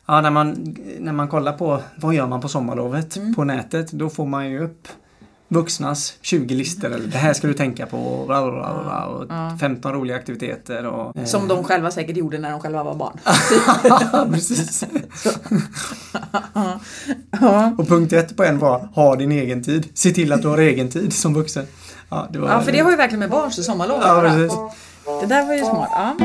Ja, 0.05 0.21
när 0.21 0.29
man, 0.29 0.75
när 0.99 1.13
man 1.13 1.27
kollar 1.27 1.53
på 1.53 1.81
vad 1.95 2.15
gör 2.15 2.27
man 2.27 2.41
på 2.41 2.49
sommarlovet 2.49 3.17
på 3.35 3.43
nätet, 3.43 3.91
då 3.91 4.09
får 4.09 4.25
man 4.25 4.49
ju 4.49 4.63
upp 4.63 4.87
vuxnas 5.49 6.13
20 6.21 6.55
listor 6.55 6.87
eller 6.91 7.07
det 7.07 7.17
här 7.17 7.33
ska 7.33 7.47
du 7.47 7.53
tänka 7.53 7.85
på 7.85 7.97
och, 7.97 8.27
bla, 8.27 8.41
bla, 8.51 8.51
bla, 8.51 8.83
bla, 8.83 9.05
och 9.05 9.59
15 9.59 9.93
roliga 9.93 10.17
aktiviteter 10.17 10.85
och... 10.85 11.17
eh, 11.17 11.25
Som 11.25 11.47
de 11.47 11.63
själva 11.63 11.91
säkert 11.91 12.17
gjorde 12.17 12.37
när 12.37 12.51
de 12.51 12.59
själva 12.59 12.83
var 12.83 12.95
barn. 12.95 13.19
Ja, 14.13 14.27
precis. 14.33 14.83
Och 17.77 17.87
punkt 17.87 18.13
ett 18.13 18.37
på 18.37 18.43
en 18.43 18.59
var 18.59 18.79
ha 18.79 19.15
din 19.15 19.31
egen 19.31 19.63
tid. 19.63 19.87
Se 19.93 20.11
till 20.11 20.33
att 20.33 20.41
du 20.41 20.47
har 20.47 20.57
egen 20.57 20.89
tid 20.89 21.13
som 21.13 21.33
vuxen. 21.33 21.65
Ja, 22.09 22.27
det 22.31 22.39
var 22.39 22.49
Ja, 22.49 22.61
för 22.61 22.71
det 22.71 22.79
har 22.79 22.91
ju 22.91 22.97
verkligen 22.97 23.19
med 23.19 23.29
barns 23.29 23.65
sommarlov 23.65 23.99
Ja, 24.01 24.21
precis. 24.21 24.53
Det 25.21 25.25
där 25.25 25.45
var 25.47 25.53
ju 25.53 25.59
smart. 25.63 25.89
Ja. 25.93 26.15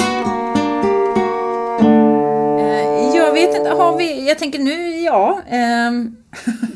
Eh, 2.60 3.16
Jag 3.16 3.32
vet 3.32 3.56
inte, 3.56 3.70
har 3.70 3.96
vi, 3.98 4.28
jag 4.28 4.38
tänker 4.38 4.58
nu, 4.58 4.98
ja. 5.00 5.40
ehm, 5.50 6.16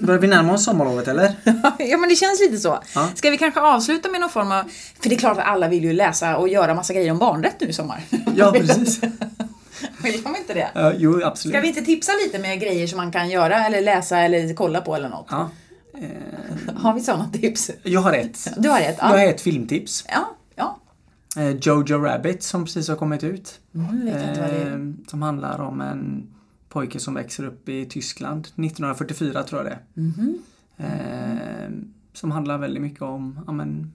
Börjar 0.01 0.21
vi 0.21 0.27
närma 0.27 0.53
oss 0.53 0.65
sommarlovet 0.65 1.09
eller? 1.09 1.35
ja 1.79 1.97
men 1.99 2.09
det 2.09 2.17
känns 2.17 2.41
lite 2.41 2.57
så. 2.59 2.83
Ja. 2.95 3.09
Ska 3.15 3.31
vi 3.31 3.39
kanske 3.39 3.61
avsluta 3.61 4.09
med 4.11 4.21
någon 4.21 4.31
form 4.31 4.53
av, 4.53 4.65
för 5.01 5.09
det 5.09 5.15
är 5.15 5.19
klart 5.19 5.39
att 5.39 5.45
alla 5.47 5.69
vill 5.69 5.85
ju 5.85 5.93
läsa 5.93 6.37
och 6.37 6.49
göra 6.49 6.75
massa 6.75 6.93
grejer 6.95 7.11
om 7.11 7.19
barnrätt 7.19 7.57
nu 7.61 7.67
i 7.67 7.73
sommar. 7.73 8.03
Ja, 8.37 8.53
precis. 8.53 9.01
Vill 10.03 10.23
de 10.23 10.37
inte 10.37 10.55
det? 10.55 10.69
Ja, 10.75 10.93
jo, 10.97 11.23
absolut. 11.25 11.55
Ska 11.55 11.61
vi 11.61 11.69
inte 11.69 11.83
tipsa 11.83 12.13
lite 12.25 12.39
med 12.39 12.61
grejer 12.61 12.87
som 12.87 12.97
man 12.97 13.13
kan 13.13 13.31
göra 13.31 13.67
eller 13.67 13.81
läsa 13.81 14.19
eller 14.19 14.55
kolla 14.55 14.81
på 14.81 14.95
eller 14.97 15.09
något? 15.09 15.27
Ja. 15.31 15.51
Eh, 15.99 16.75
Har 16.77 16.95
vi 16.95 17.01
sådana 17.01 17.31
tips? 17.33 17.71
jag 17.83 18.01
har 18.01 18.13
ett. 18.13 18.53
Du 18.57 18.69
har 18.69 18.81
ett? 18.81 18.97
Jag 19.01 19.07
har 19.07 19.19
Ja. 19.19 19.25
ett 19.25 19.41
filmtips. 19.41 20.05
Ja. 20.09 20.37
ja. 20.55 20.79
Eh, 21.37 21.51
Jojo 21.51 21.99
Rabbit 21.99 22.43
som 22.43 22.65
precis 22.65 22.89
har 22.89 22.97
kommit 22.97 23.25
ut. 23.25 23.55
Mm, 23.75 24.05
vet 24.05 24.15
jag 24.15 24.31
inte 24.31 24.41
vad 24.41 24.51
det 24.51 24.57
är. 24.57 24.73
Eh, 24.73 24.79
Som 25.11 25.23
handlar 25.23 25.61
om 25.61 25.81
en 25.81 26.27
pojke 26.69 27.01
som 27.01 27.15
växer 27.15 27.45
upp 27.45 27.69
i 27.69 27.87
Tyskland 27.87 28.41
1944 28.41 29.43
tror 29.43 29.61
jag 29.63 29.73
det 29.73 29.79
är. 29.79 30.03
Mhm. 30.03 30.39
eh, 30.77 31.71
Som 32.13 32.31
handlar 32.31 32.59
väldigt 32.59 32.83
mycket 32.83 33.03
om 33.03 33.39
ja, 33.47 33.53
men, 33.53 33.93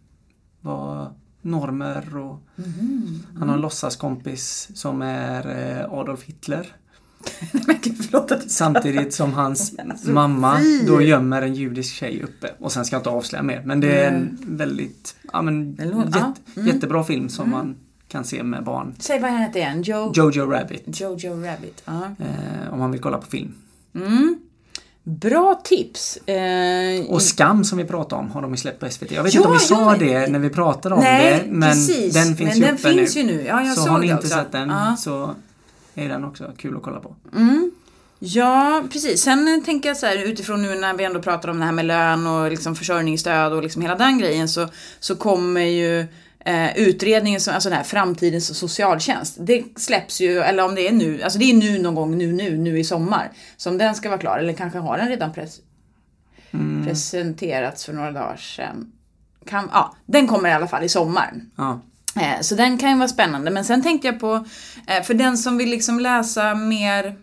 vad 0.62 1.14
normer 1.42 2.18
och 2.18 2.40
Mhm. 2.56 3.20
han 3.40 3.48
har 3.50 3.56
en 3.56 3.62
låtsaskompis 3.62 4.70
som 4.74 5.02
är 5.02 5.48
eh, 5.80 5.94
Adolf 5.94 6.24
Hitler. 6.24 6.68
Samtidigt 8.48 9.14
som 9.14 9.34
hans 9.34 9.74
mamma 10.08 10.58
då 10.88 11.02
gömmer 11.02 11.42
en 11.42 11.56
judisk 11.56 11.94
tjej 11.94 12.22
uppe. 12.24 12.52
Och 12.60 12.72
sen 12.72 12.86
ska 12.86 12.96
jag 12.96 13.00
inte 13.00 13.10
avslöja 13.10 13.44
mer. 13.44 13.62
Men 13.66 13.80
det 13.80 14.00
är 14.04 14.12
en 14.12 14.38
väldigt 14.48 15.16
ja, 15.34 15.42
men, 15.42 15.76
jätte, 15.76 16.34
mm. 16.56 16.68
jättebra 16.68 17.04
film 17.04 17.30
som 17.30 17.50
man 17.50 17.76
kan 18.12 18.24
se 18.26 18.43
med 18.43 18.63
barn. 18.63 18.95
Säg 19.00 19.19
vad 19.19 19.32
han 19.32 19.41
heter 19.41 19.60
igen. 19.60 19.82
Joe... 19.84 20.12
Jojo 20.15 20.45
Rabbit. 20.52 21.00
Jojo 21.02 21.32
Rabbit. 21.45 21.82
Ja. 21.86 22.04
Eh, 22.19 22.74
om 22.74 22.80
man 22.80 22.91
vill 22.91 23.02
kolla 23.02 23.17
på 23.17 23.26
film. 23.28 23.54
Mm. 23.95 24.39
Bra 25.04 25.62
tips. 25.63 26.17
Eh, 26.17 27.06
Och 27.10 27.21
Skam 27.21 27.63
som 27.63 27.78
vi 27.78 27.84
pratade 27.86 28.21
om 28.21 28.32
har 28.32 28.41
de 28.41 28.52
ju 28.52 28.58
släppt 28.58 28.80
på 28.80 28.89
SVT. 28.89 29.12
Jag 29.12 29.24
vet 29.24 29.34
Ja, 29.34 29.39
inte 29.39 29.47
om 29.50 29.54
vi 29.54 29.60
sa 29.60 29.91
ja. 29.93 29.97
det 30.00 30.28
när 30.32 30.39
vi 30.39 30.50
pratade 30.50 30.95
om 30.95 31.02
Nej, 31.02 31.43
det. 31.45 31.52
Men 31.52 31.71
precis. 31.71 32.13
den 32.13 32.36
finns 32.36 32.50
Men 32.50 32.58
ju 32.60 32.65
den 32.65 32.74
uppe 32.76 32.89
finns 32.93 33.15
nu. 33.15 33.21
ju 33.21 33.28
nu. 33.28 33.43
Ja, 33.47 33.62
jag 33.63 33.76
så 33.76 33.82
såg 33.82 33.91
har 33.91 34.00
ni 34.00 34.06
inte 34.06 34.15
också. 34.17 34.30
sett 34.30 34.52
den 34.52 34.69
Ja. 34.69 34.95
så 35.00 35.36
är 35.95 36.10
den 36.10 36.24
också 36.24 36.52
kul 36.58 36.76
att 36.78 36.84
kolla 36.84 37.00
på. 37.00 37.15
Mm. 37.36 37.71
Ja, 38.19 38.84
precis. 38.91 39.21
Sen 39.21 39.63
tänker 39.65 39.89
jag 39.89 39.97
så 39.97 40.06
här 40.06 40.24
utifrån 40.28 40.62
nu 40.62 40.76
när 40.76 40.93
vi 40.93 41.04
ändå 41.04 41.21
pratar 41.21 41.50
om 41.50 41.60
det 41.60 41.65
här 41.65 41.71
med 41.71 41.86
lön 41.86 42.28
och 42.28 42.50
liksom 42.50 42.76
försörjningsstöd 42.76 43.54
och 43.54 43.63
liksom 43.63 43.82
hela 43.82 43.95
den 43.95 44.17
grejen 44.19 44.50
så, 44.50 44.67
så 45.00 45.15
kommer 45.15 45.62
ju 45.62 46.06
eh, 46.46 46.78
utredningen, 46.78 47.42
som, 47.42 47.54
alltså 47.54 47.70
den 47.70 47.78
här 47.78 47.84
framtidens 47.86 48.58
socialtjänst, 48.58 49.38
det 49.40 49.64
släpps 49.76 50.22
ju, 50.22 50.40
eller 50.40 50.66
om 50.66 50.76
det 50.76 50.88
är 50.88 50.92
nu, 50.92 51.24
alltså 51.24 51.40
det 51.40 51.46
är 51.46 51.54
nu 51.54 51.80
någon 51.80 51.96
gång 51.96 52.18
nu, 52.18 52.32
nu, 52.34 52.58
nu 52.58 52.80
i 52.80 52.84
sommar 52.84 53.32
som 53.58 53.78
den 53.78 53.96
ska 53.96 54.10
vara 54.10 54.20
klar, 54.20 54.38
eller 54.40 54.54
kanske 54.54 54.80
har 54.80 54.98
den 54.98 55.08
redan 55.10 55.34
press, 55.34 55.60
Mm. 56.54 56.86
presenterats 56.86 57.86
för 57.86 57.94
några 57.94 58.12
dagar 58.12 58.38
sedan. 58.38 58.92
Kan, 59.46 59.70
ja, 59.74 59.96
den 60.06 60.28
kommer 60.28 60.50
i 60.50 60.54
alla 60.54 60.68
fall 60.68 60.84
i 60.84 60.90
sommar. 60.90 61.34
Ja. 61.58 61.82
Eh, 62.22 62.42
Så 62.42 62.56
den 62.56 62.78
kan 62.78 62.90
ju 62.92 62.98
vara 62.98 63.08
spännande. 63.08 63.52
Men 63.52 63.66
sen 63.66 63.84
tänkte 63.84 64.08
jag 64.08 64.20
på, 64.20 64.46
eh, 64.88 65.04
för 65.04 65.14
den 65.14 65.38
som 65.38 65.58
vill 65.58 65.70
liksom 65.70 66.00
läsa 66.00 66.56
mer 66.56 67.16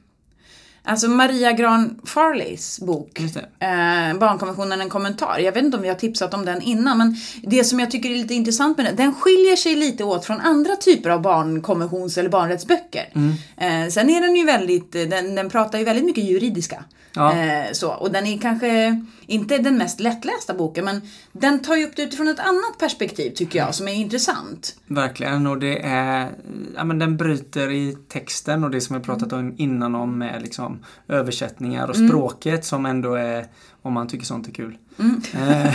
Alltså 0.82 1.08
Maria 1.08 1.52
Gran 1.52 2.00
Farleys 2.04 2.80
bok, 2.80 3.20
eh, 3.20 4.18
Barnkonventionen 4.18 4.80
en 4.80 4.88
kommentar. 4.88 5.38
Jag 5.38 5.52
vet 5.52 5.64
inte 5.64 5.76
om 5.76 5.82
vi 5.82 5.88
har 5.88 5.96
tipsat 5.96 6.34
om 6.34 6.44
den 6.44 6.62
innan, 6.62 6.98
men 6.98 7.16
det 7.42 7.64
som 7.64 7.80
jag 7.80 7.90
tycker 7.90 8.10
är 8.10 8.14
lite 8.14 8.34
intressant 8.34 8.76
med 8.76 8.86
den, 8.86 8.96
den 8.96 9.14
skiljer 9.14 9.56
sig 9.56 9.76
lite 9.76 10.04
åt 10.04 10.24
från 10.24 10.40
andra 10.40 10.76
typer 10.76 11.10
av 11.10 11.22
barnkonventions 11.22 12.18
eller 12.18 12.30
barnrättsböcker. 12.30 13.12
Mm. 13.14 13.32
Eh, 13.56 13.90
sen 13.90 14.10
är 14.10 14.20
den 14.20 14.36
ju 14.36 14.44
väldigt, 14.44 14.94
eh, 14.94 15.02
den, 15.02 15.34
den 15.34 15.50
pratar 15.50 15.78
ju 15.78 15.84
väldigt 15.84 16.04
mycket 16.04 16.24
juridiska. 16.24 16.84
Ja. 17.18 17.32
Eh, 17.32 17.72
så, 17.72 17.90
och 17.90 18.12
den 18.12 18.26
är 18.26 18.38
kanske 18.38 19.00
inte 19.26 19.58
den 19.58 19.78
mest 19.78 20.00
lättlästa 20.00 20.54
boken, 20.54 20.84
men 20.84 21.00
den 21.32 21.58
tar 21.62 21.76
ju 21.76 21.86
upp 21.86 21.96
det 21.96 22.02
utifrån 22.02 22.28
ett 22.28 22.40
annat 22.40 22.78
perspektiv 22.78 23.30
tycker 23.30 23.58
jag, 23.58 23.74
som 23.74 23.88
är 23.88 23.92
intressant. 23.92 24.76
Verkligen 24.86 25.46
och 25.46 25.58
det 25.58 25.78
är, 25.82 26.30
ja 26.76 26.84
men 26.84 26.98
den 26.98 27.16
bryter 27.16 27.70
i 27.70 27.96
texten 28.08 28.64
och 28.64 28.70
det 28.70 28.80
som 28.80 28.96
vi 28.96 29.02
pratat 29.02 29.32
om 29.32 29.54
innan 29.58 29.94
om 29.94 30.18
med 30.18 30.42
liksom 30.42 30.67
översättningar 31.08 31.88
och 31.88 31.96
Mm. 31.96 32.08
språket 32.08 32.64
som 32.64 32.86
ändå 32.86 33.14
är, 33.14 33.46
om 33.82 33.92
man 33.92 34.08
tycker 34.08 34.26
sånt 34.26 34.48
är 34.48 34.52
kul. 34.52 34.78
Mm. 34.98 35.20
Eh, 35.34 35.74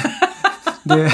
det, 0.84 1.12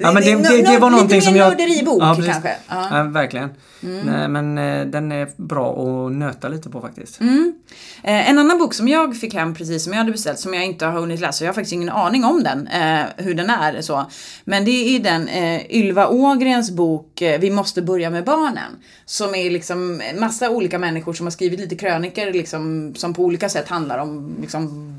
ja 0.00 0.12
men 0.12 0.22
det, 0.22 0.34
Det- 0.34 0.38
det, 0.42 0.62
var 0.62 0.72
lite 0.72 0.78
någonting 0.90 1.16
mer 1.16 1.20
som 1.20 1.36
jag... 1.36 1.48
nörderibok 1.48 2.02
precis. 2.16 2.32
kanske. 2.32 2.56
Ja. 2.68 2.86
Mm. 2.88 2.96
Ja, 3.06 3.12
verkligen. 3.12 3.50
Nej, 3.84 4.28
men 4.28 4.58
eh, 4.58 4.86
den 4.86 5.12
är 5.12 5.28
bra 5.36 5.72
att 6.06 6.12
nöta 6.12 6.48
lite 6.48 6.70
på 6.70 6.80
faktiskt. 6.80 7.20
Mm. 7.20 7.54
Eh, 8.02 8.30
en 8.30 8.38
annan 8.38 8.58
bok 8.58 8.74
som 8.74 8.88
jag 8.88 9.16
fick 9.16 9.34
hem 9.34 9.54
precis 9.54 9.84
som 9.84 9.92
jag 9.92 9.98
hade 9.98 10.12
beställt 10.12 10.38
som 10.38 10.54
jag 10.54 10.64
inte 10.64 10.86
har 10.86 10.92
hunnit 11.00 11.20
läsa, 11.20 11.44
jag 11.44 11.48
har 11.48 11.54
faktiskt 11.54 11.72
ingen 11.72 11.88
aning 11.88 12.24
om 12.24 12.42
den, 12.42 12.66
eh, 12.66 13.06
hur 13.16 13.34
den 13.34 13.50
är 13.50 13.80
så. 13.82 14.06
Men 14.44 14.64
det 14.64 14.70
är 14.70 15.00
den 15.00 15.28
Ylva 15.70 16.08
Ågrens 16.08 16.70
bok 16.70 17.22
Vi 17.40 17.50
måste 17.50 17.82
börja 17.82 18.10
med 18.10 18.24
barnen. 18.24 18.72
Som 19.04 19.34
är 19.34 19.50
liksom 19.50 20.00
massa 20.18 20.50
olika 20.50 20.78
människor 20.78 21.12
som 21.12 21.26
har 21.26 21.30
skrivit 21.30 21.60
lite 21.60 21.76
kröniker 21.76 22.32
liksom, 22.32 22.94
som 22.94 23.14
på 23.14 23.22
olika 23.24 23.48
sätt 23.48 23.68
handlar 23.68 23.98
om 23.98 24.36
liksom, 24.40 24.94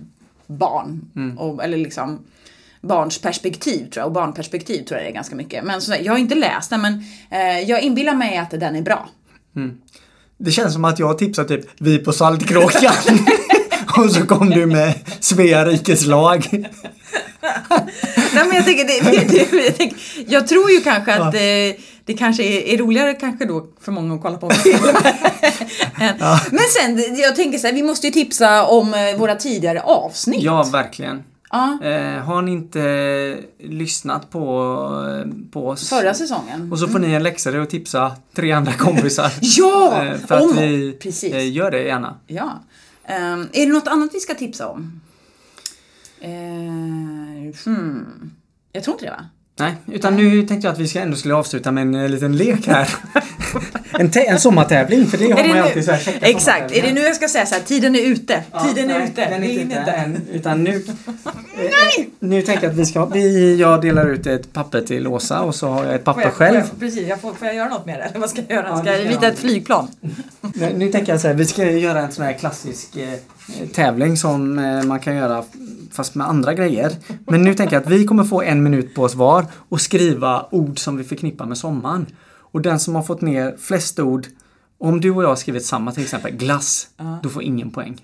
barn. 0.48 1.02
Och, 1.40 1.64
eller 1.64 1.78
liksom 1.78 2.20
barns 2.84 3.22
perspektiv 3.22 3.90
tror 3.90 4.02
jag, 4.02 4.06
och 4.06 4.12
barnperspektiv 4.12 4.84
tror 4.84 5.00
jag 5.00 5.06
det 5.06 5.12
är 5.12 5.14
ganska 5.14 5.36
mycket. 5.36 5.64
Men 5.64 5.82
så, 5.82 5.96
jag 6.02 6.14
har 6.14 6.20
inte 6.20 6.36
läst 6.36 6.70
den 6.70 6.82
men 6.82 7.04
eh, 7.32 7.60
jag 7.70 7.82
inbillar 7.82 8.16
mig 8.16 8.38
att 8.38 8.52
den 8.52 8.76
är 8.76 8.82
bra. 8.82 9.10
Det 10.38 10.52
känns 10.52 10.74
som 10.74 10.86
att 10.86 11.00
jag 11.00 11.18
tipsar 11.18 11.44
typ 11.44 11.66
Vi 11.78 11.98
på 11.98 12.14
Saltkråkan. 12.14 12.94
och 13.98 14.12
så 14.12 14.26
kom 14.26 14.50
du 14.50 14.66
med 14.66 14.94
Svea 15.20 15.66
rikes 15.66 16.06
lag. 16.06 16.48
Nej, 18.34 18.48
men 18.48 18.56
jag, 18.56 18.66
tänker, 18.66 18.86
det, 18.86 19.12
det, 19.12 19.28
det, 19.52 19.66
jag, 19.66 19.78
tänker, 19.78 19.98
jag 20.28 20.48
tror 20.48 20.72
ju 20.72 20.82
kanske 20.82 21.14
att 21.14 21.34
eh, 21.34 21.40
Det 22.06 22.14
kanske 22.18 22.44
är, 22.44 22.74
är 22.74 22.78
roligare 22.78 23.14
kanske 23.14 23.46
då 23.46 23.66
för 23.82 23.92
många 23.92 24.16
att 24.16 24.22
kolla 24.22 24.38
på 24.38 24.50
film. 24.64 24.80
Men 26.52 26.64
sen, 26.80 27.16
jag 27.16 27.36
tänker 27.36 27.58
så 27.58 27.68
här, 27.68 27.74
vi 27.74 27.84
måste 27.84 28.08
ju 28.08 28.14
tipsa 28.14 28.66
om 28.66 28.94
eh, 28.94 29.18
våra 29.18 29.36
tidigare 29.36 29.82
avsnitt. 29.82 30.44
Ja, 30.44 30.64
verkligen. 30.64 31.24
Ja, 31.54 31.80
Eh, 31.84 32.20
har 32.24 32.42
ni 32.42 32.52
inte 32.52 33.44
lyssnat 33.60 34.30
på, 34.30 34.44
på 35.52 35.68
oss 35.68 35.90
förra 35.90 36.14
säsongen. 36.14 36.72
och 36.72 36.80
så 36.80 36.88
får 36.88 37.00
ni 37.00 37.14
en 37.14 37.24
läxa 37.24 37.62
och 37.62 37.70
tipsa 37.70 38.16
tre 38.36 38.52
andra 38.52 38.74
kompisar. 38.74 39.32
Ja! 39.42 40.04
Eh, 40.04 40.18
för 40.18 40.36
att 40.36 40.42
om, 40.42 40.56
vi 40.58 40.98
Precis. 41.02 41.34
eh, 41.34 41.52
gör 41.52 41.72
det 41.72 41.84
gärna. 41.84 42.18
Ja. 42.28 42.64
Ehm, 43.06 43.48
är 43.54 43.66
det 43.66 43.74
något 43.74 43.88
annat 43.88 44.10
vi 44.14 44.20
ska 44.20 44.34
tipsa 44.34 44.68
om? 44.68 45.02
Uh, 46.24 47.56
hmm. 47.66 48.32
Jag 48.72 48.84
tror 48.84 48.94
inte 48.96 49.06
det 49.06 49.12
va? 49.12 49.26
Nej, 49.60 49.74
utan 49.88 50.16
nu 50.16 50.48
tänkte 50.48 50.68
jag 50.68 50.74
att 50.74 50.80
vi 50.80 50.88
ska 50.88 51.00
ändå 51.00 51.18
skulle 51.18 51.34
avsluta 51.34 51.72
med 51.72 51.82
en 51.82 51.96
eh, 51.96 52.10
liten 52.10 52.38
lek 52.38 52.68
här. 52.68 52.90
en, 54.00 54.12
en 54.16 54.40
sommartävling, 54.40 55.08
för 55.08 55.18
det 55.18 55.32
har 55.32 55.32
Är 55.32 55.36
man 55.36 55.48
ju 55.48 55.54
nu? 55.54 55.60
alltid 55.60 55.86
så 55.86 55.92
här 55.92 56.00
checka 56.00 56.26
Exakt, 56.28 56.72
är 56.72 56.82
det 56.82 56.94
nu 56.94 57.02
jag 57.02 57.16
ska 57.16 57.28
säga 57.28 57.46
så 57.46 57.56
här, 57.56 57.62
tiden 57.62 57.96
är 57.96 58.02
ute. 58.02 58.44
Ja, 58.52 58.64
tiden 58.64 58.90
är 58.92 59.06
ute. 59.06 59.30
Den 59.30 59.44
är 59.44 59.50
inte 59.50 59.62
ute 59.62 59.80
inte. 59.80 59.92
än. 59.92 60.22
Utan 60.32 60.64
nu... 60.64 60.72
nej! 61.56 62.10
Nu 62.20 62.42
tänker 62.42 62.64
jag 62.64 62.72
att 62.72 62.78
vi 62.78 62.86
ska... 62.86 63.06
Vi, 63.06 63.56
jag 63.56 63.82
delar 63.82 64.10
ut 64.10 64.28
ett 64.28 64.54
papper 64.54 64.82
till 64.82 65.08
Åsa 65.08 65.42
och 65.42 65.56
så 65.56 65.68
har 65.68 65.86
jag 65.86 65.96
ett 65.96 66.04
papper 66.04 66.22
Får 66.22 66.30
jag, 66.30 66.34
själv. 66.34 66.62
Får 66.62 66.70
jag, 66.70 66.80
precis, 66.80 67.08
jag 67.08 67.22
får, 67.22 67.34
får 67.34 67.48
jag 67.48 67.56
göra 67.56 67.70
något 67.70 67.86
med 67.86 68.00
det? 68.00 68.04
Eller 68.04 68.20
vad 68.20 68.30
ska 68.30 68.42
jag 68.48 68.52
göra? 68.52 68.68
Ja, 68.70 68.78
Ska 68.78 68.92
det 68.92 69.04
jag 69.04 69.12
rita 69.12 69.28
ett 69.28 69.40
flygplan? 69.40 69.88
Nu, 70.42 70.74
nu 70.76 70.92
tänker 70.92 71.12
jag 71.12 71.22
så 71.22 71.28
här, 71.28 71.36
vi 71.36 71.46
ska 71.46 71.72
göra 71.72 72.00
en 72.00 72.12
sån 72.12 72.26
här 72.26 72.34
klassisk 72.34 72.98
eh, 72.98 73.68
tävling 73.74 74.18
som 74.18 74.60
eh, 74.60 74.84
man 74.84 75.00
kan 75.00 75.16
göra 75.16 75.44
fast 75.94 76.16
med 76.16 76.28
andra 76.30 76.54
grejer. 76.54 76.92
Men 77.28 77.42
nu 77.42 77.54
tänker 77.54 77.76
jag 77.76 77.84
att 77.84 77.90
vi 77.90 78.06
kommer 78.06 78.24
få 78.24 78.42
en 78.42 78.64
minut 78.64 78.96
på 78.96 79.04
oss 79.04 79.16
var 79.16 79.46
och 79.70 79.82
skriva 79.82 80.46
ord 80.52 80.80
som 80.80 80.98
vi 80.98 81.04
förknippar 81.04 81.46
med 81.46 81.58
sommaren. 81.58 82.06
Och 82.52 82.62
den 82.62 82.80
som 82.80 82.96
har 82.96 83.04
fått 83.04 83.22
ner 83.22 83.56
flest 83.60 84.00
ord, 84.00 84.28
om 84.80 85.02
du 85.02 85.12
och 85.12 85.24
jag 85.24 85.28
har 85.30 85.36
skrivit 85.36 85.66
samma 85.66 85.92
till 85.92 86.04
exempel, 86.04 86.32
glass, 86.32 86.88
då 87.24 87.30
får 87.30 87.44
ingen 87.44 87.70
poäng. 87.72 88.02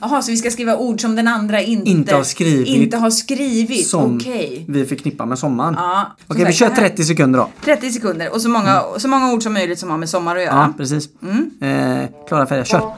Jaha, 0.00 0.22
så 0.22 0.30
vi 0.30 0.36
ska 0.36 0.50
skriva 0.50 0.76
ord 0.76 1.00
som 1.00 1.16
den 1.16 1.28
andra 1.28 1.60
inte, 1.62 1.90
Inte 1.90 2.14
har 2.14 2.22
skrivit. 2.22 2.68
Inte 2.68 2.96
har 2.96 3.10
skrivit, 3.10 3.86
Som 3.86 4.16
okej. 4.16 4.64
vi 4.68 4.84
förknippar 4.84 5.26
med 5.26 5.38
sommaren. 5.38 5.74
Ja, 5.78 6.06
Okej, 6.26 6.44
vi 6.44 6.52
sagt, 6.52 6.56
kör 6.58 6.68
det 6.68 6.74
här- 6.74 6.88
30 6.88 7.04
sekunder 7.04 7.38
då. 7.38 7.48
30 7.64 7.90
sekunder 7.90 8.34
och 8.34 8.40
så 8.40 8.48
många, 8.48 8.82
så 8.98 9.08
många 9.08 9.32
ord 9.32 9.42
som 9.42 9.52
möjligt 9.52 9.78
som 9.78 9.90
har 9.90 9.98
med 9.98 10.08
sommar 10.08 10.36
att 10.36 10.42
Ja, 10.42 10.46
göra. 10.48 10.74
precis. 10.76 11.08
Mm. 11.22 11.50
Eh, 11.60 12.08
klara, 12.28 12.46
färdiga, 12.46 12.64
kör! 12.64 12.92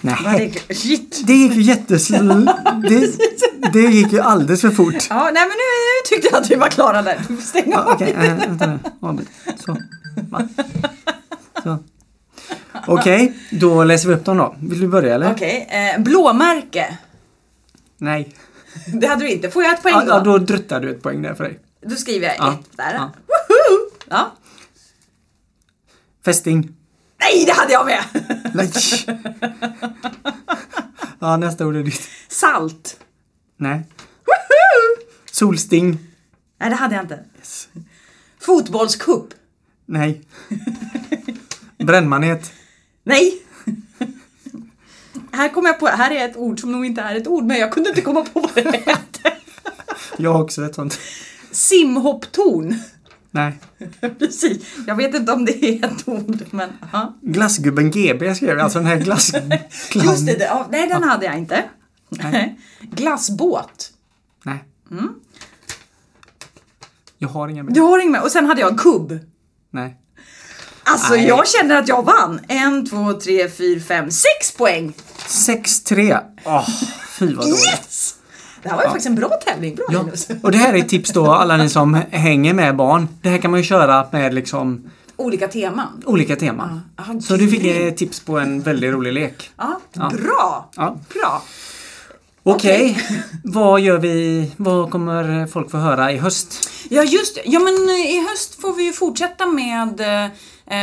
Nej, 0.00 0.62
det, 0.68 0.74
shit! 0.74 1.22
det 1.26 1.32
gick 1.34 1.52
ju 1.54 1.62
jättesl... 1.62 2.14
Det, 2.88 3.12
det 3.72 3.80
gick 3.80 4.12
ju 4.12 4.20
alldeles 4.20 4.60
för 4.60 4.70
fort. 4.70 4.94
Ja, 5.10 5.24
nej 5.24 5.42
men 5.42 5.48
nu, 5.48 6.08
tyckte 6.08 6.28
jag 6.32 6.42
att 6.42 6.50
vi 6.50 6.54
var 6.54 6.68
klara 6.68 7.02
där. 7.02 7.20
Ja, 7.66 7.82
av. 7.84 7.88
Okej, 7.92 8.12
äh, 8.12 8.36
vänta 8.36 8.66
nu. 8.66 8.78
Avbryt. 9.00 9.28
Så. 9.66 9.76
Va? 10.30 10.48
Så. 11.62 11.78
Okej, 12.86 13.32
då 13.50 13.84
läser 13.84 14.08
vi 14.08 14.14
upp 14.14 14.24
dem 14.24 14.36
då. 14.36 14.56
Vill 14.62 14.80
du 14.80 14.88
börja 14.88 15.14
eller? 15.14 15.32
Okej, 15.32 15.68
eh, 15.70 16.02
blåmärke. 16.02 16.98
Nej. 17.98 18.34
Det 18.86 19.06
hade 19.06 19.24
du 19.24 19.30
inte. 19.30 19.50
Får 19.50 19.62
jag 19.62 19.74
ett 19.74 19.82
poäng 19.82 19.94
Ja, 19.94 20.00
då? 20.04 20.10
ja, 20.10 20.20
då 20.20 20.38
druttar 20.38 20.80
du 20.80 20.90
ett 20.90 21.02
poäng 21.02 21.22
där 21.22 21.34
för 21.34 21.44
dig. 21.44 21.58
Då 21.86 21.96
skriver 21.96 22.26
jag 22.26 22.36
Ja, 22.38 22.52
ett 22.52 22.76
där. 22.76 22.94
ja. 22.94 23.10
Woho! 23.26 23.90
Ja. 24.08 24.32
Fästing. 26.24 26.74
Nej, 27.20 27.44
det 27.46 27.52
hade 27.52 27.72
jag 27.72 27.86
med! 27.86 28.04
Nej. 28.54 28.72
Ja, 31.18 31.36
nästa 31.36 31.66
ord 31.66 31.76
är 31.76 31.82
ditt. 31.82 32.08
Salt. 32.28 33.00
Nej. 33.56 33.80
Woho! 34.26 35.08
Solsting. 35.30 35.98
Nej, 36.60 36.70
det 36.70 36.76
hade 36.76 36.94
jag 36.94 37.04
inte. 37.04 37.24
Fotbollskupp. 38.40 39.34
Nej. 39.86 40.22
Brännmanet. 41.78 42.52
Nej! 43.04 43.42
Här 45.32 45.48
kom 45.48 45.66
jag 45.66 45.80
på, 45.80 45.86
här 45.86 46.10
är 46.10 46.28
ett 46.28 46.36
ord 46.36 46.60
som 46.60 46.72
nog 46.72 46.86
inte 46.86 47.00
är 47.00 47.14
ett 47.16 47.26
ord, 47.26 47.44
men 47.44 47.58
jag 47.58 47.72
kunde 47.72 47.88
inte 47.88 48.00
komma 48.00 48.24
på 48.24 48.40
vad 48.40 48.54
det 48.54 48.82
hette. 48.86 49.32
Jag 50.16 50.32
har 50.32 50.42
också 50.42 50.64
ett 50.64 50.74
sånt. 50.74 50.98
Simhopptorn. 51.50 52.74
Nej. 53.30 53.58
Precis. 54.18 54.66
Jag 54.86 54.96
vet 54.96 55.14
inte 55.14 55.32
om 55.32 55.44
det 55.44 55.64
är 55.64 55.84
ett 55.84 56.08
ord, 56.08 56.44
men 56.50 56.70
ja. 56.92 57.14
Glassgubben 57.22 57.90
GB 57.90 58.34
skrev 58.34 58.50
jag. 58.50 58.60
Alltså 58.60 58.78
den 58.78 58.88
här 58.88 58.96
glass... 58.96 59.32
Just 59.94 60.26
det, 60.26 60.38
det 60.38 60.66
nej 60.70 60.88
den 60.88 61.02
hade 61.02 61.26
jag 61.26 61.38
inte. 61.38 61.64
Nej. 62.08 62.60
Glassbåt. 62.80 63.92
Nej. 64.42 64.64
Mm. 64.90 65.08
Jag 67.18 67.28
har 67.28 67.48
inga 67.48 67.62
mer. 67.62 67.72
Du 67.72 67.80
har 67.80 67.98
inget 67.98 68.12
med. 68.12 68.22
Och 68.22 68.30
sen 68.30 68.46
hade 68.46 68.60
jag 68.60 68.78
kubb. 68.78 69.18
Nej. 69.70 69.96
Alltså 70.82 71.12
Nej. 71.12 71.26
jag 71.26 71.48
känner 71.48 71.76
att 71.76 71.88
jag 71.88 72.02
vann. 72.02 72.40
En, 72.48 72.86
två, 72.86 73.12
tre, 73.12 73.48
fyra, 73.48 73.80
fem, 73.80 74.10
sex 74.10 74.52
poäng. 74.56 74.92
6-3. 75.18 76.20
Åh, 76.44 76.68
fy 77.18 77.34
vad 77.34 77.44
dåligt. 77.44 77.64
Yes! 77.66 78.17
Det 78.68 78.72
här 78.72 78.76
var 78.76 78.82
ju 78.84 78.88
faktiskt 78.88 79.06
en 79.06 79.14
bra 79.14 79.28
tävling. 79.46 79.74
Bra 79.74 79.86
Ja, 79.92 80.02
Linus. 80.02 80.28
och 80.42 80.52
det 80.52 80.58
här 80.58 80.74
är 80.74 80.78
ett 80.78 80.88
tips 80.88 81.10
då 81.12 81.32
alla 81.32 81.56
ni 81.56 81.68
som 81.68 81.94
hänger 82.10 82.54
med 82.54 82.76
barn. 82.76 83.08
Det 83.22 83.28
här 83.28 83.38
kan 83.38 83.50
man 83.50 83.60
ju 83.60 83.64
köra 83.64 84.06
med 84.12 84.34
liksom 84.34 84.90
Olika 85.16 85.48
teman. 85.48 86.02
olika 86.06 86.36
teman. 86.36 86.80
Ja, 86.96 87.04
ah, 87.16 87.20
Så 87.20 87.36
du 87.36 87.48
fick 87.48 87.64
ett 87.64 87.96
tips 87.96 88.20
på 88.20 88.38
en 88.38 88.60
väldigt 88.60 88.92
rolig 88.92 89.12
lek. 89.12 89.50
Ja, 89.56 89.80
Ja. 89.92 90.10
bra. 90.22 90.70
Ja. 90.76 90.96
Bra. 91.14 91.42
Okej, 92.42 92.98
vad 93.44 93.80
gör 93.80 93.98
vi? 93.98 94.50
Vad 94.56 94.90
kommer 94.90 95.46
folk 95.46 95.70
få 95.70 95.76
höra 95.76 96.12
i 96.12 96.16
höst? 96.16 96.70
Ja 96.90 97.02
just. 97.02 97.38
Ja 97.44 97.60
men 97.60 97.74
eh, 97.88 98.10
i 98.16 98.26
höst 98.30 98.60
får 98.60 98.72
vi 98.72 98.84
ju 98.84 98.92
fortsätta 98.92 99.46
med 99.46 100.00
eh, 100.00 100.30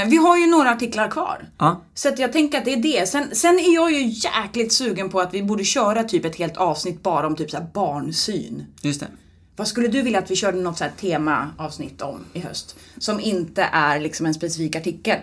Vi 0.07 0.17
har 0.17 0.38
ju 0.38 0.47
några 0.47 0.71
artiklar 0.71 1.07
kvar. 1.11 1.45
Ja, 1.57 1.81
Så 1.93 2.09
att 2.09 2.19
jag 2.19 2.33
tänker 2.33 2.57
att 2.57 2.65
det 2.65 2.73
är 2.73 2.77
det. 2.77 3.09
Sen, 3.09 3.36
sen 3.36 3.59
är 3.59 3.75
jag 3.75 3.91
ju 3.91 4.05
jäkligt 4.07 4.73
sugen 4.73 5.09
på 5.09 5.19
att 5.19 5.33
vi 5.33 5.43
borde 5.43 5.63
köra 5.63 6.03
typ 6.03 6.25
ett 6.25 6.36
helt 6.36 6.57
avsnitt 6.57 7.03
bara 7.03 7.27
om 7.27 7.36
typ 7.36 7.51
så 7.51 7.57
barnsyn. 7.73 8.63
just 8.81 8.99
det. 8.99 9.07
Vad 9.55 9.67
skulle 9.67 9.88
du 9.88 10.01
vilja 10.01 10.19
att 10.19 10.31
vi 10.31 10.36
körde 10.36 10.57
något 10.57 10.77
så 10.77 10.83
här 10.83 10.91
temaavsnitt 11.01 12.01
om 12.01 12.19
i 12.33 12.39
höst? 12.39 12.75
Som 12.97 13.19
inte 13.19 13.69
är 13.71 13.99
liksom 13.99 14.25
en 14.25 14.33
specifik 14.33 14.75
artikel. 14.75 15.17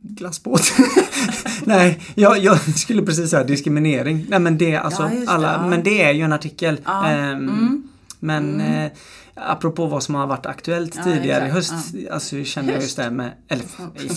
Glassbåt. 0.00 0.72
Nej, 1.64 2.02
jag, 2.14 2.38
jag 2.38 2.78
skulle 2.78 3.02
precis 3.02 3.30
säga 3.30 3.44
diskriminering. 3.44 4.26
Nej 4.28 4.38
men 4.38 4.58
det, 4.58 4.76
alltså, 4.76 5.02
Ja, 5.02 5.08
det, 5.20 5.26
alla, 5.28 5.52
ja. 5.52 5.66
men 5.66 5.82
det 5.82 6.02
är 6.02 6.12
ju 6.12 6.22
en 6.22 6.32
artikel. 6.32 6.80
Ja, 6.84 7.06
Ehm, 7.06 7.48
mm. 7.48 7.88
Men 8.20 8.60
eh, 8.60 8.90
apropå 9.34 9.86
vad 9.86 10.02
som 10.02 10.14
har 10.14 10.26
varit 10.26 10.46
aktuellt 10.46 10.94
Ja, 10.96 11.02
tidigare 11.02 11.46
i 11.46 11.50
höst. 11.50 11.72
Alltså 12.10 12.44
känner 12.44 12.72
jag 12.72 12.82
just 12.82 12.96
det 12.96 13.10
med, 13.10 13.30
eller 13.48 13.64
i, 13.64 14.10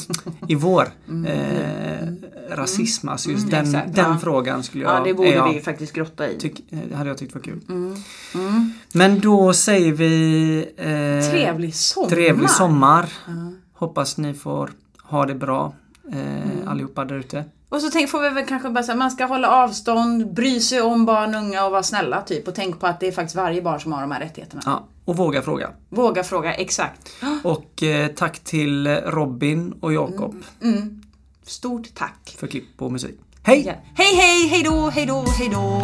i 0.54 0.56
vår, 0.56 0.84
eh, 1.28 2.08
rasism. 2.50 3.10
Alltså 3.10 3.30
just 3.30 3.52
den, 3.52 3.66
Mm. 3.66 3.76
exakt, 3.76 3.96
den 3.96 4.12
ja. 4.12 4.18
frågan 4.18 4.64
skulle 4.64 4.84
jag, 4.84 4.96
Ja, 5.00 5.04
det 5.04 5.14
borde 5.14 5.30
jag, 5.30 5.54
vi 5.54 5.62
faktiskt 5.62 5.94
grotta 5.94 6.30
i. 6.30 6.38
tyck, 6.40 6.60
eh, 6.74 6.80
det 6.90 6.96
hade 6.96 7.10
jag 7.10 7.18
tyckt 7.18 7.34
var 7.34 7.42
kul. 7.42 7.62
Mm. 7.70 7.96
Mm. 8.36 8.74
Men 8.94 9.20
då 9.20 9.54
säger 9.54 9.92
vi 9.94 10.58
eh, 10.78 11.32
Trevlig 11.32 11.76
sommar. 11.76 12.10
trevlig 12.10 12.50
sommar. 12.50 13.10
Ja. 13.28 13.34
Hoppas 13.74 14.18
ni 14.18 14.34
får 14.34 14.72
ha 15.04 15.26
det 15.26 15.36
bra 15.36 15.74
eh, 16.12 16.18
Mm. 16.18 16.68
allihopa 16.68 17.06
där 17.06 17.16
ute. 17.16 17.44
Och 17.70 17.82
så 17.82 17.90
tänk, 17.90 18.10
får 18.10 18.22
vi 18.22 18.30
väl 18.30 18.46
kanske 18.46 18.70
bara 18.70 18.84
säga 18.84 18.96
man 18.96 19.12
ska 19.12 19.26
hålla 19.26 19.50
avstånd, 19.50 20.34
bry 20.34 20.60
sig 20.60 20.82
om 20.82 21.06
barn, 21.06 21.36
unga 21.36 21.66
och 21.66 21.72
vara 21.72 21.84
snälla 21.84 22.22
typ. 22.22 22.48
Och 22.48 22.56
tänk 22.56 22.80
på 22.80 22.88
att 22.88 23.00
det 23.00 23.08
är 23.08 23.12
faktiskt 23.12 23.36
varje 23.36 23.62
barn 23.62 23.80
som 23.80 23.92
har 23.94 24.02
de 24.02 24.12
här 24.12 24.20
rättigheterna. 24.20 24.62
Och 25.06 25.18
våga 25.18 25.42
fråga. 25.42 25.70
Våga 25.90 26.24
fråga, 26.24 26.54
exakt. 26.54 27.10
Och 27.44 27.84
eh, 27.84 28.08
tack 28.08 28.40
till 28.40 28.88
Robin 28.88 29.74
och 29.80 29.94
Jakob 29.94 30.36
Mm. 30.64 31.02
Stort 31.44 31.94
tack. 31.94 32.36
för 32.40 32.48
klipp 32.48 32.82
och 32.82 32.92
musik. 32.92 33.20
Hej! 33.44 33.64
Ja. 33.68 33.74
Hej 33.96 34.16
hej, 34.16 34.48
hej 34.48 34.64
då, 34.64 34.90
hej 34.90 35.06
då, 35.06 35.26
hej 35.38 35.50
då. 35.54 35.82